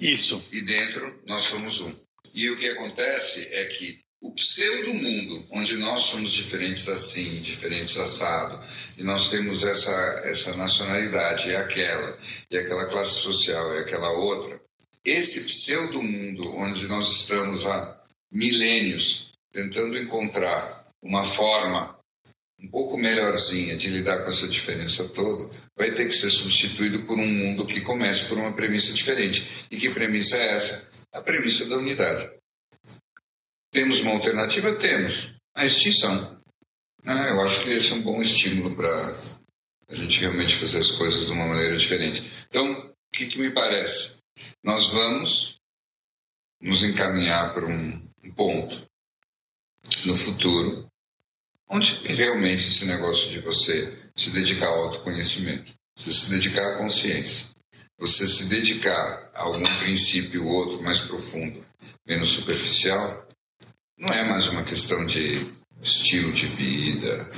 Isso. 0.00 0.46
E 0.52 0.60
dentro 0.60 1.20
nós 1.26 1.44
somos 1.44 1.80
um. 1.80 2.07
E 2.38 2.48
o 2.50 2.56
que 2.56 2.68
acontece 2.68 3.48
é 3.50 3.64
que 3.64 3.98
o 4.22 4.32
pseudo-mundo, 4.32 5.44
onde 5.50 5.76
nós 5.76 6.02
somos 6.02 6.30
diferentes 6.30 6.88
assim, 6.88 7.40
diferentes 7.40 7.98
assado, 7.98 8.64
e 8.96 9.02
nós 9.02 9.28
temos 9.28 9.64
essa, 9.64 9.92
essa 10.22 10.56
nacionalidade 10.56 11.48
e 11.48 11.56
aquela, 11.56 12.16
e 12.48 12.56
aquela 12.56 12.86
classe 12.86 13.14
social 13.22 13.74
e 13.74 13.80
aquela 13.80 14.12
outra, 14.12 14.60
esse 15.04 15.46
pseudo-mundo 15.46 16.48
onde 16.54 16.86
nós 16.86 17.10
estamos 17.10 17.66
há 17.66 18.04
milênios 18.30 19.32
tentando 19.52 19.98
encontrar 19.98 20.86
uma 21.02 21.24
forma 21.24 21.98
um 22.60 22.68
pouco 22.68 22.96
melhorzinha 22.96 23.76
de 23.76 23.88
lidar 23.88 24.22
com 24.22 24.30
essa 24.30 24.46
diferença 24.46 25.08
toda, 25.08 25.50
vai 25.76 25.92
ter 25.92 26.06
que 26.06 26.14
ser 26.14 26.30
substituído 26.30 27.04
por 27.04 27.18
um 27.18 27.26
mundo 27.26 27.66
que 27.66 27.80
comece 27.80 28.26
por 28.26 28.38
uma 28.38 28.52
premissa 28.52 28.92
diferente. 28.92 29.66
E 29.70 29.76
que 29.76 29.90
premissa 29.90 30.36
é 30.36 30.54
essa? 30.54 30.87
A 31.12 31.22
premissa 31.22 31.68
da 31.68 31.76
unidade. 31.76 32.38
Temos 33.70 34.00
uma 34.00 34.12
alternativa? 34.12 34.78
Temos. 34.78 35.34
A 35.54 35.64
extinção. 35.64 36.40
Ah, 37.04 37.28
eu 37.28 37.40
acho 37.40 37.62
que 37.62 37.70
esse 37.70 37.92
é 37.92 37.96
um 37.96 38.02
bom 38.02 38.20
estímulo 38.20 38.76
para 38.76 39.18
a 39.88 39.94
gente 39.94 40.20
realmente 40.20 40.56
fazer 40.56 40.78
as 40.78 40.90
coisas 40.90 41.26
de 41.26 41.32
uma 41.32 41.46
maneira 41.46 41.76
diferente. 41.76 42.22
Então, 42.48 42.70
o 42.70 42.94
que, 43.12 43.26
que 43.26 43.38
me 43.38 43.52
parece? 43.52 44.18
nós 44.62 44.88
vamos 44.88 45.58
nos 46.60 46.82
encaminhar 46.82 47.54
para 47.54 47.66
um 47.66 48.08
ponto 48.34 48.88
no 50.04 50.16
futuro 50.16 50.90
onde 51.68 52.00
realmente 52.12 52.68
esse 52.68 52.84
negócio 52.84 53.30
de 53.30 53.40
você 53.40 54.10
se 54.16 54.30
dedicar 54.30 54.68
ao 54.68 54.86
autoconhecimento, 54.86 55.74
você 55.96 56.12
se 56.12 56.30
dedicar 56.30 56.74
à 56.74 56.78
consciência, 56.78 57.48
você 57.98 58.26
se 58.26 58.44
dedicar 58.48 59.30
a 59.34 59.42
algum 59.42 59.62
princípio 59.80 60.46
ou 60.46 60.52
outro 60.52 60.82
mais 60.82 61.00
profundo, 61.00 61.64
menos 62.06 62.30
superficial, 62.30 63.26
não 63.98 64.14
é 64.14 64.22
mais 64.22 64.46
uma 64.46 64.62
questão 64.62 65.04
de 65.04 65.52
estilo 65.82 66.32
de 66.32 66.46
vida, 66.46 67.28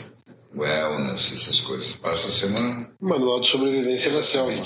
wellness, 0.54 1.32
essas 1.32 1.60
coisas. 1.60 1.94
Passa 1.96 2.26
a 2.26 2.30
semana. 2.30 2.92
Manual 3.00 3.40
de 3.40 3.48
sobrevivência 3.48 4.12
na 4.12 4.22
selva. 4.22 4.62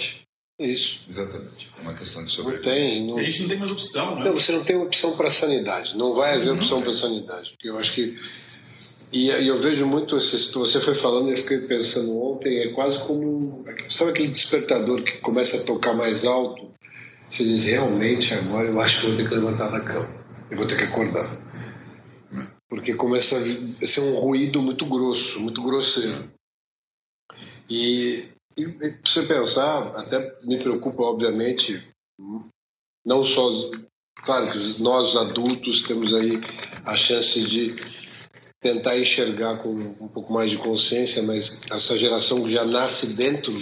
Isso. 0.59 1.05
Exatamente. 1.09 1.69
Uma 1.81 1.95
questão 1.95 2.25
de 2.25 2.31
sobrevivência. 2.31 2.71
Não 2.73 2.89
tem, 2.89 3.07
não... 3.07 3.19
A 3.19 3.23
gente 3.23 3.43
não 3.43 3.49
tem 3.49 3.59
mais 3.59 3.73
opção, 3.73 4.17
né? 4.17 4.25
Não, 4.25 4.33
você 4.33 4.53
não 4.53 4.65
tem 4.65 4.77
opção 4.77 5.17
para 5.17 5.31
sanidade. 5.31 5.97
Não 5.97 6.15
vai 6.15 6.35
haver 6.35 6.51
opção 6.51 6.83
para 6.83 6.95
sanidade. 6.95 7.55
Eu 7.63 7.79
acho 7.79 7.93
que. 7.95 8.17
E, 9.15 9.29
eu 9.29 9.61
vejo 9.61 9.87
muito 9.87 10.17
esse. 10.17 10.53
Você 10.53 10.81
foi 10.81 10.97
falando 10.97 11.31
eu 11.31 11.37
fiquei 11.37 11.61
pensando 11.61 12.21
ontem, 12.21 12.65
é 12.65 12.73
quase 12.73 12.99
como. 13.05 13.65
Sabe 13.89 14.11
aquele 14.11 14.33
despertador 14.33 15.05
que 15.05 15.19
começa 15.19 15.59
a 15.59 15.65
tocar 15.65 15.93
mais 15.93 16.25
alto? 16.25 16.75
Você 17.31 17.45
diz, 17.45 17.67
realmente 17.67 18.35
agora 18.35 18.69
eu 18.69 18.81
acho 18.81 19.03
que 19.03 19.07
vou 19.07 19.17
ter 19.17 19.29
que 19.29 19.35
levantar 19.37 19.71
da 19.71 19.81
cama. 19.81 20.09
Eu 20.51 20.57
vou 20.57 20.67
ter 20.67 20.77
que 20.77 20.83
acordar. 20.83 21.41
Porque 22.69 22.95
começa 22.95 23.39
a 23.39 23.87
ser 23.87 24.01
um 24.01 24.17
ruído 24.17 24.61
muito 24.61 24.85
grosso, 24.85 25.41
muito 25.41 25.63
grosseiro. 25.63 26.33
E 27.71 28.35
e 28.57 28.67
você 29.05 29.25
pensar, 29.27 29.95
até 29.97 30.37
me 30.45 30.59
preocupa, 30.59 31.03
obviamente, 31.03 31.83
não 33.05 33.25
só. 33.25 33.51
Claro 34.25 34.51
que 34.51 34.83
nós 34.83 35.17
adultos 35.17 35.83
temos 35.83 36.15
aí 36.15 36.41
a 36.85 36.95
chance 36.95 37.45
de 37.45 37.75
tentar 38.65 38.99
enxergar 38.99 39.59
com 39.59 39.69
um 39.69 40.09
pouco 40.09 40.33
mais 40.33 40.51
de 40.51 40.57
consciência, 40.57 41.23
mas 41.23 41.61
essa 41.71 41.97
geração 41.99 42.43
que 42.43 42.51
já 42.51 42.65
nasce 42.65 43.15
dentro 43.15 43.53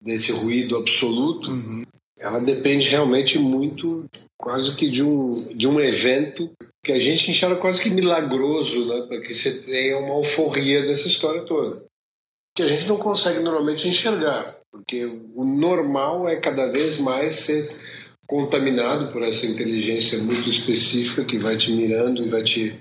desse 0.00 0.30
ruído 0.30 0.76
absoluto, 0.76 1.50
uhum. 1.50 1.82
ela 2.16 2.38
depende 2.38 2.88
realmente 2.88 3.36
muito, 3.36 4.08
quase 4.38 4.76
que 4.76 4.88
de 4.88 5.02
um, 5.02 5.32
de 5.56 5.66
um 5.66 5.80
evento 5.80 6.52
que 6.84 6.92
a 6.92 6.98
gente 7.00 7.32
enxerga 7.32 7.56
quase 7.56 7.82
que 7.82 7.90
milagroso, 7.90 8.86
né, 8.86 9.06
para 9.08 9.20
que 9.20 9.34
você 9.34 9.62
tenha 9.62 9.98
uma 9.98 10.14
euforia 10.14 10.82
dessa 10.82 11.08
história 11.08 11.42
toda 11.42 11.84
que 12.54 12.62
a 12.62 12.68
gente 12.68 12.86
não 12.86 12.98
consegue 12.98 13.40
normalmente 13.40 13.88
enxergar, 13.88 14.58
porque 14.70 15.06
o 15.34 15.42
normal 15.44 16.28
é 16.28 16.36
cada 16.36 16.70
vez 16.70 16.98
mais 16.98 17.34
ser 17.36 17.74
contaminado 18.26 19.10
por 19.10 19.22
essa 19.22 19.46
inteligência 19.46 20.22
muito 20.22 20.48
específica 20.48 21.24
que 21.24 21.38
vai 21.38 21.56
te 21.56 21.72
mirando 21.72 22.22
e 22.22 22.28
vai 22.28 22.42
te 22.42 22.78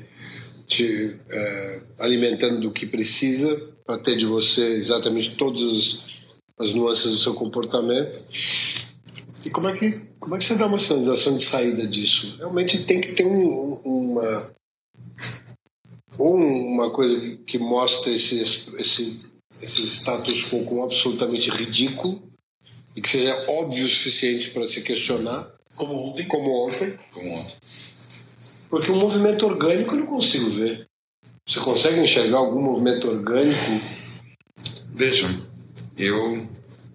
te 0.72 1.19
é, 1.30 1.82
alimentando 1.99 2.61
do 2.61 2.72
que 2.72 2.86
precisa 2.86 3.69
para 3.86 3.99
ter 3.99 4.17
de 4.17 4.26
você 4.26 4.69
exatamente 4.69 5.36
todas 5.36 6.05
as 6.57 6.74
nuances 6.74 7.11
do 7.11 7.17
seu 7.17 7.34
comportamento. 7.34 8.24
E 9.45 9.49
como 9.49 9.67
é 9.67 9.78
que 9.78 10.09
como 10.17 10.36
é 10.36 10.39
que 10.39 10.45
você 10.45 10.55
dá 10.55 10.67
uma 10.67 10.80
sinalização 10.80 11.38
de 11.38 11.43
saída 11.43 11.86
disso? 11.88 12.38
Realmente 12.38 12.86
tem 12.86 13.01
que 13.01 13.11
ter 13.13 13.26
um, 13.26 13.74
uma 13.84 14.51
uma 16.17 16.91
coisa 16.91 17.19
que, 17.19 17.38
que 17.38 17.57
mostra 17.57 18.11
esse, 18.11 18.41
esse, 18.41 19.22
esse 19.61 19.88
status 19.88 20.45
quo 20.45 20.63
como 20.65 20.84
absolutamente 20.84 21.49
ridículo 21.49 22.22
e 22.95 23.01
que 23.01 23.09
seja 23.09 23.45
óbvio 23.49 23.86
o 23.86 23.88
suficiente 23.88 24.51
para 24.51 24.67
se 24.67 24.84
questionar. 24.84 25.51
Como 25.76 25.93
ontem. 25.95 26.28
Como 26.28 26.67
ontem. 26.67 26.97
Como 27.11 27.32
ontem. 27.32 27.55
Porque 28.72 28.89
o 28.89 28.95
um 28.95 28.99
movimento 28.99 29.45
orgânico 29.45 29.93
eu 29.93 29.99
não 29.99 30.07
consigo 30.07 30.49
ver. 30.49 30.88
Você 31.45 31.59
consegue 31.59 31.99
enxergar 31.99 32.38
algum 32.38 32.61
movimento 32.61 33.09
orgânico? 33.09 33.59
Vejam, 34.95 35.45
eu. 35.97 36.47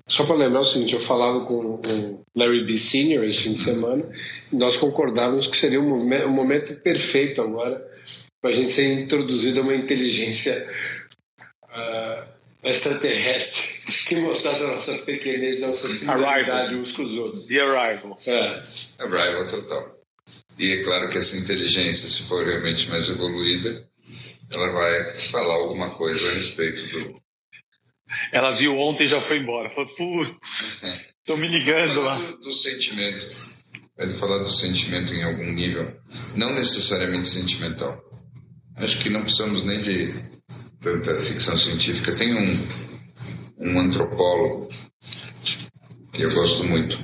Só 0.08 0.24
para 0.24 0.36
lembrar 0.36 0.60
o 0.60 0.64
seguinte, 0.64 0.94
eu 0.94 1.00
falava 1.00 1.44
com 1.44 1.74
o 1.74 2.24
Larry 2.34 2.64
B. 2.64 2.78
Senior 2.78 3.24
esse 3.24 3.42
fim 3.42 3.52
de 3.52 3.58
semana 3.58 4.08
e 4.50 4.56
nós 4.56 4.76
concordávamos 4.76 5.48
que 5.48 5.56
seria 5.56 5.80
um 5.80 5.88
momento, 5.88 6.26
um 6.26 6.30
momento 6.30 6.74
perfeito 6.80 7.42
agora 7.42 7.86
para 8.40 8.50
a 8.50 8.52
gente 8.54 8.70
ser 8.70 9.00
introduzido 9.00 9.60
a 9.60 9.62
uma 9.62 9.74
inteligência 9.74 10.54
uh, 11.64 12.28
extraterrestre 12.62 13.92
que 14.06 14.16
mostrasse 14.16 14.64
a 14.64 14.68
nossa 14.68 15.02
pequenez, 15.04 15.62
a 15.62 15.68
nossa 15.68 15.88
similaridade 15.88 16.74
uns 16.74 16.96
com 16.96 17.02
os 17.02 17.14
outros. 17.14 17.44
The 17.44 17.60
Arrival. 17.60 18.16
É. 18.26 18.62
Arrival 19.00 19.48
total. 19.50 19.95
E 20.58 20.72
é 20.72 20.84
claro 20.84 21.10
que 21.10 21.18
essa 21.18 21.36
inteligência, 21.36 22.08
se 22.08 22.22
for 22.22 22.46
realmente 22.46 22.88
mais 22.88 23.08
evoluída, 23.08 23.86
ela 24.54 24.72
vai 24.72 25.14
falar 25.14 25.54
alguma 25.54 25.90
coisa 25.90 26.28
a 26.28 26.32
respeito 26.32 26.86
do. 26.88 27.20
Ela 28.32 28.52
viu 28.52 28.78
ontem 28.78 29.04
e 29.04 29.08
já 29.08 29.20
foi 29.20 29.38
embora. 29.38 29.70
Falou, 29.70 29.94
putz, 29.94 30.82
estão 30.84 31.36
me 31.36 31.48
ligando 31.48 32.00
lá. 32.00 32.16
Do, 32.18 32.38
do 32.38 32.52
sentimento. 32.52 33.56
Vai 33.96 34.10
falar 34.10 34.42
do 34.42 34.50
sentimento 34.50 35.12
em 35.12 35.24
algum 35.24 35.52
nível, 35.52 35.96
não 36.36 36.54
necessariamente 36.54 37.28
sentimental. 37.28 37.98
Acho 38.76 38.98
que 38.98 39.08
não 39.08 39.22
precisamos 39.22 39.64
nem 39.64 39.80
de 39.80 40.12
tanta 40.80 41.18
ficção 41.20 41.56
científica. 41.56 42.14
Tem 42.14 42.34
um, 42.34 42.50
um 43.58 43.80
antropólogo 43.80 44.68
que 46.12 46.22
eu 46.22 46.30
gosto 46.32 46.64
muito, 46.64 46.98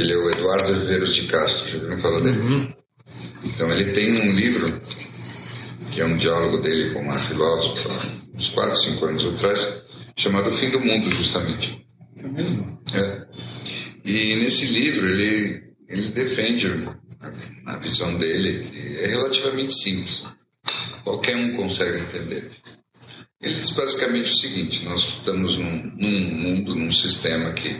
ele 0.00 0.12
é 0.12 0.16
o 0.16 0.28
Eduardo 0.28 0.78
Viveiros 0.80 1.14
de 1.14 1.26
Castro. 1.26 1.68
Já 1.68 1.78
viram 1.78 1.98
falar 1.98 2.20
dele? 2.20 2.38
Uhum. 2.38 2.74
Então 3.44 3.68
ele 3.70 3.92
tem 3.92 4.14
um 4.20 4.32
livro, 4.32 4.80
que 5.90 6.00
é 6.00 6.06
um 6.06 6.16
diálogo 6.16 6.58
dele 6.58 6.92
com 6.92 7.00
uma 7.00 7.18
filósofa, 7.18 7.90
uns 8.34 8.50
4, 8.50 8.76
5 8.76 9.04
anos 9.04 9.34
atrás, 9.34 9.82
chamado 10.16 10.48
O 10.48 10.52
Fim 10.52 10.70
do 10.70 10.80
Mundo, 10.80 11.10
justamente. 11.10 11.84
É 12.16 12.28
mesmo? 12.28 12.80
É. 12.94 13.26
E 14.04 14.36
nesse 14.36 14.66
livro 14.66 15.06
ele, 15.08 15.62
ele 15.88 16.12
defende 16.12 16.68
a, 17.20 17.74
a 17.74 17.78
visão 17.78 18.16
dele, 18.18 18.64
que 18.68 18.98
é 18.98 19.06
relativamente 19.08 19.72
simples. 19.72 20.26
Qualquer 21.04 21.36
um 21.36 21.56
consegue 21.56 22.00
entender. 22.00 22.50
Ele 23.40 23.54
diz 23.54 23.70
basicamente 23.70 24.30
o 24.30 24.36
seguinte: 24.36 24.84
nós 24.84 25.16
estamos 25.16 25.58
num, 25.58 25.92
num 25.96 26.42
mundo, 26.42 26.76
num 26.76 26.90
sistema 26.90 27.52
que 27.52 27.74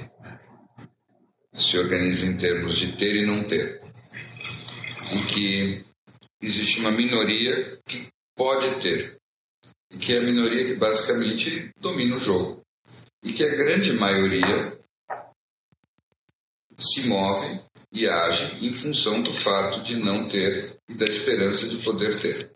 se 1.54 1.78
organiza 1.78 2.26
em 2.26 2.36
termos 2.36 2.78
de 2.78 2.96
ter 2.96 3.14
e 3.14 3.26
não 3.26 3.46
ter. 3.46 3.80
Em 5.12 5.26
que 5.26 5.84
existe 6.42 6.80
uma 6.80 6.92
minoria 6.92 7.80
que 7.86 8.08
pode 8.34 8.80
ter, 8.80 9.18
e 9.90 9.98
que 9.98 10.14
é 10.14 10.18
a 10.18 10.24
minoria 10.24 10.64
que 10.64 10.74
basicamente 10.74 11.70
domina 11.78 12.16
o 12.16 12.18
jogo. 12.18 12.62
E 13.22 13.32
que 13.32 13.44
a 13.44 13.56
grande 13.56 13.92
maioria 13.92 14.78
se 16.78 17.06
move 17.08 17.60
e 17.92 18.08
age 18.08 18.66
em 18.66 18.72
função 18.72 19.22
do 19.22 19.32
fato 19.32 19.82
de 19.82 19.96
não 19.96 20.28
ter 20.28 20.76
e 20.88 20.94
da 20.94 21.04
esperança 21.04 21.68
de 21.68 21.78
poder 21.84 22.18
ter. 22.20 22.52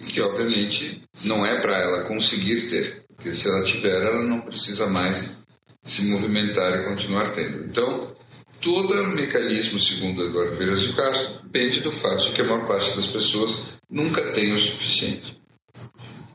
E 0.00 0.04
que, 0.04 0.20
obviamente, 0.22 1.02
não 1.26 1.46
é 1.46 1.60
para 1.60 1.78
ela 1.78 2.08
conseguir 2.08 2.66
ter, 2.68 3.04
porque 3.08 3.32
se 3.32 3.48
ela 3.48 3.62
tiver, 3.62 4.02
ela 4.02 4.24
não 4.24 4.40
precisa 4.40 4.86
mais 4.86 5.43
se 5.84 6.08
movimentar 6.08 6.80
e 6.80 6.84
continuar 6.84 7.34
tendo. 7.34 7.64
Então, 7.64 8.14
todo 8.60 9.14
mecanismo, 9.14 9.78
segundo 9.78 10.22
Eduardo 10.22 10.56
Veiras 10.56 10.82
de 10.82 10.94
Castro, 10.94 11.42
depende 11.42 11.80
do 11.80 11.92
fato 11.92 12.24
de 12.24 12.30
que 12.32 12.40
a 12.40 12.44
maior 12.46 12.66
parte 12.66 12.96
das 12.96 13.06
pessoas 13.06 13.78
nunca 13.90 14.32
tem 14.32 14.52
o 14.52 14.58
suficiente. 14.58 15.38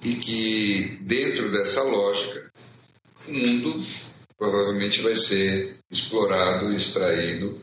E 0.03 0.15
que, 0.15 0.99
dentro 1.01 1.51
dessa 1.51 1.81
lógica, 1.83 2.51
o 3.27 3.33
mundo 3.33 3.75
provavelmente 4.37 5.01
vai 5.01 5.15
ser 5.15 5.79
explorado 5.91 6.71
extraído 6.71 7.59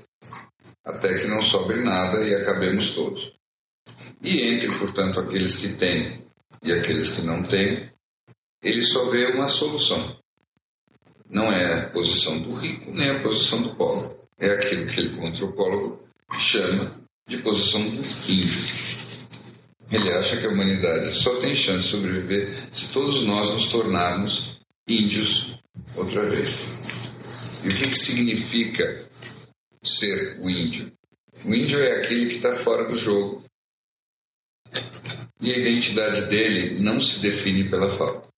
até 0.85 1.15
que 1.15 1.27
não 1.27 1.41
sobre 1.41 1.83
nada 1.83 2.19
e 2.19 2.35
acabemos 2.35 2.91
todos. 2.91 3.33
E 4.23 4.43
entre, 4.43 4.69
portanto, 4.79 5.21
aqueles 5.21 5.57
que 5.57 5.77
têm 5.79 6.27
e 6.63 6.73
aqueles 6.73 7.11
que 7.11 7.23
não 7.23 7.43
têm, 7.43 7.91
ele 8.63 8.83
só 8.83 9.09
vê 9.09 9.33
uma 9.33 9.49
solução. 9.49 10.03
Não 11.29 11.51
é 11.51 11.87
a 11.87 11.91
posição 11.91 12.41
do 12.41 12.53
rico 12.53 12.91
nem 12.93 13.11
a 13.11 13.23
posição 13.23 13.63
do 13.63 13.75
pobre. 13.75 14.17
É 14.39 14.51
aquilo 14.51 14.87
que 14.87 15.01
ele, 15.01 15.15
como 15.15 15.29
antropólogo, 15.29 16.07
chama 16.39 17.03
de 17.27 17.39
posição 17.39 17.83
do 17.83 17.97
índio. 17.97 19.17
Ele 19.91 20.13
acha 20.15 20.37
que 20.41 20.49
a 20.49 20.53
humanidade 20.53 21.13
só 21.13 21.41
tem 21.41 21.55
chance 21.55 21.87
de 21.87 21.91
sobreviver 21.91 22.55
se 22.73 22.93
todos 22.93 23.25
nós 23.25 23.53
nos 23.53 23.69
tornarmos 23.69 24.57
índios 24.89 25.59
outra 25.97 26.23
vez. 26.23 26.73
E 27.65 27.69
o 27.69 27.71
que, 27.71 27.89
que 27.91 27.99
significa 27.99 29.09
ser 29.83 30.39
o 30.41 30.51
índio? 30.51 30.93
O 31.45 31.55
índio 31.55 31.79
é 31.79 31.99
aquele 31.99 32.27
que 32.27 32.37
está 32.37 32.55
fora 32.55 32.89
do 32.89 32.97
jogo. 32.97 33.45
E 35.41 35.53
a 35.53 35.59
identidade 35.59 36.29
dele 36.29 36.81
não 36.81 36.99
se 36.99 37.21
define 37.21 37.69
pela 37.71 37.91
falta. 37.91 38.29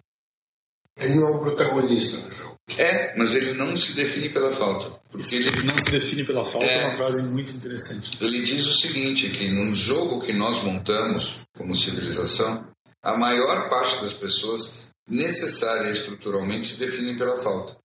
Ele 0.99 1.15
não 1.15 1.29
é 1.29 1.37
o 1.37 1.41
protagonista 1.41 2.27
do 2.27 2.35
jogo. 2.35 2.48
É, 2.77 3.17
mas 3.17 3.35
ele 3.35 3.55
não 3.57 3.75
se 3.77 3.97
define 3.97 4.31
pela 4.31 4.51
falta. 4.51 4.91
Porque 5.11 5.37
ele 5.37 5.51
Não 5.63 5.79
se 5.79 5.91
define 5.91 6.25
pela 6.27 6.45
falta 6.45 6.67
é, 6.67 6.83
É. 6.83 6.85
uma 6.85 6.93
frase 6.93 7.23
muito 7.23 7.55
interessante. 7.57 8.11
Ele 8.21 8.43
diz 8.43 8.67
o 8.67 8.75
seguinte, 8.75 9.31
que 9.31 9.49
no 9.49 9.73
jogo 9.73 10.21
que 10.21 10.33
nós 10.33 10.63
montamos 10.63 11.41
como 11.57 11.75
civilização, 11.75 12.69
a 13.03 13.17
maior 13.17 13.71
parte 13.71 14.01
das 14.03 14.13
pessoas 14.13 14.91
necessária 15.09 15.91
estruturalmente 15.91 16.67
se 16.67 16.79
definem 16.79 17.17
pela 17.17 17.37
falta. 17.37 17.79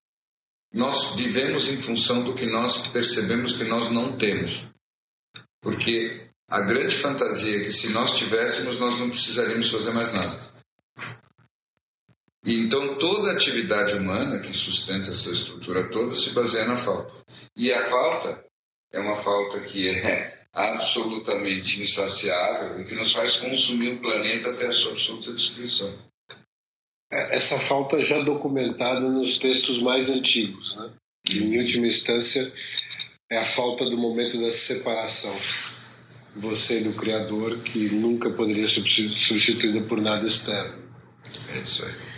Nós 0.74 1.16
vivemos 1.16 1.70
em 1.70 1.78
função 1.78 2.24
do 2.24 2.34
que 2.34 2.46
nós 2.46 2.88
percebemos 2.88 3.54
que 3.54 3.64
nós 3.64 3.90
não 3.90 4.18
temos. 4.18 4.62
Porque 5.62 6.30
a 6.50 6.62
grande 6.62 6.96
fantasia 6.96 7.56
é 7.56 7.60
que 7.64 7.72
se 7.72 7.94
nós 7.94 8.18
tivéssemos, 8.18 8.80
nós 8.80 9.00
não 9.00 9.10
precisaríamos 9.10 9.70
fazer 9.72 9.92
mais 9.94 10.12
nada. 10.14 10.38
Então 12.46 12.98
toda 13.00 13.32
a 13.32 13.34
atividade 13.34 13.96
humana 13.96 14.40
que 14.40 14.54
sustenta 14.54 15.12
essa 15.12 15.32
estrutura 15.32 15.90
toda 15.90 16.14
se 16.14 16.32
baseia 16.32 16.66
na 16.66 16.76
falta. 16.76 17.14
E 17.56 17.72
a 17.72 17.82
falta 17.82 18.44
é 18.92 19.00
uma 19.00 19.16
falta 19.16 19.60
que 19.62 19.88
é 19.90 20.44
absolutamente 20.54 21.82
insaciável 21.82 22.80
e 22.80 22.86
que 22.86 22.96
nos 22.96 23.14
faz 23.14 23.38
consumir 23.38 23.94
o 23.94 24.00
planeta 24.00 24.52
até 24.52 24.68
a 24.68 24.74
sua 24.74 24.92
absoluta 24.92 25.34
destruição. 25.34 25.92
É, 27.12 27.36
Essa 27.36 27.58
falta 27.58 28.00
já 28.02 28.22
documentada 28.22 29.00
nos 29.00 29.40
textos 29.40 29.80
mais 29.80 30.10
antigos, 30.10 30.76
né? 30.76 30.92
que 31.26 31.40
em 31.40 31.60
última 31.60 31.88
instância 31.88 32.52
é 33.32 33.38
a 33.38 33.46
falta 33.46 33.86
do 33.90 33.98
momento 33.98 34.40
da 34.42 34.52
separação. 34.52 35.34
Você 36.36 36.82
do 36.82 36.94
Criador, 36.94 37.60
que 37.60 37.90
nunca 37.90 38.30
poderia 38.30 38.68
ser 38.68 38.84
substituída 38.84 39.82
por 39.88 40.02
nada 40.02 40.28
externo. 40.28 40.84
É 41.50 41.62
isso 41.62 41.86
aí. 41.86 42.13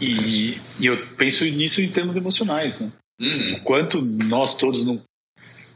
E, 0.00 0.60
e 0.80 0.86
eu 0.86 0.96
penso 1.16 1.44
nisso 1.46 1.80
em 1.80 1.88
termos 1.88 2.16
emocionais, 2.16 2.78
né? 2.80 2.90
Hum, 3.20 3.60
quanto 3.64 4.00
nós 4.00 4.54
todos 4.54 4.84
não, 4.84 5.02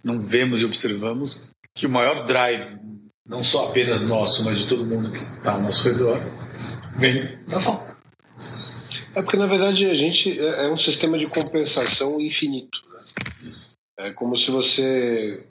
não 0.02 0.20
vemos 0.20 0.60
e 0.60 0.64
observamos 0.64 1.50
que 1.74 1.86
o 1.86 1.90
maior 1.90 2.24
drive, 2.24 2.78
não 3.26 3.42
só 3.42 3.68
apenas 3.68 4.00
nosso, 4.02 4.44
mas 4.44 4.58
de 4.58 4.68
todo 4.68 4.84
mundo 4.86 5.10
que 5.10 5.18
está 5.18 5.54
ao 5.54 5.62
nosso 5.62 5.82
redor, 5.88 6.20
vem 6.98 7.38
da 7.46 7.58
falta. 7.58 7.96
É 9.16 9.22
porque, 9.22 9.36
na 9.36 9.46
verdade, 9.46 9.86
a 9.86 9.94
gente 9.94 10.38
é 10.40 10.66
é 10.66 10.70
um 10.70 10.76
sistema 10.76 11.18
de 11.18 11.26
compensação 11.26 12.20
infinito. 12.20 12.80
né? 12.92 13.04
É 13.98 14.10
como 14.12 14.36
se 14.38 14.50
você 14.50 15.46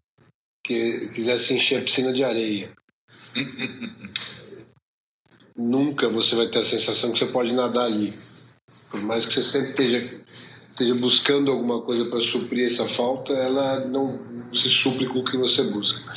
que- 0.66 1.10
quisesse 1.14 1.54
encher 1.54 1.80
a 1.80 1.82
piscina 1.84 2.12
de 2.12 2.24
areia. 2.24 2.72
Nunca 5.56 6.10
você 6.10 6.36
vai 6.36 6.48
ter 6.48 6.60
a 6.60 6.66
sensação 6.66 7.12
que 7.14 7.20
você 7.20 7.28
pode 7.28 7.54
nadar 7.54 7.86
ali. 7.86 8.14
Por 8.94 9.02
mais 9.02 9.26
que 9.26 9.34
você 9.34 9.42
sempre 9.42 9.70
esteja 9.72 10.24
esteja 10.70 10.94
buscando 10.96 11.52
alguma 11.52 11.82
coisa 11.82 12.06
para 12.06 12.22
suprir 12.22 12.66
essa 12.66 12.86
falta, 12.86 13.34
ela 13.34 13.86
não 13.88 14.20
se 14.54 14.70
supre 14.70 15.08
com 15.08 15.20
o 15.20 15.24
que 15.24 15.36
você 15.36 15.64
busca. 15.64 16.14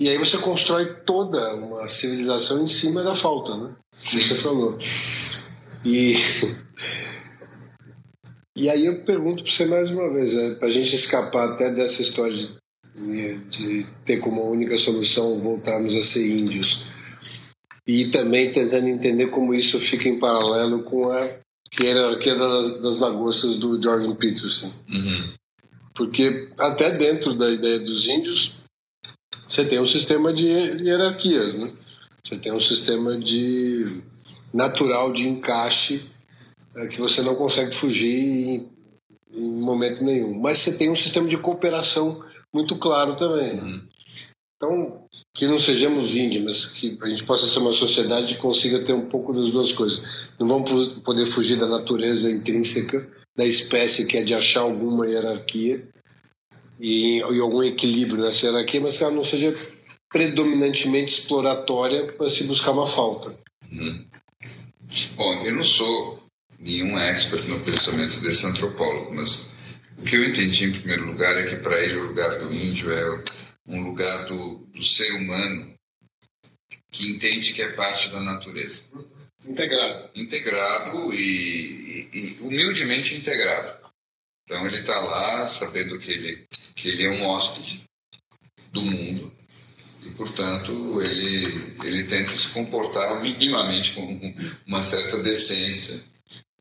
E 0.00 0.08
aí 0.08 0.16
você 0.16 0.38
constrói 0.38 0.94
toda 1.04 1.54
uma 1.54 1.86
civilização 1.88 2.64
em 2.64 2.68
cima 2.68 3.02
da 3.02 3.14
falta, 3.14 3.54
né? 3.54 3.74
Como 4.10 4.22
você 4.22 4.34
falou. 4.34 4.78
E, 5.84 6.14
e 8.56 8.70
aí 8.70 8.86
eu 8.86 9.04
pergunto 9.04 9.42
para 9.42 9.52
você 9.52 9.66
mais 9.66 9.90
uma 9.90 10.10
vez, 10.12 10.34
é, 10.34 10.54
para 10.54 10.68
a 10.68 10.70
gente 10.70 10.94
escapar 10.94 11.52
até 11.52 11.70
dessa 11.70 12.00
história 12.00 12.36
de, 12.96 13.34
de 13.50 13.86
ter 14.06 14.20
como 14.20 14.50
única 14.50 14.78
solução 14.78 15.38
voltarmos 15.38 15.94
a 15.94 16.02
ser 16.02 16.26
índios 16.26 16.84
e 17.86 18.06
também 18.06 18.52
tentando 18.52 18.88
entender 18.88 19.28
como 19.28 19.54
isso 19.54 19.78
fica 19.78 20.08
em 20.08 20.18
paralelo 20.18 20.82
com 20.82 21.10
a 21.10 21.45
hierarquia 21.80 22.34
das, 22.34 22.80
das 22.80 23.00
lagostas 23.00 23.56
do 23.56 23.80
Jordan 23.82 24.14
Peterson. 24.14 24.72
Uhum. 24.88 25.32
Porque 25.94 26.50
até 26.58 26.90
dentro 26.90 27.34
da 27.34 27.48
ideia 27.48 27.78
dos 27.78 28.06
índios, 28.06 28.56
você 29.48 29.64
tem 29.64 29.80
um 29.80 29.86
sistema 29.86 30.32
de 30.32 30.48
hierarquias, 30.48 31.58
né? 31.58 31.72
Você 32.22 32.36
tem 32.36 32.52
um 32.52 32.60
sistema 32.60 33.18
de 33.18 34.02
natural 34.52 35.12
de 35.12 35.28
encaixe 35.28 36.06
é, 36.74 36.88
que 36.88 37.00
você 37.00 37.22
não 37.22 37.36
consegue 37.36 37.74
fugir 37.74 38.18
em, 38.18 38.72
em, 39.32 39.60
momento 39.60 40.04
nenhum. 40.04 40.38
Mas 40.40 40.58
você 40.58 40.76
tem 40.76 40.90
um 40.90 40.96
sistema 40.96 41.28
de 41.28 41.38
cooperação 41.38 42.22
muito 42.52 42.76
claro 42.78 43.16
também. 43.16 43.56
Né? 43.56 43.62
Uhum. 43.62 43.88
Então, 44.56 45.05
que 45.36 45.46
não 45.46 45.60
sejamos 45.60 46.16
índios, 46.16 46.42
mas 46.42 46.64
que 46.66 46.98
a 47.02 47.08
gente 47.08 47.24
possa 47.24 47.46
ser 47.46 47.58
uma 47.58 47.72
sociedade 47.72 48.34
que 48.34 48.40
consiga 48.40 48.82
ter 48.82 48.94
um 48.94 49.04
pouco 49.04 49.34
das 49.34 49.50
duas 49.50 49.70
coisas. 49.72 50.30
Não 50.40 50.48
vamos 50.48 50.94
poder 51.00 51.26
fugir 51.26 51.58
da 51.58 51.68
natureza 51.68 52.30
intrínseca 52.30 53.06
da 53.36 53.44
espécie, 53.44 54.06
que 54.06 54.16
é 54.16 54.22
de 54.22 54.32
achar 54.32 54.62
alguma 54.62 55.06
hierarquia 55.06 55.86
e, 56.80 57.18
e 57.18 57.40
algum 57.40 57.62
equilíbrio 57.62 58.22
nessa 58.22 58.46
hierarquia, 58.46 58.80
mas 58.80 58.96
que 58.96 59.04
ela 59.04 59.12
não 59.12 59.24
seja 59.24 59.54
predominantemente 60.10 61.12
exploratória 61.12 62.14
para 62.14 62.30
se 62.30 62.44
buscar 62.44 62.72
uma 62.72 62.86
falta. 62.86 63.38
Uhum. 63.70 64.06
Bom, 65.16 65.34
eu 65.44 65.54
não 65.54 65.62
sou 65.62 66.18
nenhum 66.58 66.98
expert 66.98 67.46
no 67.46 67.60
pensamento 67.60 68.20
desse 68.20 68.46
antropólogo, 68.46 69.14
mas 69.14 69.50
o 69.98 70.02
que 70.02 70.16
eu 70.16 70.24
entendi 70.24 70.64
em 70.64 70.72
primeiro 70.72 71.04
lugar 71.04 71.36
é 71.36 71.44
que 71.44 71.56
para 71.56 71.78
ele 71.78 71.98
o 71.98 72.06
lugar 72.06 72.38
do 72.38 72.54
índio 72.54 72.90
é 72.90 73.22
um 73.66 73.82
lugar 73.82 74.26
do, 74.26 74.58
do 74.66 74.82
ser 74.82 75.12
humano 75.12 75.74
que 76.90 77.10
entende 77.10 77.52
que 77.52 77.62
é 77.62 77.72
parte 77.72 78.10
da 78.10 78.20
natureza. 78.20 78.82
Integrado. 79.44 80.10
Integrado 80.14 81.14
e, 81.14 81.18
e, 81.20 82.10
e 82.12 82.40
humildemente 82.40 83.14
integrado. 83.14 83.86
Então 84.44 84.66
ele 84.66 84.80
está 84.80 84.98
lá 84.98 85.46
sabendo 85.46 85.98
que 85.98 86.10
ele, 86.10 86.46
que 86.74 86.88
ele 86.88 87.04
é 87.04 87.10
um 87.10 87.26
hóspede 87.26 87.84
do 88.72 88.82
mundo 88.82 89.36
e, 90.06 90.10
portanto, 90.10 91.02
ele, 91.02 91.74
ele 91.84 92.04
tenta 92.04 92.36
se 92.36 92.48
comportar 92.50 93.20
minimamente 93.20 93.92
com 93.92 94.34
uma 94.66 94.80
certa 94.80 95.18
decência, 95.18 96.00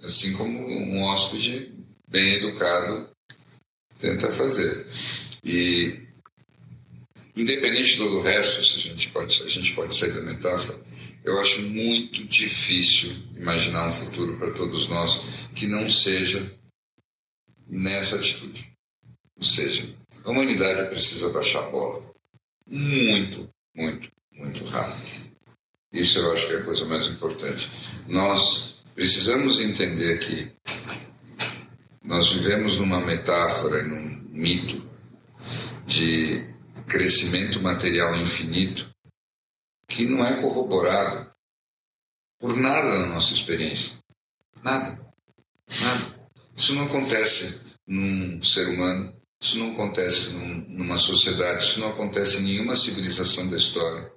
assim 0.03 0.33
como 0.33 0.59
um 0.67 1.03
hóspede 1.03 1.73
bem 2.07 2.35
educado 2.35 3.09
tenta 3.99 4.31
fazer. 4.31 4.87
E 5.43 6.04
independente 7.35 7.93
de 7.93 7.97
todo 7.97 8.17
o 8.17 8.21
resto, 8.21 8.63
se 8.63 8.77
a 8.77 8.79
gente 8.79 9.09
pode, 9.09 9.43
a 9.43 9.49
gente 9.49 9.73
pode 9.73 9.95
sair 9.95 10.13
da 10.13 10.21
metáfora, 10.21 10.79
eu 11.23 11.39
acho 11.39 11.63
muito 11.63 12.23
difícil 12.25 13.11
imaginar 13.35 13.87
um 13.87 13.89
futuro 13.89 14.37
para 14.37 14.51
todos 14.51 14.87
nós 14.87 15.49
que 15.55 15.65
não 15.67 15.89
seja 15.89 16.53
nessa 17.67 18.17
atitude. 18.17 18.71
Ou 19.35 19.43
seja, 19.43 19.87
a 20.23 20.31
humanidade 20.31 20.89
precisa 20.89 21.33
baixar 21.33 21.63
a 21.63 21.69
bola. 21.69 22.13
Muito, 22.67 23.49
muito, 23.75 24.09
muito 24.31 24.63
rápido. 24.65 25.33
Isso 25.91 26.19
eu 26.19 26.31
acho 26.31 26.47
que 26.47 26.53
é 26.53 26.57
a 26.57 26.63
coisa 26.63 26.85
mais 26.85 27.05
importante. 27.07 27.69
Nós 28.07 28.83
precisamos 28.93 29.59
entender 29.59 30.19
que 30.19 30.51
nós 32.03 32.31
vivemos 32.31 32.77
numa 32.77 33.03
metáfora, 33.03 33.83
num 33.83 34.21
mito 34.31 34.87
de 35.85 36.54
crescimento 36.87 37.61
material 37.61 38.15
infinito 38.15 38.89
que 39.87 40.05
não 40.05 40.25
é 40.25 40.41
corroborado 40.41 41.31
por 42.39 42.55
nada 42.57 42.99
na 42.99 43.07
nossa 43.07 43.33
experiência. 43.33 43.99
Nada. 44.63 44.99
Nada. 45.81 46.29
Isso 46.55 46.73
não 46.75 46.85
acontece 46.85 47.77
num 47.87 48.41
ser 48.41 48.67
humano, 48.69 49.15
isso 49.41 49.59
não 49.59 49.73
acontece 49.73 50.33
num, 50.33 50.61
numa 50.69 50.97
sociedade, 50.97 51.63
isso 51.63 51.79
não 51.79 51.89
acontece 51.89 52.39
em 52.39 52.45
nenhuma 52.45 52.75
civilização 52.75 53.49
da 53.49 53.57
história. 53.57 54.11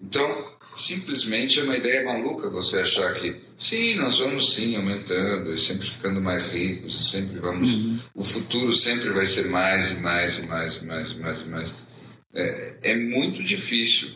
Então, 0.00 0.47
simplesmente 0.76 1.60
é 1.60 1.64
uma 1.64 1.76
ideia 1.76 2.04
maluca 2.04 2.50
você 2.50 2.80
achar 2.80 3.12
que 3.14 3.40
sim, 3.56 3.96
nós 3.96 4.18
vamos 4.18 4.54
sim 4.54 4.76
aumentando 4.76 5.52
e 5.52 5.58
sempre 5.58 5.88
ficando 5.88 6.20
mais 6.20 6.52
ricos 6.52 7.00
e 7.00 7.04
sempre 7.04 7.38
vamos. 7.40 7.68
Uhum. 7.68 7.98
O 8.14 8.22
futuro 8.22 8.72
sempre 8.72 9.10
vai 9.10 9.26
ser 9.26 9.48
mais 9.48 9.92
e 9.92 10.00
mais 10.00 10.38
e 10.38 10.46
mais 10.46 10.76
e 10.76 10.84
mais 10.84 11.12
e 11.12 11.16
mais 11.16 11.40
e 11.40 11.44
mais. 11.44 11.84
É, 12.34 12.78
é 12.92 12.96
muito 12.96 13.42
difícil 13.42 14.10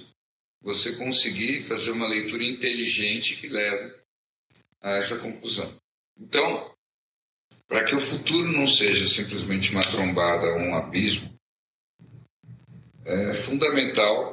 você 0.63 0.93
conseguir 0.93 1.67
fazer 1.67 1.91
uma 1.91 2.07
leitura 2.07 2.45
inteligente 2.45 3.37
que 3.37 3.49
leve 3.49 3.93
a 4.81 4.91
essa 4.91 5.19
conclusão. 5.19 5.73
Então, 6.19 6.73
para 7.67 7.85
que 7.85 7.95
o 7.95 8.01
futuro 8.01 8.51
não 8.53 8.67
seja 8.67 9.07
simplesmente 9.07 9.73
uma 9.73 9.83
trombada 9.83 10.47
ou 10.47 10.59
um 10.61 10.77
abismo, 10.77 11.33
é 13.05 13.35
fundamental 13.35 14.32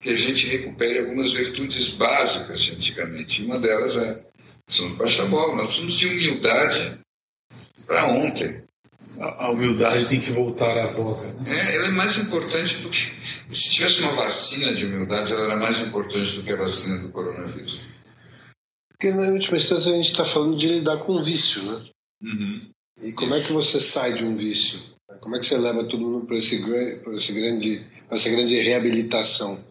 que 0.00 0.10
a 0.10 0.14
gente 0.14 0.46
recupere 0.48 0.98
algumas 0.98 1.34
virtudes 1.34 1.90
básicas 1.90 2.60
de 2.60 2.72
antigamente. 2.72 3.42
Uma 3.42 3.58
delas 3.58 3.96
é 3.96 4.24
precisamos 4.66 4.98
baixar 4.98 5.24
a 5.24 5.26
bola, 5.26 5.56
nós 5.56 5.76
precisamos 5.76 5.92
de 5.94 6.06
humildade 6.06 6.98
para 7.86 8.06
ontem. 8.08 8.64
A 9.18 9.50
humildade 9.50 10.08
tem 10.08 10.20
que 10.20 10.30
voltar 10.30 10.76
à 10.76 10.86
voga. 10.88 11.32
Né? 11.40 11.58
É, 11.58 11.76
ela 11.76 11.86
é 11.86 11.90
mais 11.92 12.18
importante 12.18 12.76
do 12.78 12.90
que. 12.90 12.98
Se 13.48 13.70
tivesse 13.70 14.02
uma 14.02 14.12
vacina 14.12 14.74
de 14.74 14.84
humildade, 14.84 15.32
ela 15.32 15.44
era 15.44 15.56
mais 15.56 15.80
importante 15.80 16.36
do 16.36 16.42
que 16.42 16.52
a 16.52 16.56
vacina 16.56 16.98
do 16.98 17.10
coronavírus. 17.10 17.86
Porque 18.90 19.10
na 19.12 19.28
última 19.28 19.56
instância 19.56 19.92
a 19.92 19.96
gente 19.96 20.10
está 20.10 20.24
falando 20.24 20.58
de 20.58 20.68
lidar 20.68 20.98
com 20.98 21.16
um 21.16 21.24
vício, 21.24 21.62
né? 21.62 21.86
Uhum. 22.22 22.60
E 23.02 23.12
como 23.12 23.34
é 23.34 23.40
que 23.40 23.52
você 23.52 23.80
sai 23.80 24.14
de 24.14 24.24
um 24.24 24.36
vício? 24.36 24.94
Como 25.20 25.36
é 25.36 25.38
que 25.38 25.46
você 25.46 25.56
leva 25.56 25.88
todo 25.88 26.00
mundo 26.00 26.26
para 26.26 26.36
esse, 26.36 26.62
esse 27.14 27.32
grande, 27.32 27.84
essa 28.10 28.30
grande 28.30 28.60
reabilitação? 28.60 29.62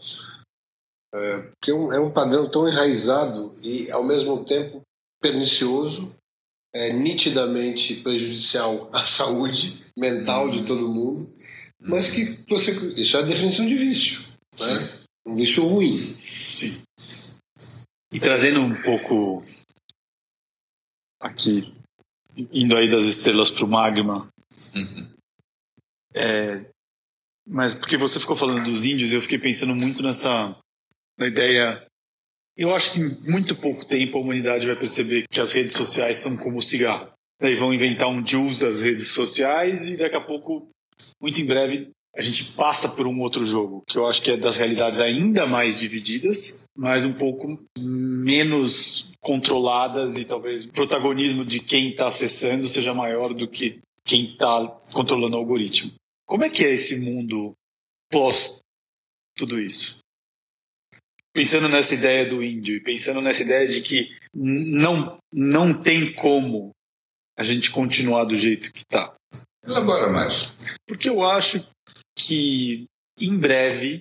É, 1.14 1.42
porque 1.42 1.72
é, 1.72 1.98
é 1.98 2.00
um 2.00 2.12
padrão 2.12 2.50
tão 2.50 2.68
enraizado 2.68 3.54
e, 3.62 3.90
ao 3.92 4.04
mesmo 4.04 4.44
tempo, 4.44 4.82
pernicioso, 5.22 6.16
é, 6.74 6.92
nitidamente 6.92 7.96
prejudicial 8.02 8.90
à 8.94 9.00
saúde 9.08 9.86
mental 9.98 10.52
de 10.52 10.66
todo 10.66 10.94
mundo, 10.94 11.34
mas 11.80 12.12
que 12.12 12.44
você. 12.50 12.72
Isso 13.00 13.16
é 13.18 13.22
a 13.22 13.26
definição 13.26 13.66
de 13.66 13.76
vício. 13.76 14.26
Né? 14.60 15.06
Um 15.26 15.36
vício 15.36 15.66
ruim. 15.66 15.96
Sim. 16.50 16.84
E 18.12 18.20
trazendo 18.20 18.60
um 18.60 18.82
pouco 18.82 19.44
aqui, 21.20 21.74
indo 22.36 22.76
aí 22.76 22.90
das 22.90 23.06
estrelas 23.06 23.50
para 23.50 23.66
o 23.66 23.68
magma. 23.68 24.30
Uhum. 24.76 25.10
É, 26.14 26.66
mas 27.48 27.76
porque 27.76 27.98
você 27.98 28.20
ficou 28.20 28.36
falando 28.36 28.64
dos 28.64 28.86
índios, 28.86 29.14
eu 29.14 29.22
fiquei 29.22 29.38
pensando 29.38 29.76
muito 29.76 30.02
nessa 30.02 30.56
na 31.18 31.28
ideia. 31.28 31.86
Eu 32.58 32.74
acho 32.74 32.94
que 32.94 33.00
em 33.00 33.32
muito 33.32 33.56
pouco 33.56 33.86
tempo 33.86 34.18
a 34.18 34.22
humanidade 34.22 34.66
vai 34.66 34.76
perceber 34.76 35.26
que 35.30 35.40
as 35.40 35.52
redes 35.54 35.74
sociais 35.74 36.18
são 36.18 36.38
como 36.38 36.58
o 36.58 36.62
cigarro. 36.62 37.12
Daí 37.40 37.56
vão 37.56 37.74
inventar 37.74 38.08
um 38.08 38.26
juice 38.26 38.62
das 38.62 38.82
redes 38.82 39.10
sociais 39.10 39.90
e 39.90 39.98
daqui 39.98 40.16
a 40.16 40.22
pouco, 40.22 40.70
muito 41.22 41.42
em 41.42 41.46
breve, 41.46 41.90
a 42.16 42.22
gente 42.22 42.54
passa 42.54 42.96
por 42.96 43.06
um 43.08 43.20
outro 43.20 43.44
jogo, 43.44 43.84
que 43.86 43.98
eu 43.98 44.08
acho 44.08 44.22
que 44.22 44.32
é 44.32 44.38
das 44.38 44.56
realidades 44.56 45.02
ainda 45.02 45.46
mais 45.46 45.78
divididas, 45.78 46.64
mas 46.78 47.04
um 47.04 47.12
pouco 47.12 47.60
menos 47.78 49.12
controladas 49.20 50.18
e 50.18 50.24
talvez 50.24 50.64
o 50.64 50.72
protagonismo 50.72 51.44
de 51.44 51.60
quem 51.60 51.90
está 51.90 52.06
acessando 52.06 52.68
seja 52.68 52.94
maior 52.94 53.34
do 53.34 53.50
que 53.50 53.80
quem 54.06 54.32
está 54.32 54.66
controlando 54.94 55.36
o 55.36 55.40
algoritmo. 55.40 55.92
Como 56.26 56.44
é 56.44 56.50
que 56.50 56.64
é 56.64 56.72
esse 56.72 57.06
mundo 57.06 57.54
pós 58.10 58.60
tudo 59.36 59.60
isso? 59.60 60.00
pensando 61.36 61.68
nessa 61.68 61.94
ideia 61.94 62.30
do 62.30 62.42
índio 62.42 62.78
e 62.78 62.80
pensando 62.80 63.20
nessa 63.20 63.44
ideia 63.44 63.68
de 63.68 63.82
que 63.82 64.16
não, 64.34 65.18
não 65.34 65.78
tem 65.78 66.14
como 66.14 66.72
a 67.38 67.44
gente 67.44 67.70
continuar 67.70 68.24
do 68.24 68.36
jeito 68.36 68.72
que 68.72 68.80
está. 68.80 69.14
Elabora 69.62 70.10
mais. 70.10 70.56
Porque 70.88 71.10
eu 71.10 71.26
acho 71.26 71.68
que 72.18 72.86
em 73.20 73.38
breve 73.38 74.00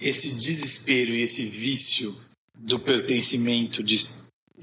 esse 0.00 0.34
desespero 0.34 1.14
e 1.14 1.20
esse 1.20 1.48
vício 1.48 2.12
do 2.58 2.80
pertencimento 2.80 3.80
de, 3.80 3.96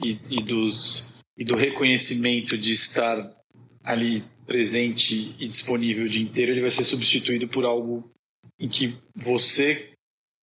e, 0.03 0.19
e, 0.29 0.43
dos, 0.43 1.13
e 1.37 1.45
do 1.45 1.55
reconhecimento 1.55 2.57
de 2.57 2.73
estar 2.73 3.33
ali 3.81 4.25
presente 4.49 5.35
e 5.39 5.47
disponível 5.47 6.05
o 6.05 6.09
dia 6.09 6.23
inteiro, 6.23 6.51
ele 6.51 6.61
vai 6.61 6.71
ser 6.71 6.83
substituído 6.83 7.47
por 7.47 7.63
algo 7.65 8.11
em 8.59 8.67
que 8.67 8.97
você 9.15 9.91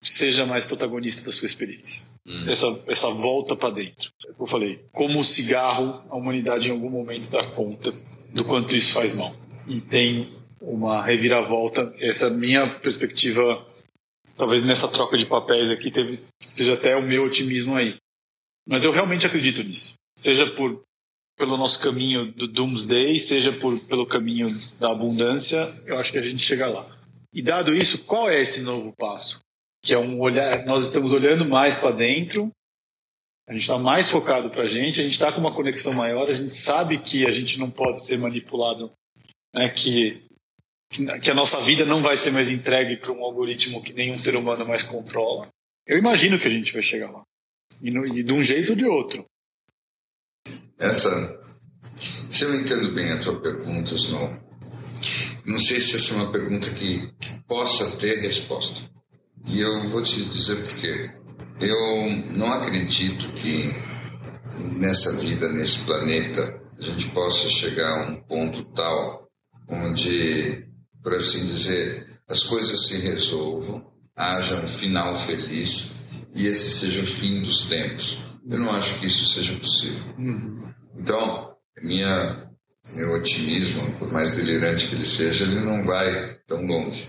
seja 0.00 0.46
mais 0.46 0.64
protagonista 0.64 1.26
da 1.26 1.32
sua 1.32 1.46
experiência. 1.46 2.07
Hum. 2.24 2.48
Essa, 2.48 2.84
essa 2.86 3.11
volta 3.11 3.57
para 3.57 3.74
dentro. 3.74 4.11
Eu 4.38 4.46
falei, 4.46 4.80
como 4.92 5.18
o 5.18 5.24
cigarro, 5.24 6.04
a 6.09 6.16
humanidade 6.16 6.68
em 6.68 6.72
algum 6.72 6.88
momento 6.88 7.28
dá 7.28 7.50
conta 7.50 7.92
do 8.32 8.44
quanto 8.44 8.76
isso 8.76 8.94
faz 8.94 9.16
mal. 9.16 9.34
E 9.66 9.80
tem 9.80 10.32
uma 10.61 11.04
reviravolta. 11.04 11.92
Essa 11.98 12.30
minha 12.30 12.78
perspectiva, 12.78 13.66
talvez 14.36 14.64
nessa 14.64 14.88
troca 14.88 15.18
de 15.18 15.26
papéis 15.26 15.68
aqui, 15.68 15.90
teve, 15.90 16.16
seja 16.40 16.74
até 16.74 16.94
o 16.94 17.02
meu 17.02 17.24
otimismo 17.24 17.74
aí. 17.74 17.96
Mas 18.68 18.84
eu 18.84 18.92
realmente 18.92 19.26
acredito 19.26 19.64
nisso. 19.64 19.94
Seja 20.16 20.48
por 20.52 20.82
pelo 21.37 21.57
nosso 21.57 21.82
caminho 21.82 22.32
do 22.32 22.49
Doomsday, 22.49 23.18
seja 23.18 23.53
por, 23.53 23.78
pelo 23.87 24.07
caminho 24.07 24.49
da 24.80 24.91
abundância, 24.91 25.59
eu 25.84 25.99
acho 25.99 26.11
que 26.11 26.18
a 26.18 26.22
gente 26.22 26.41
chega 26.41 26.66
lá. 26.66 26.89
E 27.32 27.43
dado 27.43 27.74
isso, 27.74 28.05
qual 28.07 28.30
é 28.30 28.41
esse 28.41 28.62
novo 28.62 28.95
passo? 28.97 29.41
Que 29.82 29.95
é 29.95 29.99
um 29.99 30.18
olhar, 30.20 30.64
nós 30.64 30.87
estamos 30.87 31.12
olhando 31.12 31.47
mais 31.47 31.76
para 31.76 31.95
dentro, 31.95 32.51
a 33.47 33.53
gente 33.53 33.62
está 33.62 33.78
mais 33.78 34.11
focado 34.11 34.51
para 34.51 34.62
a 34.62 34.66
gente, 34.66 34.99
a 34.99 35.03
gente 35.03 35.12
está 35.12 35.30
com 35.30 35.39
uma 35.39 35.55
conexão 35.55 35.93
maior, 35.93 36.28
a 36.28 36.32
gente 36.32 36.53
sabe 36.55 36.99
que 36.99 37.26
a 37.26 37.30
gente 37.30 37.59
não 37.59 37.70
pode 37.70 38.03
ser 38.03 38.18
manipulado, 38.18 38.91
né, 39.55 39.68
que, 39.68 40.26
que 41.22 41.30
a 41.30 41.34
nossa 41.34 41.61
vida 41.61 41.84
não 41.84 42.03
vai 42.03 42.16
ser 42.16 42.32
mais 42.32 42.51
entregue 42.51 42.97
para 42.97 43.12
um 43.12 43.22
algoritmo 43.22 43.82
que 43.82 43.93
nenhum 43.93 44.16
ser 44.16 44.34
humano 44.34 44.66
mais 44.66 44.82
controla. 44.82 45.49
Eu 45.87 45.99
imagino 45.99 46.41
que 46.41 46.47
a 46.47 46.51
gente 46.51 46.72
vai 46.72 46.82
chegar 46.82 47.11
lá. 47.11 47.22
E, 47.82 47.91
no, 47.91 48.07
e 48.07 48.22
de 48.22 48.32
um 48.32 48.43
jeito 48.43 48.70
ou 48.70 48.76
de 48.76 48.87
outro. 48.87 49.24
Essa, 50.78 51.11
se 52.30 52.44
eu 52.44 52.55
entendo 52.55 52.94
bem 52.94 53.12
a 53.12 53.20
tua 53.20 53.40
pergunta, 53.40 53.94
Snow, 53.94 54.36
não 55.47 55.57
sei 55.57 55.78
se 55.78 55.97
essa 55.97 56.14
é 56.14 56.16
uma 56.18 56.32
pergunta 56.32 56.70
que, 56.72 57.12
que 57.20 57.42
possa 57.47 57.97
ter 57.97 58.20
resposta. 58.20 58.82
E 59.47 59.61
eu 59.61 59.88
vou 59.88 60.03
te 60.03 60.24
dizer 60.24 60.57
por 60.62 60.74
quê. 60.74 61.11
Eu 61.61 62.36
não 62.36 62.53
acredito 62.53 63.32
que 63.32 63.68
nessa 64.78 65.12
vida, 65.12 65.49
nesse 65.53 65.84
planeta, 65.84 66.61
a 66.78 66.82
gente 66.82 67.09
possa 67.11 67.49
chegar 67.49 67.88
a 67.88 68.11
um 68.11 68.22
ponto 68.22 68.64
tal 68.72 69.28
onde, 69.68 70.66
por 71.03 71.14
assim 71.14 71.47
dizer, 71.47 72.07
as 72.28 72.42
coisas 72.44 72.88
se 72.88 73.01
resolvam, 73.01 73.86
haja 74.16 74.61
um 74.61 74.66
final 74.66 75.16
feliz 75.18 76.05
e 76.34 76.47
esse 76.47 76.80
seja 76.80 77.01
o 77.01 77.07
fim 77.07 77.40
dos 77.42 77.68
tempos. 77.68 78.18
Eu 78.49 78.61
não 78.61 78.70
acho 78.70 79.01
que 79.01 79.07
isso 79.07 79.24
seja 79.24 79.59
possível. 79.59 80.14
Uhum. 80.16 80.72
Então, 80.97 81.57
minha, 81.82 82.49
meu 82.94 83.11
otimismo, 83.14 83.99
por 83.99 84.12
mais 84.12 84.32
delirante 84.32 84.86
que 84.86 84.94
ele 84.94 85.07
seja, 85.07 85.44
ele 85.44 85.64
não 85.64 85.82
vai 85.82 86.38
tão 86.47 86.64
longe. 86.64 87.09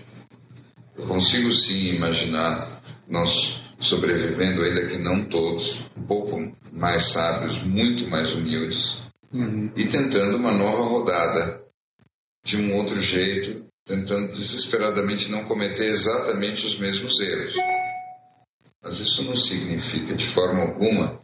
Eu 0.96 1.06
consigo 1.06 1.50
sim 1.50 1.94
imaginar 1.94 2.66
nós 3.08 3.60
sobrevivendo, 3.78 4.62
ainda 4.62 4.86
que 4.86 4.98
não 4.98 5.28
todos, 5.28 5.84
um 5.96 6.02
pouco 6.04 6.36
mais 6.72 7.12
sábios, 7.12 7.62
muito 7.62 8.10
mais 8.10 8.34
humildes, 8.34 9.04
uhum. 9.32 9.70
e 9.76 9.86
tentando 9.86 10.36
uma 10.36 10.52
nova 10.52 10.82
rodada 10.82 11.64
de 12.44 12.56
um 12.56 12.74
outro 12.74 13.00
jeito, 13.00 13.68
tentando 13.86 14.32
desesperadamente 14.32 15.30
não 15.30 15.44
cometer 15.44 15.88
exatamente 15.90 16.66
os 16.66 16.76
mesmos 16.78 17.20
erros. 17.20 17.54
Mas 18.82 18.98
isso 18.98 19.24
não 19.24 19.36
significa 19.36 20.14
de 20.14 20.26
forma 20.26 20.62
alguma 20.62 21.20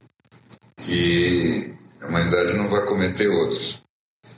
que 0.76 1.74
a 2.00 2.06
humanidade 2.06 2.56
não 2.56 2.68
vai 2.68 2.84
cometer 2.86 3.28
outros. 3.28 3.82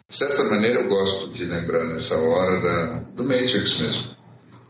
De 0.09 0.15
certa 0.15 0.45
maneira, 0.45 0.81
eu 0.81 0.89
gosto 0.89 1.33
de 1.33 1.45
lembrar 1.45 1.85
nessa 1.87 2.17
hora 2.17 2.61
da, 2.61 2.99
do 3.11 3.25
Matrix 3.25 3.81
mesmo. 3.81 4.17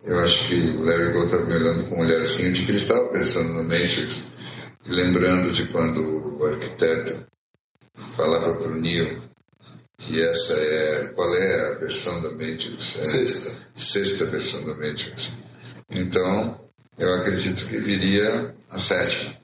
Eu 0.02 0.18
acho 0.20 0.48
que 0.48 0.54
o 0.54 0.82
Larry 0.82 1.12
Gold 1.12 1.26
estava 1.26 1.44
me 1.46 1.54
olhando 1.54 1.88
com 1.88 1.96
um 1.96 2.00
olhar 2.00 2.20
assim, 2.20 2.52
de 2.52 2.62
que 2.62 2.70
ele 2.70 2.78
estava 2.78 3.08
pensando 3.10 3.52
no 3.52 3.64
Matrix, 3.64 4.32
e 4.84 4.90
lembrando 4.92 5.52
de 5.52 5.66
quando 5.68 6.38
o 6.38 6.44
arquiteto 6.46 7.26
falava 8.16 8.56
para 8.56 8.72
o 8.72 8.80
Neo 8.80 9.26
que 9.98 10.20
essa 10.20 10.54
é. 10.54 11.12
Qual 11.14 11.34
é 11.34 11.72
a 11.72 11.78
versão 11.78 12.20
da 12.20 12.30
Matrix? 12.30 12.96
É 12.96 13.02
sexta. 13.02 13.66
Sexta 13.74 14.26
versão 14.26 14.64
da 14.66 14.74
Matrix. 14.74 15.38
Então, 15.90 16.68
eu 16.98 17.08
acredito 17.16 17.66
que 17.66 17.78
viria 17.78 18.54
a 18.70 18.78
sétima. 18.78 19.34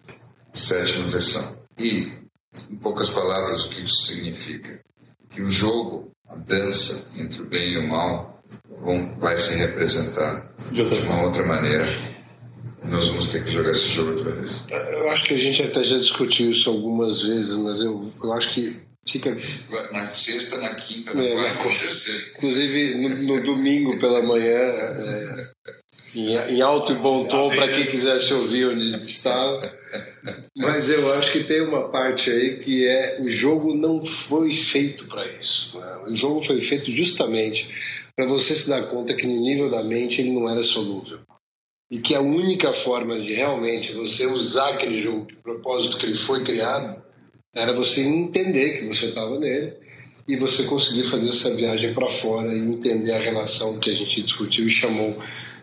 A 0.52 0.56
sétima 0.56 1.06
versão. 1.06 1.61
E 1.82 2.22
em 2.70 2.76
poucas 2.76 3.10
palavras, 3.10 3.64
o 3.64 3.68
que 3.70 3.82
isso 3.82 4.06
significa? 4.06 4.80
Que 5.30 5.42
o 5.42 5.48
jogo, 5.48 6.12
a 6.28 6.36
dança 6.36 7.08
entre 7.16 7.42
o 7.42 7.46
bem 7.46 7.72
e 7.72 7.78
o 7.78 7.88
mal, 7.88 8.40
vão, 8.80 9.18
vai 9.18 9.36
se 9.36 9.54
representar 9.54 10.52
de, 10.70 10.84
de 10.84 10.94
uma 11.00 11.24
outra 11.24 11.44
maneira. 11.46 11.86
Nós 12.84 13.08
vamos 13.08 13.30
ter 13.32 13.44
que 13.44 13.50
jogar 13.50 13.70
esse 13.70 13.88
jogo 13.88 14.10
outra 14.10 14.32
vez. 14.32 14.64
Eu 14.68 15.08
acho 15.10 15.24
que 15.24 15.34
a 15.34 15.38
gente 15.38 15.62
até 15.62 15.84
já 15.84 15.98
discutiu 15.98 16.50
isso 16.50 16.68
algumas 16.68 17.22
vezes, 17.22 17.56
mas 17.56 17.80
eu, 17.80 18.10
eu 18.22 18.32
acho 18.32 18.52
que 18.52 18.80
fica. 19.06 19.34
Na 19.92 20.10
sexta, 20.10 20.58
na 20.58 20.74
quinta, 20.74 21.14
não 21.14 21.22
é, 21.22 21.34
vai 21.34 21.50
acontecer. 21.50 22.32
Inclusive, 22.36 22.94
no, 22.96 23.36
no 23.36 23.44
domingo 23.44 23.98
pela 23.98 24.22
manhã, 24.22 24.48
é, 24.48 25.51
em, 26.14 26.60
alto 26.60 26.92
e 26.92 26.96
bom 26.96 27.24
tom, 27.26 27.50
para 27.50 27.70
quem 27.70 27.86
quisesse 27.86 28.32
ouvir 28.34 28.68
onde 28.68 29.02
estava. 29.02 29.60
Mas 30.56 30.90
eu 30.90 31.12
acho 31.14 31.32
que 31.32 31.44
tem 31.44 31.62
uma 31.62 31.88
parte 31.88 32.30
aí 32.30 32.58
que 32.58 32.86
é 32.86 33.18
o 33.20 33.28
jogo 33.28 33.74
não 33.74 34.04
foi 34.04 34.52
feito 34.52 35.06
para 35.08 35.26
isso. 35.38 35.78
Né? 35.78 35.98
O 36.06 36.14
jogo 36.14 36.44
foi 36.44 36.60
feito 36.62 36.90
justamente 36.90 37.68
para 38.14 38.26
você 38.26 38.54
se 38.54 38.68
dar 38.68 38.82
conta 38.86 39.14
que 39.14 39.26
no 39.26 39.40
nível 39.40 39.70
da 39.70 39.82
mente 39.82 40.20
ele 40.20 40.32
não 40.32 40.48
era 40.48 40.62
solúvel. 40.62 41.20
E 41.90 42.00
que 42.00 42.14
a 42.14 42.20
única 42.20 42.72
forma 42.72 43.20
de 43.20 43.34
realmente 43.34 43.92
você 43.92 44.26
usar 44.26 44.70
aquele 44.70 44.96
jogo, 44.96 45.28
o 45.30 45.42
propósito 45.42 45.98
que 45.98 46.06
ele 46.06 46.16
foi 46.16 46.42
criado, 46.42 47.02
era 47.54 47.72
você 47.72 48.02
entender 48.02 48.78
que 48.78 48.86
você 48.86 49.06
estava 49.06 49.38
nele 49.38 49.74
e 50.26 50.36
você 50.36 50.64
conseguir 50.64 51.04
fazer 51.04 51.28
essa 51.28 51.54
viagem 51.54 51.92
para 51.92 52.06
fora 52.06 52.48
e 52.48 52.58
entender 52.58 53.12
a 53.12 53.18
relação 53.18 53.78
que 53.78 53.90
a 53.90 53.94
gente 53.94 54.22
discutiu 54.22 54.66
e 54.66 54.70
chamou 54.70 55.16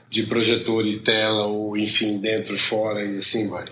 de 0.09 0.23
projetor 0.23 0.85
e 0.87 0.99
tela, 0.99 1.45
ou 1.45 1.77
enfim, 1.77 2.19
dentro 2.19 2.55
e 2.55 2.57
fora, 2.57 3.05
e 3.05 3.17
assim 3.17 3.47
vai. 3.47 3.65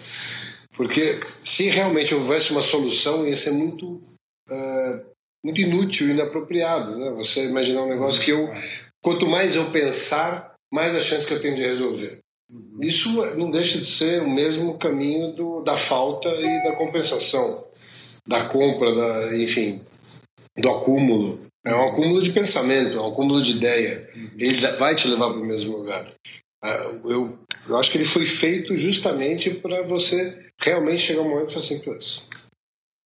Porque 0.75 1.19
se 1.41 1.69
realmente 1.69 2.13
houvesse 2.13 2.51
uma 2.51 2.61
solução, 2.61 3.27
ia 3.27 3.35
ser 3.35 3.51
muito, 3.51 3.93
uh, 3.93 5.05
muito 5.43 5.59
inútil 5.59 6.07
e 6.07 6.11
inapropriado. 6.11 6.95
Né? 6.95 7.11
Você 7.17 7.47
imaginar 7.47 7.83
um 7.83 7.89
negócio 7.89 8.23
que 8.23 8.31
eu, 8.31 8.47
quanto 9.01 9.27
mais 9.27 9.55
eu 9.55 9.71
pensar, 9.71 10.53
mais 10.71 10.95
a 10.95 11.01
chance 11.01 11.25
que 11.25 11.33
eu 11.33 11.41
tenho 11.41 11.55
de 11.55 11.63
resolver. 11.63 12.19
Isso 12.79 13.25
não 13.35 13.49
deixa 13.49 13.79
de 13.79 13.87
ser 13.87 14.21
o 14.21 14.29
mesmo 14.29 14.77
caminho 14.77 15.33
do, 15.35 15.61
da 15.63 15.75
falta 15.75 16.29
e 16.29 16.63
da 16.63 16.75
compensação, 16.75 17.65
da 18.25 18.47
compra, 18.47 18.95
da, 18.95 19.37
enfim, 19.37 19.81
do 20.55 20.69
acúmulo. 20.69 21.41
É 21.67 21.75
um 21.75 21.89
acúmulo 21.89 22.21
de 22.21 22.31
pensamento, 22.31 22.97
é 22.97 23.01
um 23.01 23.07
acúmulo 23.07 23.43
de 23.43 23.51
ideia. 23.51 24.09
Ele 24.37 24.65
vai 24.77 24.95
te 24.95 25.07
levar 25.07 25.31
para 25.31 25.41
o 25.41 25.45
mesmo 25.45 25.77
lugar. 25.77 26.13
Ah, 26.63 26.91
eu, 27.03 27.37
eu 27.67 27.77
acho 27.77 27.91
que 27.91 27.97
ele 27.97 28.05
foi 28.05 28.25
feito 28.25 28.75
justamente 28.77 29.51
para 29.51 29.83
você 29.83 30.45
realmente 30.59 30.99
chegar 30.99 31.21
um 31.21 31.29
momento 31.29 31.49
e 31.49 31.53
falar 31.53 31.65
assim, 31.65 31.79
Putz, 31.79 32.29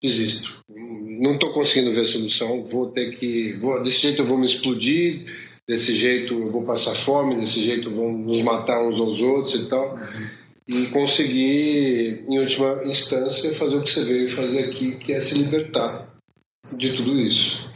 desisto. 0.02 0.62
Não 0.70 1.34
estou 1.34 1.52
conseguindo 1.52 1.92
ver 1.92 2.02
a 2.02 2.08
solução, 2.08 2.64
vou 2.66 2.92
ter 2.92 3.18
que. 3.18 3.54
Vou, 3.54 3.82
desse 3.82 4.02
jeito 4.02 4.22
eu 4.22 4.28
vou 4.28 4.38
me 4.38 4.46
explodir, 4.46 5.26
desse 5.68 5.96
jeito 5.96 6.34
eu 6.34 6.48
vou 6.48 6.64
passar 6.64 6.94
fome, 6.94 7.36
desse 7.36 7.62
jeito 7.62 7.92
vão 7.92 8.12
nos 8.12 8.44
matar 8.44 8.88
uns 8.88 9.00
aos 9.00 9.22
outros 9.22 9.56
e 9.56 9.70
tal. 9.70 9.96
Uhum. 9.96 10.42
E 10.68 10.86
conseguir, 10.88 12.24
em 12.28 12.40
última 12.40 12.84
instância, 12.86 13.54
fazer 13.56 13.78
o 13.78 13.84
que 13.84 13.92
você 13.92 14.06
veio 14.06 14.30
fazer 14.30 14.60
aqui, 14.60 14.96
que 14.98 15.12
é 15.12 15.20
se 15.20 15.38
libertar 15.40 16.10
de 16.78 16.94
tudo 16.94 17.20
isso. 17.20 17.71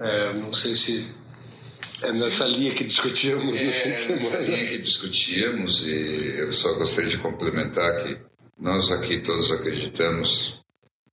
É, 0.00 0.32
não 0.32 0.52
sei 0.54 0.74
se 0.74 1.14
é 2.02 2.12
nessa 2.12 2.46
linha 2.46 2.74
que 2.74 2.84
discutíamos 2.84 3.60
é, 3.60 3.64
no 3.66 3.72
fim 3.72 3.90
de 3.90 3.96
semana. 3.96 4.22
Nessa 4.22 4.38
linha 4.38 4.66
que 4.66 4.78
discutíamos, 4.78 5.86
e 5.86 6.38
eu 6.38 6.50
só 6.50 6.74
gostaria 6.74 7.10
de 7.10 7.18
complementar 7.18 8.02
que 8.02 8.18
nós 8.58 8.90
aqui 8.92 9.20
todos 9.20 9.52
acreditamos 9.52 10.58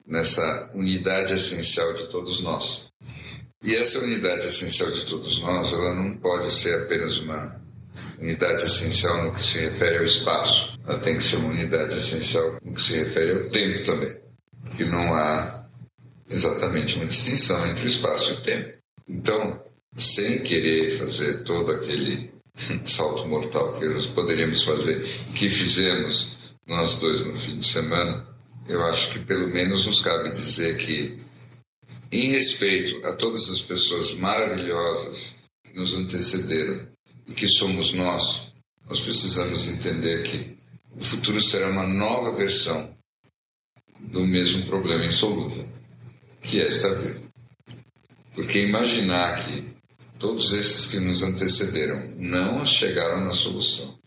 nessa 0.06 0.72
unidade 0.74 1.34
essencial 1.34 1.94
de 1.94 2.08
todos 2.08 2.42
nós. 2.42 2.90
E 3.62 3.76
essa 3.76 4.00
unidade 4.00 4.46
essencial 4.48 4.90
de 4.92 5.06
todos 5.06 5.40
nós, 5.42 5.74
ela 5.74 5.94
não 5.94 6.18
pode 6.18 6.50
ser 6.54 6.86
apenas 6.86 7.18
uma 7.18 7.60
unidade 8.20 8.64
essencial 8.64 9.26
no 9.26 9.34
que 9.34 9.44
se 9.44 9.60
refere 9.60 9.98
ao 9.98 10.06
espaço. 10.06 10.78
Ela 10.88 11.00
tem 11.00 11.18
que 11.18 11.24
ser 11.24 11.38
uma 11.38 11.50
unidade 11.50 11.96
essencial 11.96 12.58
no 12.64 12.74
que 12.74 12.82
se 12.82 12.96
refere 12.96 13.34
ao 13.34 13.50
tempo 13.50 13.86
também. 13.86 14.18
Que 14.76 14.86
não 14.86 15.14
há 15.14 15.68
exatamente 16.30 16.96
uma 16.96 17.06
distinção 17.06 17.68
entre 17.68 17.84
o 17.84 17.88
espaço 17.88 18.32
e 18.32 18.34
o 18.36 18.42
tempo. 18.42 18.77
Então, 19.08 19.64
sem 19.96 20.42
querer 20.44 20.92
fazer 20.98 21.44
todo 21.44 21.72
aquele 21.72 22.32
salto 22.86 23.28
mortal 23.28 23.80
que 23.80 23.88
nós 23.88 24.08
poderíamos 24.08 24.64
fazer, 24.64 25.02
que 25.34 25.50
fizemos 25.50 26.56
nós 26.68 26.98
dois 26.98 27.26
no 27.26 27.36
fim 27.36 27.58
de 27.58 27.66
semana, 27.66 28.28
eu 28.68 28.84
acho 28.84 29.14
que 29.14 29.20
pelo 29.20 29.48
menos 29.48 29.86
nos 29.86 30.02
cabe 30.02 30.32
dizer 30.32 30.76
que 30.76 31.18
em 32.12 32.32
respeito 32.32 33.06
a 33.06 33.14
todas 33.14 33.50
as 33.50 33.62
pessoas 33.62 34.14
maravilhosas 34.14 35.36
que 35.64 35.74
nos 35.74 35.94
antecederam 35.94 36.88
e 37.26 37.34
que 37.34 37.48
somos 37.48 37.94
nós, 37.94 38.52
nós 38.88 39.00
precisamos 39.00 39.68
entender 39.70 40.24
que 40.24 40.58
o 40.96 41.04
futuro 41.04 41.40
será 41.40 41.70
uma 41.70 41.88
nova 41.88 42.34
versão 42.34 42.96
do 44.00 44.26
mesmo 44.26 44.66
problema 44.66 45.06
insolúvel, 45.06 45.68
que 46.42 46.60
é 46.60 46.68
esta 46.68 46.94
vida. 46.96 47.27
Porque 48.38 48.60
imaginar 48.60 49.34
que 49.44 49.66
todos 50.20 50.54
esses 50.54 50.92
que 50.92 51.00
nos 51.00 51.24
antecederam 51.24 52.08
não 52.18 52.64
chegaram 52.64 53.26
na 53.26 53.34
solução 53.34 53.98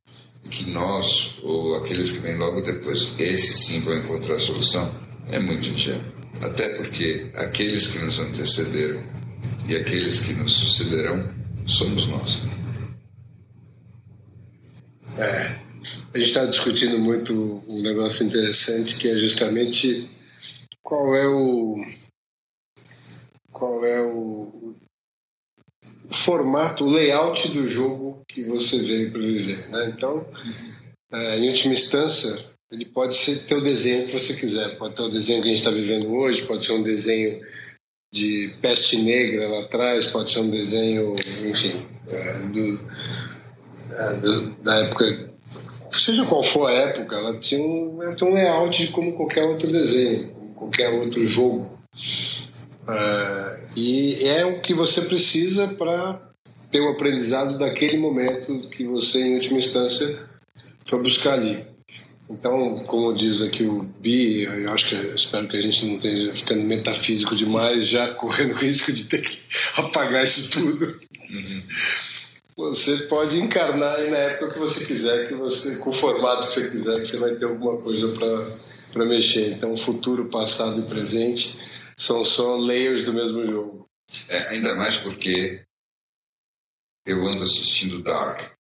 e 0.45 0.49
que 0.49 0.71
nós, 0.71 1.35
ou 1.43 1.75
aqueles 1.75 2.13
que 2.13 2.21
vêm 2.21 2.39
logo 2.39 2.61
depois, 2.61 3.13
esses 3.19 3.67
sim 3.67 3.81
vão 3.81 3.99
encontrar 3.99 4.37
a 4.37 4.39
solução, 4.39 4.89
é 5.27 5.41
muito 5.41 5.71
ingênuo. 5.71 6.13
Até 6.41 6.69
porque 6.77 7.33
aqueles 7.35 7.89
que 7.89 8.05
nos 8.05 8.21
antecederam 8.21 9.03
e 9.67 9.75
aqueles 9.75 10.21
que 10.21 10.33
nos 10.35 10.53
sucederão 10.53 11.35
somos 11.67 12.07
nós. 12.07 12.41
É, 15.19 15.59
a 16.15 16.19
gente 16.19 16.29
está 16.29 16.45
discutindo 16.45 17.01
muito 17.01 17.65
um 17.67 17.83
negócio 17.83 18.25
interessante 18.25 18.97
que 18.97 19.09
é 19.09 19.17
justamente 19.17 20.09
qual 20.85 21.17
é 21.17 21.27
o 21.27 21.85
qual 23.61 23.85
é 23.85 24.03
o, 24.03 24.75
o 26.09 26.15
formato, 26.15 26.85
o 26.85 26.91
layout 26.91 27.49
do 27.51 27.69
jogo 27.69 28.23
que 28.27 28.43
você 28.43 28.79
veio 28.79 29.13
para 29.13 29.21
viver, 29.21 29.69
né? 29.69 29.93
Então, 29.95 30.27
é, 31.13 31.39
em 31.39 31.51
última 31.51 31.75
instância, 31.75 32.47
ele 32.73 32.87
pode 32.87 33.15
ser 33.15 33.55
o 33.55 33.61
desenho 33.61 34.07
que 34.07 34.19
você 34.19 34.35
quiser, 34.35 34.79
pode 34.79 34.97
ter 34.97 35.03
o 35.03 35.11
desenho 35.11 35.43
que 35.43 35.49
a 35.49 35.51
gente 35.51 35.61
está 35.61 35.71
vivendo 35.71 36.11
hoje, 36.13 36.47
pode 36.47 36.65
ser 36.65 36.73
um 36.73 36.83
desenho 36.83 37.41
de 38.13 38.51
peste 38.63 38.97
negra 39.03 39.47
lá 39.47 39.61
atrás, 39.65 40.07
pode 40.07 40.31
ser 40.31 40.41
um 40.41 40.51
desenho, 40.51 41.15
enfim, 41.45 41.87
é, 42.09 42.39
do, 42.49 42.81
é, 43.95 44.17
do, 44.17 44.51
da 44.63 44.75
época 44.87 45.31
seja 45.93 46.25
qual 46.25 46.43
for 46.43 46.71
a 46.71 46.73
época, 46.73 47.17
ela 47.17 47.39
tinha 47.39 47.63
um, 47.63 48.03
ela 48.03 48.15
tinha 48.15 48.31
um 48.31 48.35
layout 48.35 48.87
como 48.89 49.13
qualquer 49.13 49.45
outro 49.45 49.71
desenho, 49.71 50.31
como 50.31 50.55
qualquer 50.55 50.93
outro 50.93 51.23
jogo. 51.23 51.79
Uh, 52.83 53.79
e 53.79 54.25
é 54.25 54.45
o 54.45 54.61
que 54.61 54.75
você 54.75 55.03
precisa 55.03 55.69
para 55.69 56.21
ter 56.71 56.81
o 56.81 56.91
aprendizado 56.91 57.59
daquele 57.59 57.99
momento 57.99 58.69
que 58.71 58.85
você, 58.85 59.21
em 59.21 59.35
última 59.35 59.59
instância, 59.59 60.29
foi 60.87 61.03
buscar 61.03 61.35
ali. 61.35 61.65
Então, 62.29 62.77
como 62.87 63.13
diz 63.13 63.43
aqui 63.43 63.65
o 63.65 63.83
Bi, 63.83 64.43
eu 64.43 64.71
acho 64.73 64.89
que 64.89 64.95
espero 65.17 65.49
que 65.49 65.57
a 65.57 65.61
gente 65.61 65.85
não 65.85 65.97
esteja 65.97 66.35
ficando 66.35 66.63
metafísico 66.63 67.35
demais, 67.35 67.89
já 67.89 68.15
correndo 68.15 68.55
risco 68.55 68.93
de 68.93 69.05
ter 69.05 69.21
que 69.21 69.39
apagar 69.77 70.25
isso 70.25 70.61
tudo. 70.61 70.87
Uhum. 70.87 71.63
Você 72.57 72.99
pode 73.05 73.37
encarnar 73.41 73.97
aí 73.97 74.11
na 74.11 74.17
época 74.17 74.53
que 74.53 74.59
você 74.61 74.87
quiser, 74.87 75.27
que 75.27 75.35
você, 75.35 75.79
com 75.79 75.91
o 75.91 75.93
formato 75.93 76.47
que 76.47 76.55
você 76.55 76.71
quiser, 76.71 77.01
que 77.01 77.09
você 77.09 77.19
vai 77.19 77.35
ter 77.35 77.47
alguma 77.47 77.79
coisa 77.79 78.17
para 78.93 79.05
mexer. 79.07 79.53
Então, 79.53 79.77
futuro, 79.77 80.27
passado 80.27 80.79
e 80.81 80.83
presente 80.83 81.59
são 82.01 82.25
só 82.25 82.57
layers 82.57 83.05
do 83.05 83.13
mesmo 83.13 83.47
jogo. 83.47 83.87
É, 84.29 84.49
ainda 84.49 84.75
mais 84.75 84.99
porque 84.99 85.63
eu 87.07 87.23
ando 87.29 87.43
assistindo 87.43 88.03
Dark. 88.03 88.51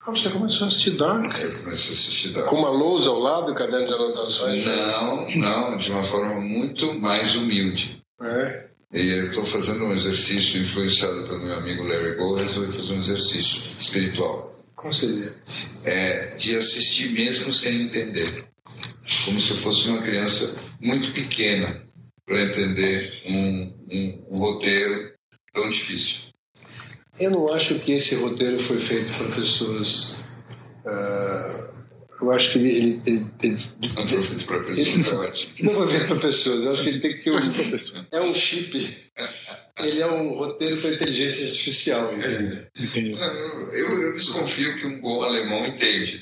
Ah, 0.00 0.10
você 0.10 0.30
começou 0.30 0.64
a 0.64 0.68
assistir 0.68 0.92
Dark? 0.92 1.36
É, 1.36 1.44
eu 1.44 1.58
comecei 1.62 1.90
a 1.90 1.92
assistir 1.92 2.28
Dark. 2.30 2.48
Com 2.48 2.56
uma 2.56 2.70
lousa 2.70 3.10
ao 3.10 3.18
lado, 3.18 3.54
caderno 3.54 3.86
de 3.86 3.92
anotações? 3.92 4.64
Não, 4.64 5.26
não, 5.26 5.76
de 5.76 5.90
uma 5.90 6.02
forma 6.02 6.40
muito 6.40 6.94
mais 6.98 7.36
humilde. 7.36 8.02
É. 8.22 8.70
E 8.94 9.00
eu 9.00 9.28
estou 9.28 9.44
fazendo 9.44 9.84
um 9.84 9.92
exercício 9.92 10.60
influenciado 10.60 11.24
pelo 11.24 11.44
meu 11.44 11.56
amigo 11.56 11.82
Larry 11.82 12.14
Gold, 12.14 12.42
resolvi 12.42 12.72
fazer 12.72 12.94
um 12.94 13.00
exercício 13.00 13.76
espiritual. 13.76 14.56
Qual 14.74 14.92
seria? 14.92 15.34
É, 15.84 16.28
de 16.28 16.56
assistir 16.56 17.12
mesmo 17.12 17.52
sem 17.52 17.82
entender. 17.82 18.46
Como 19.24 19.40
se 19.40 19.50
eu 19.50 19.56
fosse 19.56 19.88
uma 19.88 20.00
criança 20.00 20.58
muito 20.80 21.12
pequena 21.12 21.85
para 22.26 22.42
entender 22.42 23.22
um, 23.26 23.76
um, 23.90 24.26
um 24.30 24.38
roteiro 24.38 25.12
tão 25.52 25.68
difícil. 25.68 26.26
Eu 27.18 27.30
não 27.30 27.54
acho 27.54 27.78
que 27.80 27.92
esse 27.92 28.16
roteiro 28.16 28.58
foi 28.58 28.78
feito 28.78 29.12
para 29.14 29.28
pessoas 29.28 30.24
uh, 30.84 31.66
eu 32.20 32.32
acho 32.32 32.52
que 32.52 32.58
ele. 32.58 32.70
ele, 32.70 33.02
ele, 33.06 33.26
ele 33.42 33.58
não 33.94 34.06
foi 34.06 34.22
feito 34.22 34.46
para 34.46 34.62
pessoas, 34.62 35.06
é 35.06 35.16
ótimo. 35.16 35.52
Não 35.60 35.74
foi 35.74 35.90
feito 35.90 36.06
para 36.06 36.20
pessoas, 36.20 36.64
eu 36.64 36.72
acho 36.72 36.82
que 36.82 36.88
ele 36.88 37.00
tem 37.00 37.16
que 37.16 37.24
ter 37.24 37.30
um. 37.30 38.06
é 38.10 38.20
um 38.22 38.34
chip. 38.34 39.06
Ele 39.78 40.00
é 40.00 40.06
um 40.06 40.38
roteiro 40.38 40.80
para 40.80 40.94
inteligência 40.94 41.48
artificial, 41.48 42.14
entende? 42.14 42.66
Entendi. 42.80 43.12
Eu, 43.12 44.02
eu, 44.02 44.14
desconfio 44.14 44.78
que 44.78 44.86
um 44.86 45.00
bom 45.02 45.22
alemão 45.22 45.66
entende. 45.66 46.20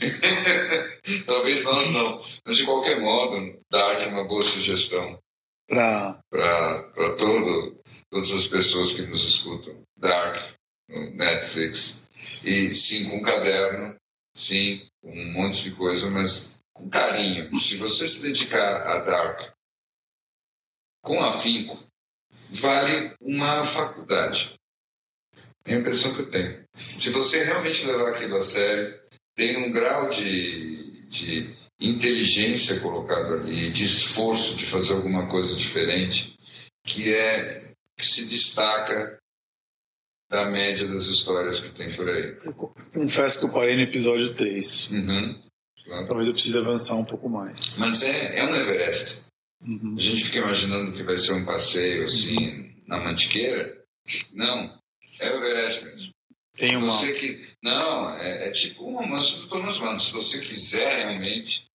Talvez 1.27 1.63
nós 1.63 1.93
não. 1.93 2.21
Mas 2.45 2.57
de 2.57 2.65
qualquer 2.65 3.01
modo, 3.01 3.57
Dark 3.71 4.03
é 4.03 4.09
uma 4.09 4.25
boa 4.25 4.43
sugestão. 4.43 5.21
Para 5.69 6.21
todas 7.17 8.33
as 8.33 8.47
pessoas 8.47 8.93
que 8.93 9.03
nos 9.03 9.25
escutam. 9.25 9.83
Dark, 9.97 10.55
no 10.89 11.11
Netflix. 11.11 12.09
E 12.45 12.75
sim, 12.75 13.11
com 13.11 13.23
caderno, 13.23 13.97
sim, 14.35 14.87
um 15.03 15.33
monte 15.33 15.63
de 15.63 15.73
coisa, 15.73 16.11
mas 16.11 16.59
com 16.75 16.89
carinho. 16.89 17.59
Se 17.61 17.77
você 17.77 18.07
se 18.07 18.23
dedicar 18.23 18.83
a 18.83 19.01
Dark 19.01 19.55
com 21.03 21.23
afinco, 21.23 21.79
vale 22.51 23.15
uma 23.21 23.65
faculdade. 23.65 24.55
É 25.67 25.75
a 25.75 25.79
impressão 25.79 26.15
que 26.15 26.23
eu 26.23 26.31
tenho. 26.31 26.65
Se 26.75 27.11
você 27.11 27.45
realmente 27.45 27.87
levar 27.87 28.11
aquilo 28.11 28.37
a 28.37 28.41
sério, 28.41 29.01
tem 29.35 29.57
um 29.57 29.73
grau 29.73 30.09
de, 30.09 31.09
de 31.09 31.57
inteligência 31.81 32.81
colocado 32.81 33.35
ali, 33.35 33.71
de 33.71 33.85
esforço 33.85 34.57
de 34.57 34.67
fazer 34.67 34.93
alguma 34.93 35.29
coisa 35.29 35.55
diferente, 35.55 36.37
que 36.85 37.13
é 37.13 37.75
que 37.97 38.07
se 38.07 38.27
destaca 38.27 39.19
da 40.31 40.51
média 40.51 40.87
das 40.89 41.07
histórias 41.07 41.61
que 41.61 41.71
tem 41.71 41.95
por 41.95 42.09
aí. 42.09 42.37
Eu 42.45 42.53
confesso 42.53 43.41
que 43.41 43.47
eu 43.47 43.53
parei 43.53 43.77
no 43.77 43.83
episódio 43.83 44.35
3. 44.35 44.91
Uhum. 44.93 45.43
Talvez 46.09 46.29
eu 46.29 46.35
precise 46.35 46.59
avançar 46.59 46.97
um 46.97 47.05
pouco 47.05 47.29
mais. 47.29 47.77
Mas 47.79 48.03
é, 48.03 48.39
é 48.39 48.45
um 48.45 48.55
Everest. 48.55 49.23
Uhum. 49.67 49.95
A 49.97 50.01
gente 50.01 50.25
fica 50.25 50.39
imaginando 50.39 50.93
que 50.93 51.03
vai 51.03 51.17
ser 51.17 51.35
um 51.35 51.45
passeio 51.45 52.05
assim 52.05 52.75
na 52.87 52.99
mantiqueira. 52.99 53.85
Não, 54.33 54.79
é 55.21 55.31
o 55.31 55.37
Everest 55.37 55.85
mesmo. 55.87 56.14
Tem 56.57 56.77
uma... 56.77 56.89
Você 56.89 57.13
que 57.15 57.55
não 57.63 58.17
é, 58.17 58.49
é 58.49 58.53
tipo 58.53 58.89
um 58.89 58.97
romance 58.97 59.39
do 59.39 59.49
Thomas 59.49 59.79
Mann. 59.81 59.99
Se 59.99 60.13
você 60.13 60.41
quiser 60.41 61.07
realmente, 61.07 61.67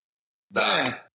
dá. 0.52 0.88
É. 0.88 1.10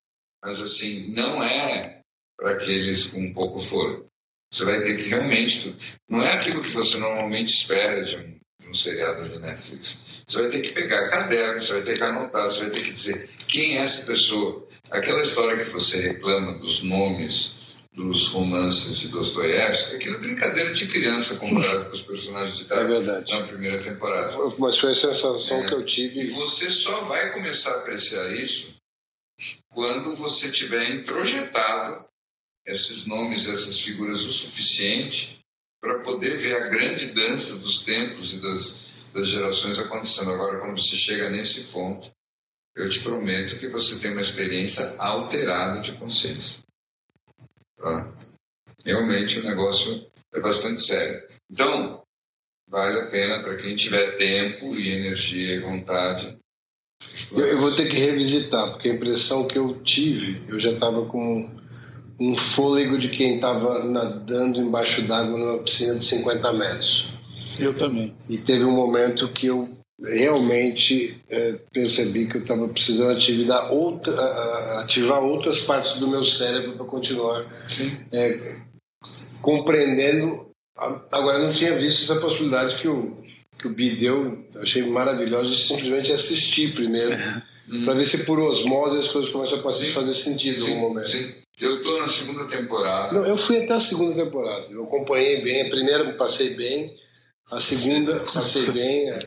Mas 0.45 0.61
assim 0.61 1.13
não 1.15 1.43
é 1.43 2.03
para 2.39 2.53
aqueles 2.53 3.09
com 3.09 3.33
pouco 3.33 3.61
foro. 3.61 4.07
Você 4.53 4.65
vai 4.65 4.83
ter 4.83 4.97
que 4.97 5.09
realmente. 5.09 5.75
Não 6.09 6.23
é 6.23 6.33
aquilo 6.33 6.63
que 6.63 6.71
você 6.71 6.99
normalmente 6.99 7.49
espera 7.49 8.05
de 8.05 8.17
um, 8.17 8.39
de 8.61 8.69
um 8.69 8.75
seriado 8.75 9.29
de 9.29 9.39
Netflix. 9.39 10.23
Você 10.27 10.43
vai 10.43 10.51
ter 10.51 10.63
que 10.63 10.73
pegar 10.73 11.09
caderno, 11.09 11.61
você 11.61 11.73
vai 11.73 11.83
ter 11.83 11.97
que 11.97 12.03
anotar, 12.03 12.45
você 12.45 12.65
vai 12.65 12.71
ter 12.71 12.83
que 12.83 12.93
dizer 12.93 13.31
quem 13.49 13.79
é 13.79 13.81
essa 13.81 14.07
pessoa. 14.07 14.69
Aquela 14.91 15.23
história 15.23 15.65
que 15.65 15.71
você 15.71 16.01
reclama 16.03 16.59
dos 16.59 16.83
nomes 16.83 17.64
dos 17.95 18.29
romances 18.29 18.99
de 18.99 19.09
Dostoiévski, 19.09 19.97
aquilo 19.97 20.17
é 20.17 20.19
brincadeira 20.19 20.73
de 20.73 20.89
criança 20.89 21.37
comparado 21.37 21.87
com 21.87 21.93
os 21.93 22.03
personagens 22.03 22.59
de 22.59 22.65
Dark 22.65 22.91
é 22.91 23.33
na 23.33 23.47
primeira 23.47 23.81
temporada. 23.81 24.35
Mas 24.59 24.79
foi 24.79 24.93
a 24.93 24.97
sensação 24.97 25.63
é. 25.63 25.67
que 25.67 25.75
eu 25.75 25.87
tive. 25.87 26.23
E 26.23 26.27
você 26.31 26.69
só 26.71 27.05
vai 27.05 27.33
começar 27.33 27.71
a 27.71 27.79
apreciar 27.79 28.33
isso 28.33 28.75
quando 29.71 30.17
você 30.17 30.51
tiver 30.51 30.91
introjetado 30.97 32.05
esses 32.67 33.07
nomes, 33.07 33.49
essas 33.49 33.81
figuras 33.81 34.25
o 34.25 34.33
suficiente 34.33 35.39
para 35.81 36.01
poder 36.01 36.37
ver 36.39 36.57
a 36.57 36.69
grande 36.69 37.09
dança 37.09 37.57
dos 37.59 37.85
tempos 37.85 38.33
e 38.33 38.41
das, 38.41 39.11
das 39.13 39.29
gerações 39.29 39.79
acontecendo. 39.79 40.33
Agora, 40.33 40.59
quando 40.59 40.79
você 40.79 40.97
chega 40.97 41.31
nesse 41.31 41.65
ponto, 41.65 42.11
eu 42.75 42.91
te 42.91 43.01
prometo 43.01 43.59
que 43.59 43.69
você 43.69 44.01
tem 44.01 44.11
uma 44.11 44.21
experiência 44.21 44.97
alterada 44.99 45.81
de 45.81 45.93
consciência. 45.93 46.64
Tá? 47.85 48.11
Realmente 48.83 49.41
o 49.41 49.45
negócio 49.45 50.07
é 50.33 50.41
bastante 50.41 50.81
sério. 50.81 51.21
Então, 51.51 52.03
vale 52.67 52.99
a 52.99 53.07
pena 53.11 53.43
para 53.43 53.57
quem 53.57 53.77
tiver 53.77 54.17
tempo 54.17 54.75
e 54.75 54.89
energia 54.89 55.55
e 55.55 55.59
vontade. 55.59 56.39
Eu, 57.31 57.41
eu, 57.41 57.61
vou 57.61 57.71
ter 57.73 57.87
que 57.91 57.99
revisitar, 57.99 58.73
porque 58.73 58.89
a 58.89 58.95
impressão 58.95 59.47
que 59.47 59.59
eu 59.59 59.83
tive, 59.83 60.43
eu 60.49 60.59
já 60.59 60.71
estava 60.71 61.05
com 61.05 61.51
um 62.19 62.37
fôlego 62.39 62.99
de 62.99 63.11
quem 63.11 63.35
estava 63.35 63.85
nadando 63.85 64.61
embaixo 64.61 65.03
d'água 65.03 65.39
numa 65.39 65.63
piscina 65.63 65.99
de 65.99 66.05
50 66.07 66.53
metros. 66.55 67.11
Eu 67.59 67.75
também. 67.75 68.17
E 68.31 68.39
teve 68.39 68.65
um 68.65 68.73
momento 68.73 69.29
que 69.29 69.49
eu 69.49 69.69
realmente 70.05 71.23
é, 71.29 71.55
percebi 71.73 72.29
que 72.29 72.37
eu 72.37 72.43
estava 72.43 72.69
precisando 72.69 73.17
ativar, 73.17 73.73
outra, 73.73 74.15
ativar 74.81 75.23
outras 75.23 75.61
partes 75.61 75.99
do 75.99 76.09
meu 76.09 76.23
cérebro 76.23 76.73
para 76.73 76.87
continuar 76.87 77.47
é, 78.13 78.57
compreendendo. 79.41 80.47
Agora, 81.11 81.39
eu 81.39 81.47
não 81.47 81.53
tinha 81.53 81.77
visto 81.79 82.03
essa 82.03 82.21
possibilidade 82.21 82.79
que 82.81 82.89
o, 82.89 83.17
que 83.59 83.69
o 83.69 83.75
Bi 83.75 83.97
deu, 83.97 84.45
eu 84.55 84.63
achei 84.63 84.83
maravilhoso, 84.85 85.51
de 85.51 85.57
simplesmente 85.57 86.13
assistir 86.13 86.73
primeiro, 86.75 87.13
é. 87.13 87.43
para 87.85 87.95
ver 87.95 88.05
se 88.05 88.25
por 88.25 88.41
osmose 88.41 88.99
as 88.99 89.09
coisas 89.09 89.31
começam 89.31 89.59
a 89.59 89.63
fazer 89.63 90.15
sentido 90.15 90.69
no 90.69 90.77
momento. 90.77 91.09
Sim. 91.09 91.33
Eu 91.61 91.77
estou 91.77 92.01
na 92.01 92.09
segunda 92.09 92.47
temporada. 92.47 93.15
Não, 93.15 93.25
eu 93.25 93.37
fui 93.37 93.63
até 93.63 93.75
a 93.75 93.81
segunda 93.81 94.25
temporada. 94.25 94.67
Eu 94.71 94.85
acompanhei 94.85 95.43
bem. 95.43 95.63
A 95.63 95.71
primeira 95.71 96.13
passei 96.15 96.51
bem. 96.55 96.93
A 97.51 97.61
segunda 97.61 98.19
passei 98.19 98.71
bem. 98.71 99.11
A, 99.11 99.19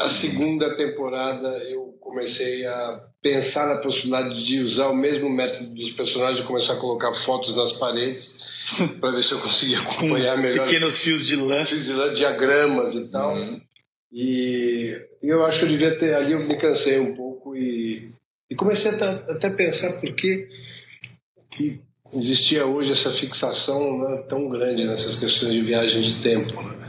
a 0.00 0.08
segunda 0.08 0.76
temporada 0.76 1.48
eu 1.70 1.96
comecei 2.00 2.66
a 2.66 3.08
pensar 3.22 3.66
na 3.72 3.80
possibilidade 3.80 4.44
de 4.44 4.60
usar 4.60 4.88
o 4.88 4.96
mesmo 4.96 5.30
método 5.30 5.74
dos 5.74 5.90
personagens, 5.92 6.40
de 6.40 6.46
começar 6.46 6.74
a 6.74 6.80
colocar 6.80 7.14
fotos 7.14 7.54
nas 7.54 7.78
paredes 7.78 8.44
para 9.00 9.12
ver 9.12 9.22
se 9.22 9.32
eu 9.32 9.40
conseguia 9.40 9.80
acompanhar 9.80 10.36
melhor. 10.38 10.66
Pequenos 10.66 10.98
fios 10.98 11.26
de 11.26 11.36
lã. 11.36 11.64
Fios 11.64 11.86
de 11.86 11.92
lã, 11.92 12.12
diagramas 12.12 12.96
e 12.96 13.12
tal. 13.12 13.34
Uhum. 13.34 13.60
E 14.12 14.94
eu 15.22 15.44
acho 15.44 15.60
que 15.60 15.64
eu 15.66 15.70
devia 15.70 15.98
ter. 15.98 16.14
Ali 16.14 16.32
eu 16.32 16.40
me 16.40 16.56
cansei 16.58 16.98
um 16.98 17.14
pouco 17.14 17.56
e, 17.56 18.10
e 18.50 18.54
comecei 18.56 18.90
até, 18.90 19.06
até 19.32 19.46
a 19.46 19.54
pensar 19.54 20.00
por 20.00 20.12
que, 20.14 20.48
que 21.50 21.80
existia 22.12 22.66
hoje 22.66 22.92
essa 22.92 23.10
fixação 23.10 23.98
né, 23.98 24.24
tão 24.28 24.50
grande 24.50 24.84
nessas 24.84 25.18
questões 25.18 25.52
de 25.52 25.62
viagem 25.62 26.02
de 26.02 26.16
tempo. 26.16 26.60
Né? 26.60 26.81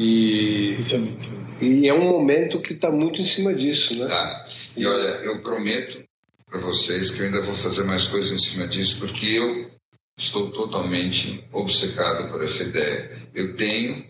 E, 0.00 0.76
Isso 0.78 0.94
é 0.94 0.98
muito 0.98 1.40
e 1.60 1.86
é 1.86 1.92
um 1.92 2.08
momento 2.08 2.62
que 2.62 2.72
está 2.72 2.90
muito 2.90 3.20
em 3.20 3.24
cima 3.24 3.52
disso, 3.52 3.98
né? 3.98 4.08
Tá. 4.08 4.44
E 4.74 4.86
olha, 4.86 5.08
eu 5.24 5.42
prometo 5.42 6.02
para 6.46 6.58
vocês 6.58 7.10
que 7.10 7.20
eu 7.20 7.26
ainda 7.26 7.42
vou 7.42 7.54
fazer 7.54 7.84
mais 7.84 8.04
coisas 8.04 8.32
em 8.32 8.38
cima 8.38 8.66
disso, 8.66 8.98
porque 8.98 9.26
eu 9.26 9.70
estou 10.18 10.50
totalmente 10.52 11.46
obcecado 11.52 12.30
por 12.30 12.42
essa 12.42 12.62
ideia. 12.62 13.10
Eu 13.34 13.54
tenho 13.56 14.02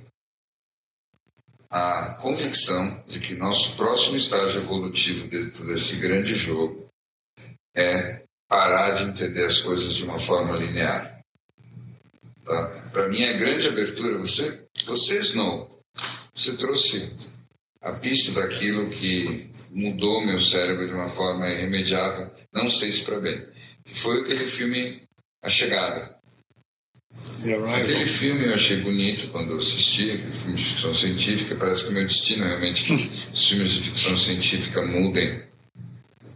a 1.69 2.15
convicção 2.21 3.03
de 3.09 3.19
que 3.19 3.35
nosso 3.35 3.77
próximo 3.77 4.15
estágio 4.15 4.61
evolutivo 4.61 5.27
dentro 5.27 5.67
desse 5.67 5.97
grande 5.97 6.35
jogo 6.35 6.87
é 7.77 8.23
parar 8.49 8.93
de 8.93 9.05
entender 9.05 9.45
as 9.45 9.59
coisas 9.59 9.95
de 9.95 10.05
uma 10.05 10.21
forma 10.21 10.57
linear. 10.57 11.21
Tá? 12.45 12.91
Para 12.93 13.09
mim, 13.09 13.25
a 13.25 13.37
grande 13.37 13.69
abertura, 13.69 14.19
você, 14.19 14.67
você 14.85 15.19
Snow, 15.19 15.80
você 16.41 16.57
trouxe 16.57 17.13
a 17.83 17.93
pista 17.93 18.41
daquilo 18.41 18.89
que 18.91 19.51
mudou 19.71 20.25
meu 20.25 20.39
cérebro 20.39 20.87
de 20.87 20.95
uma 20.95 21.09
forma 21.09 21.49
irremediável, 21.49 22.31
não 22.53 22.69
sei 22.69 22.91
se 22.93 23.05
para 23.05 23.21
bem. 23.21 23.47
Que 23.85 23.95
foi 23.95 24.21
aquele 24.23 24.47
filme 24.47 25.03
A 25.43 25.49
Chegada. 25.49 26.19
Aquele 27.75 28.07
filme 28.07 28.47
eu 28.47 28.55
achei 28.55 28.77
bonito 28.79 29.29
quando 29.29 29.53
eu 29.53 29.59
assisti, 29.59 30.13
aquele 30.13 30.33
filme 30.33 30.55
de 30.55 30.65
ficção 30.65 30.95
científica. 30.95 31.57
Parece 31.57 31.89
que 31.89 31.93
meu 31.93 32.05
destino 32.05 32.45
é 32.45 32.49
realmente 32.49 32.85
que 32.85 32.95
os 32.95 33.49
filmes 33.49 33.73
de 33.73 33.81
ficção 33.81 34.17
científica 34.17 34.83
mudem 34.83 35.43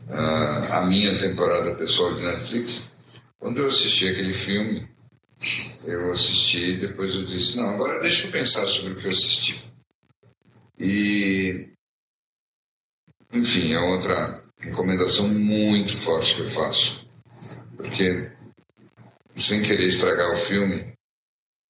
uh, 0.09 0.72
a 0.72 0.84
minha 0.86 1.18
temporada 1.18 1.76
pessoal 1.76 2.14
de 2.14 2.22
Netflix. 2.22 2.90
Quando 3.38 3.59
eu 3.59 3.66
assisti 3.66 4.09
aquele 4.09 4.32
filme, 4.32 4.88
eu 5.84 6.11
assisti 6.11 6.72
e 6.72 6.80
depois 6.80 7.14
eu 7.14 7.24
disse: 7.24 7.57
não, 7.57 7.70
agora 7.70 8.00
deixa 8.00 8.26
eu 8.26 8.32
pensar 8.32 8.66
sobre 8.66 8.94
o 8.94 8.96
que 8.96 9.07
eu 9.07 9.12
assisti. 9.12 9.74
E, 10.79 11.72
enfim, 13.33 13.72
é 13.72 13.81
outra 13.81 14.45
recomendação 14.59 15.29
muito 15.29 15.97
forte 15.97 16.37
que 16.37 16.43
eu 16.43 16.51
faço. 16.51 17.09
Porque, 17.77 18.31
sem 19.35 19.62
querer 19.62 19.87
estragar 19.87 20.33
o 20.33 20.39
filme, 20.39 20.95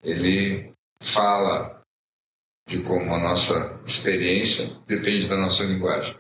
ele 0.03 0.73
fala 1.01 1.83
de 2.67 2.83
como 2.83 3.15
a 3.15 3.21
nossa 3.21 3.81
experiência 3.85 4.67
depende 4.87 5.29
da 5.29 5.37
nossa 5.37 5.65
linguagem. 5.65 6.17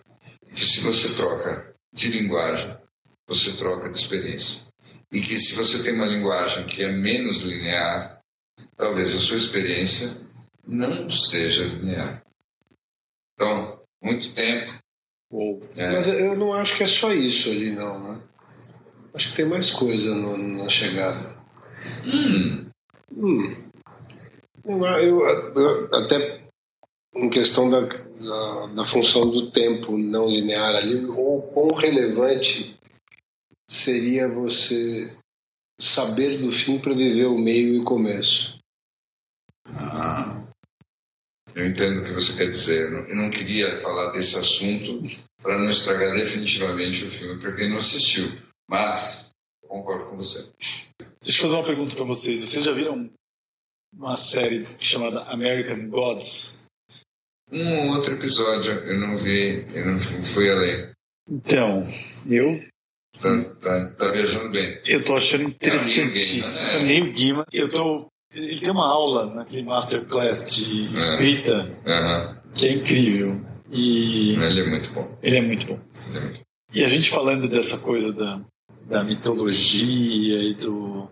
E 0.47 0.51
que 0.51 0.64
se 0.64 0.80
você 0.80 1.16
troca 1.16 1.74
de 1.93 2.09
linguagem, 2.09 2.76
você 3.26 3.53
troca 3.57 3.91
de 3.91 3.97
experiência. 3.97 4.62
E 5.12 5.20
que 5.20 5.37
se 5.37 5.55
você 5.55 5.82
tem 5.82 5.95
uma 5.95 6.07
linguagem 6.07 6.66
que 6.66 6.82
é 6.82 6.91
menos 6.91 7.43
linear, 7.43 8.20
talvez 8.76 9.14
a 9.14 9.20
sua 9.20 9.37
experiência 9.37 10.20
não 10.66 11.09
seja 11.09 11.64
linear. 11.64 12.24
Então, 13.35 13.82
muito 14.03 14.35
tempo. 14.35 14.72
É. 15.76 15.93
Mas 15.93 16.09
eu 16.09 16.37
não 16.37 16.55
acho 16.55 16.76
que 16.76 16.85
é 16.85 16.87
só 16.87 17.12
isso 17.12 17.51
ali, 17.51 17.72
não, 17.72 17.99
né? 17.99 18.22
Acho 19.14 19.30
que 19.30 19.37
tem 19.37 19.47
mais 19.47 19.70
coisa 19.70 20.14
no, 20.14 20.37
na 20.37 20.68
chegada. 20.68 21.37
Hum. 22.05 22.70
Hum. 23.16 23.64
Eu, 24.64 24.85
eu, 24.85 25.26
eu, 25.26 25.95
até 25.95 26.41
em 27.16 27.30
questão 27.30 27.70
da, 27.70 27.80
da, 27.80 28.66
da, 28.74 28.85
função 28.85 29.30
do 29.30 29.51
tempo 29.51 29.97
não 29.97 30.28
linear 30.28 30.74
ali, 30.74 31.05
o 31.05 31.43
quão 31.53 31.68
relevante 31.76 32.76
seria 33.68 34.28
você 34.28 35.16
saber 35.78 36.39
do 36.39 36.51
fim 36.51 36.78
para 36.78 36.95
viver 36.95 37.26
o 37.26 37.39
meio 37.39 37.74
e 37.74 37.78
o 37.80 37.85
começo. 37.85 38.59
Ah. 39.66 40.24
Eu 41.55 41.66
entendo 41.66 42.00
o 42.00 42.05
que 42.05 42.12
você 42.12 42.36
quer 42.36 42.50
dizer. 42.50 42.92
Eu 42.92 43.14
não, 43.14 43.30
queria 43.30 43.76
falar 43.76 44.12
desse 44.12 44.38
assunto 44.38 45.02
para 45.42 45.59
não 45.59 45.68
estragar 45.68 46.14
definitivamente 46.14 47.05
o 47.05 47.11
filme 47.11 47.40
para 47.40 47.55
quem 47.55 47.70
não 47.70 47.76
assistiu. 47.76 48.30
Mas 48.68 49.30
concordo 49.66 50.07
com 50.07 50.16
você. 50.16 50.50
Deixa 51.22 51.38
eu 51.38 51.42
fazer 51.42 51.55
uma 51.55 51.66
pergunta 51.66 51.94
para 51.94 52.05
vocês. 52.05 52.40
Vocês 52.40 52.64
já 52.64 52.72
viram 52.72 53.09
uma 53.96 54.12
série 54.12 54.66
chamada 54.80 55.22
American 55.24 55.88
Gods? 55.88 56.64
Um 57.52 57.90
outro 57.90 58.14
episódio 58.14 58.72
eu 58.72 58.98
não 58.98 59.16
vi, 59.16 59.64
eu 59.74 59.86
não 59.86 60.00
fui 60.00 60.50
além. 60.50 60.92
Então, 61.28 61.82
eu 62.28 62.61
Tá, 63.20 63.30
tá, 63.61 63.90
tá, 63.90 64.11
viajando 64.11 64.50
bem. 64.50 64.80
Eu 64.86 65.05
tô 65.05 65.14
achando 65.14 65.44
interessantíssimo. 65.44 66.70
É 66.70 66.82
meio 66.82 67.12
Guima. 67.12 67.46
Eu 67.52 67.70
tô 67.70 68.09
ele 68.35 68.59
tem 68.59 68.70
uma 68.70 68.87
aula 68.87 69.26
naquele 69.35 69.62
masterclass 69.62 70.55
de 70.55 70.82
é. 70.82 70.95
escrita 70.95 71.62
uhum. 71.62 72.53
que 72.55 72.66
é 72.66 72.72
incrível. 72.72 73.41
E 73.70 74.35
ele 74.35 74.61
é 74.61 74.70
muito 74.70 74.93
bom. 74.93 75.18
Ele 75.22 75.39
é 75.39 75.41
muito 75.41 75.66
bom. 75.66 75.80
É 76.14 76.20
muito... 76.20 76.41
E 76.72 76.85
a 76.85 76.89
gente 76.89 77.11
falando 77.11 77.49
dessa 77.49 77.78
coisa 77.78 78.12
da, 78.12 78.41
da 78.87 79.05
mitologia 79.05 80.43
e 80.43 80.55
do. 80.55 81.09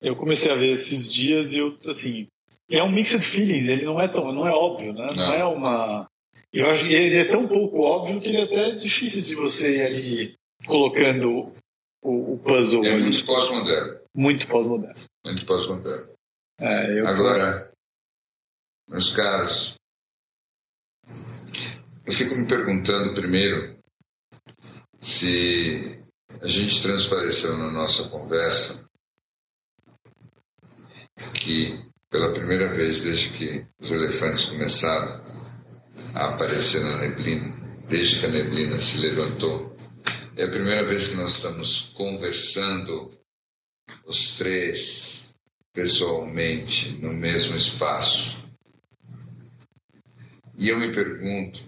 Eu 0.00 0.16
comecei 0.16 0.50
a 0.50 0.56
ver 0.56 0.70
esses 0.70 1.12
dias 1.12 1.52
e 1.52 1.58
eu, 1.58 1.76
assim. 1.86 2.26
É 2.70 2.82
um 2.82 2.90
mix 2.90 3.10
de 3.10 3.18
feelings, 3.18 3.68
ele 3.68 3.84
não 3.84 4.00
é 4.00 4.08
tão. 4.08 4.32
Não 4.32 4.46
é 4.46 4.50
óbvio, 4.50 4.94
né? 4.94 5.08
Não, 5.08 5.16
não 5.16 5.34
é 5.34 5.44
uma. 5.44 6.06
Eu 6.52 6.68
acho 6.70 6.86
que 6.86 6.92
ele 6.92 7.18
é 7.18 7.24
tão 7.24 7.46
pouco 7.46 7.80
óbvio 7.80 8.20
que 8.20 8.28
ele 8.28 8.38
é 8.38 8.44
até 8.44 8.70
difícil 8.72 9.22
de 9.22 9.34
você 9.34 9.76
ir 9.76 9.82
ali 9.82 10.34
colocando 10.64 11.52
o, 12.02 12.32
o 12.32 12.38
puzzle. 12.38 12.84
É 12.84 12.98
muito 12.98 13.24
pós-moderno. 13.26 14.00
Muito 14.14 14.46
pós-moderno. 14.46 15.04
Muito 15.24 15.46
pós-moderno. 15.46 16.11
É, 16.64 17.00
Agora, 17.00 17.72
tô... 18.86 18.92
meus 18.92 19.12
caros, 19.16 19.74
eu 22.06 22.12
fico 22.12 22.36
me 22.36 22.46
perguntando 22.46 23.14
primeiro 23.14 23.82
se 25.00 26.00
a 26.40 26.46
gente 26.46 26.80
transpareceu 26.80 27.58
na 27.58 27.68
nossa 27.68 28.08
conversa 28.10 28.88
que 31.34 31.84
pela 32.08 32.32
primeira 32.32 32.72
vez 32.72 33.02
desde 33.02 33.36
que 33.36 33.66
os 33.80 33.90
elefantes 33.90 34.44
começaram 34.44 35.20
a 36.14 36.34
aparecer 36.34 36.84
na 36.84 36.96
neblina, 36.96 37.56
desde 37.88 38.20
que 38.20 38.26
a 38.26 38.30
neblina 38.30 38.78
se 38.78 38.98
levantou, 38.98 39.76
é 40.36 40.44
a 40.44 40.50
primeira 40.50 40.88
vez 40.88 41.08
que 41.08 41.16
nós 41.16 41.32
estamos 41.32 41.86
conversando 41.96 43.10
os 44.06 44.36
três 44.38 45.31
pessoalmente 45.72 46.92
no 47.00 47.12
mesmo 47.12 47.56
espaço. 47.56 48.36
E 50.56 50.68
eu 50.68 50.78
me 50.78 50.92
pergunto. 50.92 51.64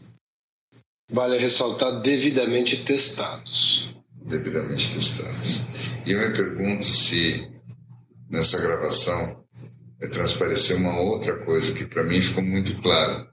Vale 1.11 1.39
ressaltar 1.39 2.01
devidamente 2.01 2.85
testados. 2.85 3.95
Devidamente 4.13 4.95
testados. 4.95 5.97
E 6.07 6.13
eu 6.13 6.19
me 6.19 6.35
pergunto 6.35 6.85
se 6.85 7.51
nessa 8.29 8.61
gravação 8.61 9.45
vai 9.99 10.09
transparecer 10.09 10.77
uma 10.77 11.01
outra 11.01 11.45
coisa 11.45 11.73
que 11.75 11.87
para 11.87 12.05
mim 12.05 12.21
ficou 12.21 12.45
muito 12.45 12.81
claro. 12.81 13.29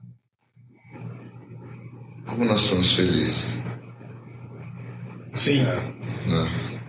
Como 2.26 2.44
nós 2.44 2.64
estamos 2.64 2.94
felizes. 2.94 3.60
Sim. 5.34 5.62
Né? 5.62 6.81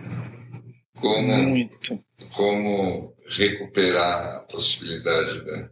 Como, 0.94 1.32
muito. 1.48 1.98
Como 2.32 3.14
recuperar 3.26 4.36
a 4.36 4.40
possibilidade 4.40 5.44
da, 5.44 5.70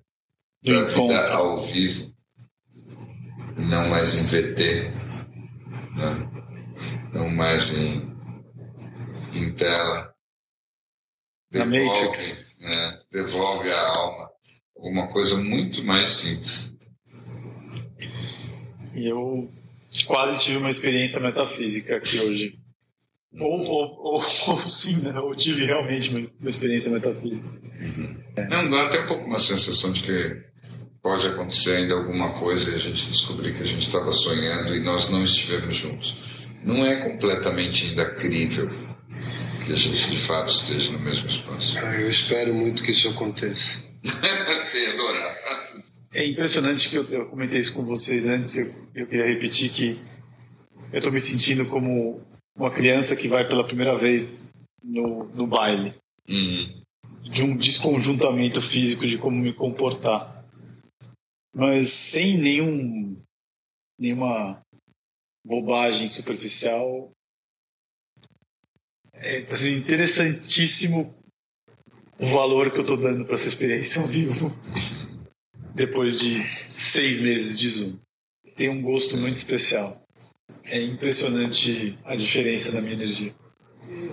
da 0.65 0.85
vida 0.85 1.33
ao 1.33 1.59
vivo, 1.59 2.13
não 3.57 3.89
mais 3.89 4.15
em 4.15 4.25
VT, 4.27 4.91
né? 5.95 6.33
não 7.13 7.29
mais 7.29 7.75
em, 7.75 8.17
em 9.35 9.55
tela. 9.55 10.13
Na 11.53 11.67
Matrix. 11.67 12.57
né? 12.61 12.99
devolve 13.11 13.71
a 13.71 13.81
alma. 13.81 14.31
Alguma 14.75 15.09
coisa 15.09 15.37
muito 15.37 15.85
mais 15.85 16.09
simples. 16.09 16.73
Eu 18.95 19.51
quase 20.07 20.43
tive 20.45 20.59
uma 20.59 20.69
experiência 20.69 21.21
metafísica 21.21 21.97
aqui 21.97 22.19
hoje. 22.19 22.62
Ou, 23.39 23.65
ou, 23.65 23.99
ou, 23.99 24.15
ou 24.15 24.67
sim, 24.67 25.03
né? 25.03 25.19
Ou 25.19 25.35
tive 25.35 25.65
realmente 25.65 26.11
uma, 26.11 26.29
experiência 26.47 26.93
metafísica. 26.93 27.49
Uhum. 27.49 28.17
É. 28.37 28.49
Não, 28.49 28.71
dá 28.71 28.87
até 28.87 29.01
um 29.01 29.07
pouco 29.07 29.25
uma 29.25 29.39
sensação 29.39 29.93
de 29.93 30.03
que 30.03 30.43
pode 31.03 31.27
acontecer 31.27 31.77
ainda 31.77 31.95
alguma 31.95 32.33
coisa 32.33 32.71
e 32.71 32.75
a 32.75 32.79
gente 32.79 33.09
descobrir 33.09 33.55
que 33.55 33.63
a 33.63 33.67
gente 33.67 33.87
estava 33.87 34.13
sonhando 34.13 34.75
e 34.75 34.85
nós 34.85 35.09
não 35.09 35.23
estivemos 35.23 35.75
juntos. 35.75 36.15
Não 36.63 36.87
é 36.87 36.97
completamente 37.09 37.89
ainda 37.89 38.15
crível 38.15 38.71
que 39.65 39.73
a 39.73 39.77
gente 39.77 40.11
de 40.11 40.19
fato 40.19 40.49
esteja 40.49 40.93
no 40.93 41.01
mesmo 41.01 41.29
espaço. 41.29 41.77
Ah, 41.79 42.01
eu 42.01 42.09
espero 42.09 42.55
muito 42.55 42.83
que 42.83 42.91
isso 42.91 43.09
aconteça. 43.09 43.89
Sim, 44.63 44.87
adorar. 44.95 45.35
É 46.15 46.27
impressionante 46.27 46.89
que 46.89 46.97
eu, 46.97 47.05
eu, 47.05 47.27
comentei 47.27 47.59
isso 47.59 47.73
com 47.73 47.85
vocês 47.85 48.27
antes, 48.27 48.57
eu, 48.59 48.89
eu 48.95 49.07
queria 49.07 49.27
repetir 49.27 49.71
que 49.71 49.99
eu 50.93 50.99
estou 50.99 51.11
me 51.11 51.19
sentindo 51.19 51.65
como 51.67 52.21
uma 52.57 52.71
criança 52.71 53.17
que 53.17 53.29
vai 53.29 53.47
pela 53.47 53.67
primeira 53.67 53.97
vez 53.97 54.43
no, 54.83 55.25
no 55.29 55.47
baile. 55.47 55.95
Uhum. 56.29 56.83
De 57.23 57.43
um 57.43 57.57
desconjuntamento 57.57 58.61
físico 58.61 59.07
de 59.07 59.19
como 59.19 59.37
me 59.37 59.53
comportar. 59.53 60.45
Mas 61.55 61.89
sem 61.89 62.39
nenhum 62.39 63.17
nenhuma 63.99 64.61
bobagem 65.45 66.07
superficial. 66.07 67.11
É 69.15 69.43
assim, 69.43 69.75
interessantíssimo 69.75 71.15
o 72.19 72.27
valor 72.27 72.71
que 72.71 72.79
eu 72.79 72.83
estou 72.83 72.97
dando 72.97 73.25
para 73.25 73.35
essa 73.35 73.47
experiência 73.47 74.03
ao 74.03 74.09
vivo 74.09 74.51
depois 75.75 76.21
de 76.21 76.43
seis 76.73 77.23
meses 77.23 77.59
de 77.59 77.69
Zoom. 77.69 78.01
Tem 78.57 78.69
um 78.69 78.83
gosto 78.83 79.17
muito 79.17 79.35
especial. 79.35 80.02
É 80.73 80.81
impressionante 80.81 81.99
a 82.03 82.17
diferença 82.17 82.73
da 82.73 82.81
minha 82.81 82.95
energia. 82.95 83.35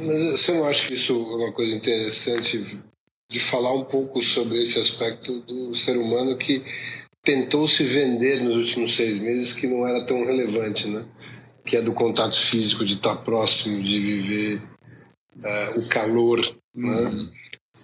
Mas 0.01 0.31
você 0.31 0.51
não 0.51 0.65
acha 0.65 0.85
que 0.85 0.93
isso 0.93 1.13
é 1.13 1.35
uma 1.37 1.53
coisa 1.53 1.73
interessante 1.73 2.81
de 3.31 3.39
falar 3.39 3.73
um 3.73 3.85
pouco 3.85 4.21
sobre 4.21 4.61
esse 4.61 4.77
aspecto 4.77 5.39
do 5.39 5.73
ser 5.73 5.95
humano 5.95 6.35
que 6.35 6.61
tentou 7.23 7.65
se 7.65 7.85
vender 7.85 8.43
nos 8.43 8.57
últimos 8.57 8.93
seis 8.93 9.19
meses 9.19 9.53
que 9.53 9.67
não 9.67 9.87
era 9.87 10.05
tão 10.05 10.25
relevante, 10.25 10.89
né? 10.89 11.07
Que 11.63 11.77
é 11.77 11.81
do 11.81 11.93
contato 11.93 12.37
físico, 12.37 12.83
de 12.83 12.95
estar 12.95 13.15
próximo, 13.23 13.81
de 13.81 13.97
viver 13.97 14.61
uh, 15.37 15.79
o 15.79 15.87
calor, 15.87 16.41
né? 16.75 17.29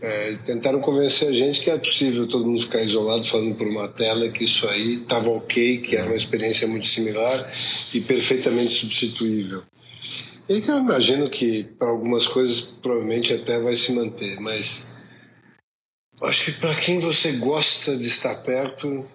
É, 0.02 0.36
tentaram 0.46 0.82
convencer 0.82 1.30
a 1.30 1.32
gente 1.32 1.62
que 1.62 1.70
é 1.70 1.78
possível 1.78 2.28
todo 2.28 2.46
mundo 2.46 2.62
ficar 2.62 2.84
isolado 2.84 3.26
falando 3.26 3.56
por 3.56 3.68
uma 3.68 3.88
tela, 3.88 4.30
que 4.30 4.44
isso 4.44 4.68
aí 4.68 5.02
estava 5.02 5.30
ok, 5.30 5.80
que 5.80 5.96
era 5.96 6.08
uma 6.08 6.18
experiência 6.18 6.68
muito 6.68 6.86
similar 6.86 7.52
e 7.94 8.02
perfeitamente 8.02 8.74
substituível. 8.74 9.64
E 10.50 10.62
que 10.62 10.70
eu 10.70 10.78
imagino 10.78 11.30
que 11.30 11.64
para 11.80 11.90
algumas 11.90 12.28
coisas 12.28 12.62
provavelmente 12.62 13.34
até 13.34 13.60
vai 13.60 13.76
se 13.76 13.94
manter, 13.94 14.40
mas 14.40 14.94
acho 16.22 16.46
que 16.46 16.60
para 16.60 16.76
quem 16.76 17.00
você 17.00 17.32
gosta 17.34 17.98
de 17.98 18.08
estar 18.08 18.36
perto, 18.44 19.10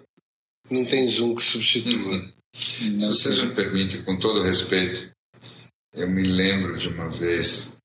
não 0.70 0.84
tem 0.84 1.06
Zoom 1.06 1.34
que 1.34 1.42
substitua. 1.42 2.14
Uhum. 2.14 2.32
Se 2.58 3.06
vocês 3.06 3.42
me 3.42 3.54
permitem, 3.54 4.02
com 4.02 4.18
todo 4.18 4.42
respeito, 4.42 5.12
eu 5.94 6.08
me 6.08 6.22
lembro 6.22 6.76
de 6.76 6.88
uma 6.88 7.08
vez, 7.08 7.76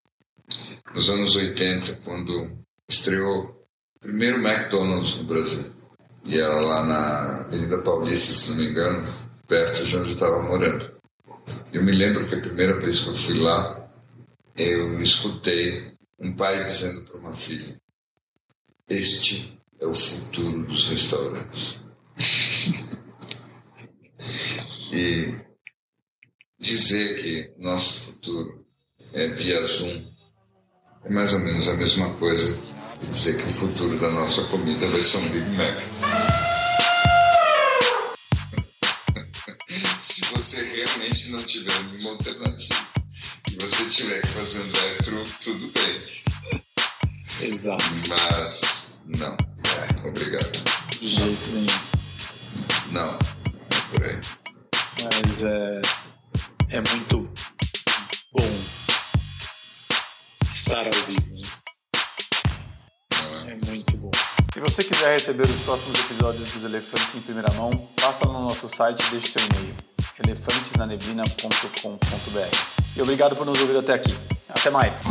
nos 0.94 1.10
anos 1.10 1.36
80, 1.36 2.02
quando 2.04 2.65
estreou 2.88 3.66
o 3.96 4.00
primeiro 4.00 4.38
McDonald's 4.38 5.18
no 5.18 5.26
Brasil. 5.26 5.74
E 6.24 6.38
era 6.38 6.60
lá 6.60 6.84
na 6.84 7.42
Avenida 7.42 7.82
Paulista, 7.82 8.34
se 8.34 8.52
não 8.52 8.58
me 8.58 8.72
engano, 8.72 9.08
perto 9.48 9.86
de 9.86 9.96
onde 9.96 10.10
eu 10.10 10.14
estava 10.14 10.42
morando. 10.42 10.96
Eu 11.72 11.84
me 11.84 11.92
lembro 11.92 12.28
que 12.28 12.36
a 12.36 12.42
primeira 12.42 12.80
vez 12.80 13.02
que 13.02 13.10
eu 13.10 13.16
fui 13.16 13.38
lá, 13.40 13.88
eu 14.58 15.02
escutei 15.02 15.94
um 16.20 16.36
pai 16.36 16.64
dizendo 16.64 17.02
para 17.04 17.20
uma 17.20 17.34
filha: 17.36 17.80
Este 18.90 19.60
é 19.80 19.86
o 19.86 19.94
futuro 19.94 20.64
dos 20.66 20.88
restaurantes. 20.88 21.80
e 24.92 25.40
dizer 26.58 27.22
que 27.22 27.54
nosso 27.62 28.12
futuro 28.12 28.66
é 29.14 29.28
via 29.28 29.64
Zoom 29.66 30.16
é 31.04 31.10
mais 31.10 31.34
ou 31.34 31.40
menos 31.40 31.68
a 31.70 31.76
mesma 31.76 32.14
coisa 32.16 32.64
dizer 33.12 33.38
que 33.38 33.44
o 33.44 33.52
futuro 33.52 34.00
da 34.00 34.10
nossa 34.12 34.44
comida 34.46 34.88
vai 34.88 35.02
ser 35.02 35.18
um 35.18 35.30
Big 35.30 35.50
Mac. 35.52 35.76
Se 40.02 40.22
você 40.34 40.64
realmente 40.76 41.30
não 41.32 41.44
tiver 41.44 41.84
nenhuma 41.84 42.12
alternativa 42.12 42.86
e 43.52 43.56
você 43.56 43.86
tiver 43.86 44.22
que 44.22 44.28
fazer 44.28 44.60
um 44.62 44.68
drive-thru, 44.70 45.24
tudo 45.42 45.72
bem. 45.74 46.02
Exato. 47.50 47.84
Mas 48.08 48.98
não. 49.06 49.36
É, 49.36 50.08
obrigado. 50.08 50.64
De 51.00 51.08
jeito 51.08 51.52
nenhum. 51.52 51.80
Não, 52.92 53.10
é 53.12 53.18
por 53.92 54.04
aí. 54.04 54.20
Mas 55.04 55.44
é, 55.44 55.82
é 56.70 56.82
muito 56.90 57.30
bom 58.32 58.52
estar 60.48 60.86
ao 60.86 60.92
vivo. 61.08 61.35
Muito 63.68 63.98
bom. 63.98 64.12
Se 64.54 64.60
você 64.60 64.84
quiser 64.84 65.14
receber 65.14 65.44
os 65.44 65.60
próximos 65.62 66.00
episódios 66.00 66.50
dos 66.50 66.64
Elefantes 66.64 67.16
em 67.16 67.22
primeira 67.22 67.52
mão, 67.54 67.72
passa 68.02 68.26
no 68.26 68.42
nosso 68.42 68.70
site 68.70 69.04
e 69.08 69.12
deixe 69.12 69.28
seu 69.28 69.42
e-mail 69.42 69.76
elefantesnaneblina.com.br. 70.24 72.96
E 72.96 73.02
obrigado 73.02 73.36
por 73.36 73.46
nos 73.46 73.60
ouvir 73.60 73.76
até 73.78 73.94
aqui. 73.94 74.16
Até 74.50 74.70
mais! 74.70 75.04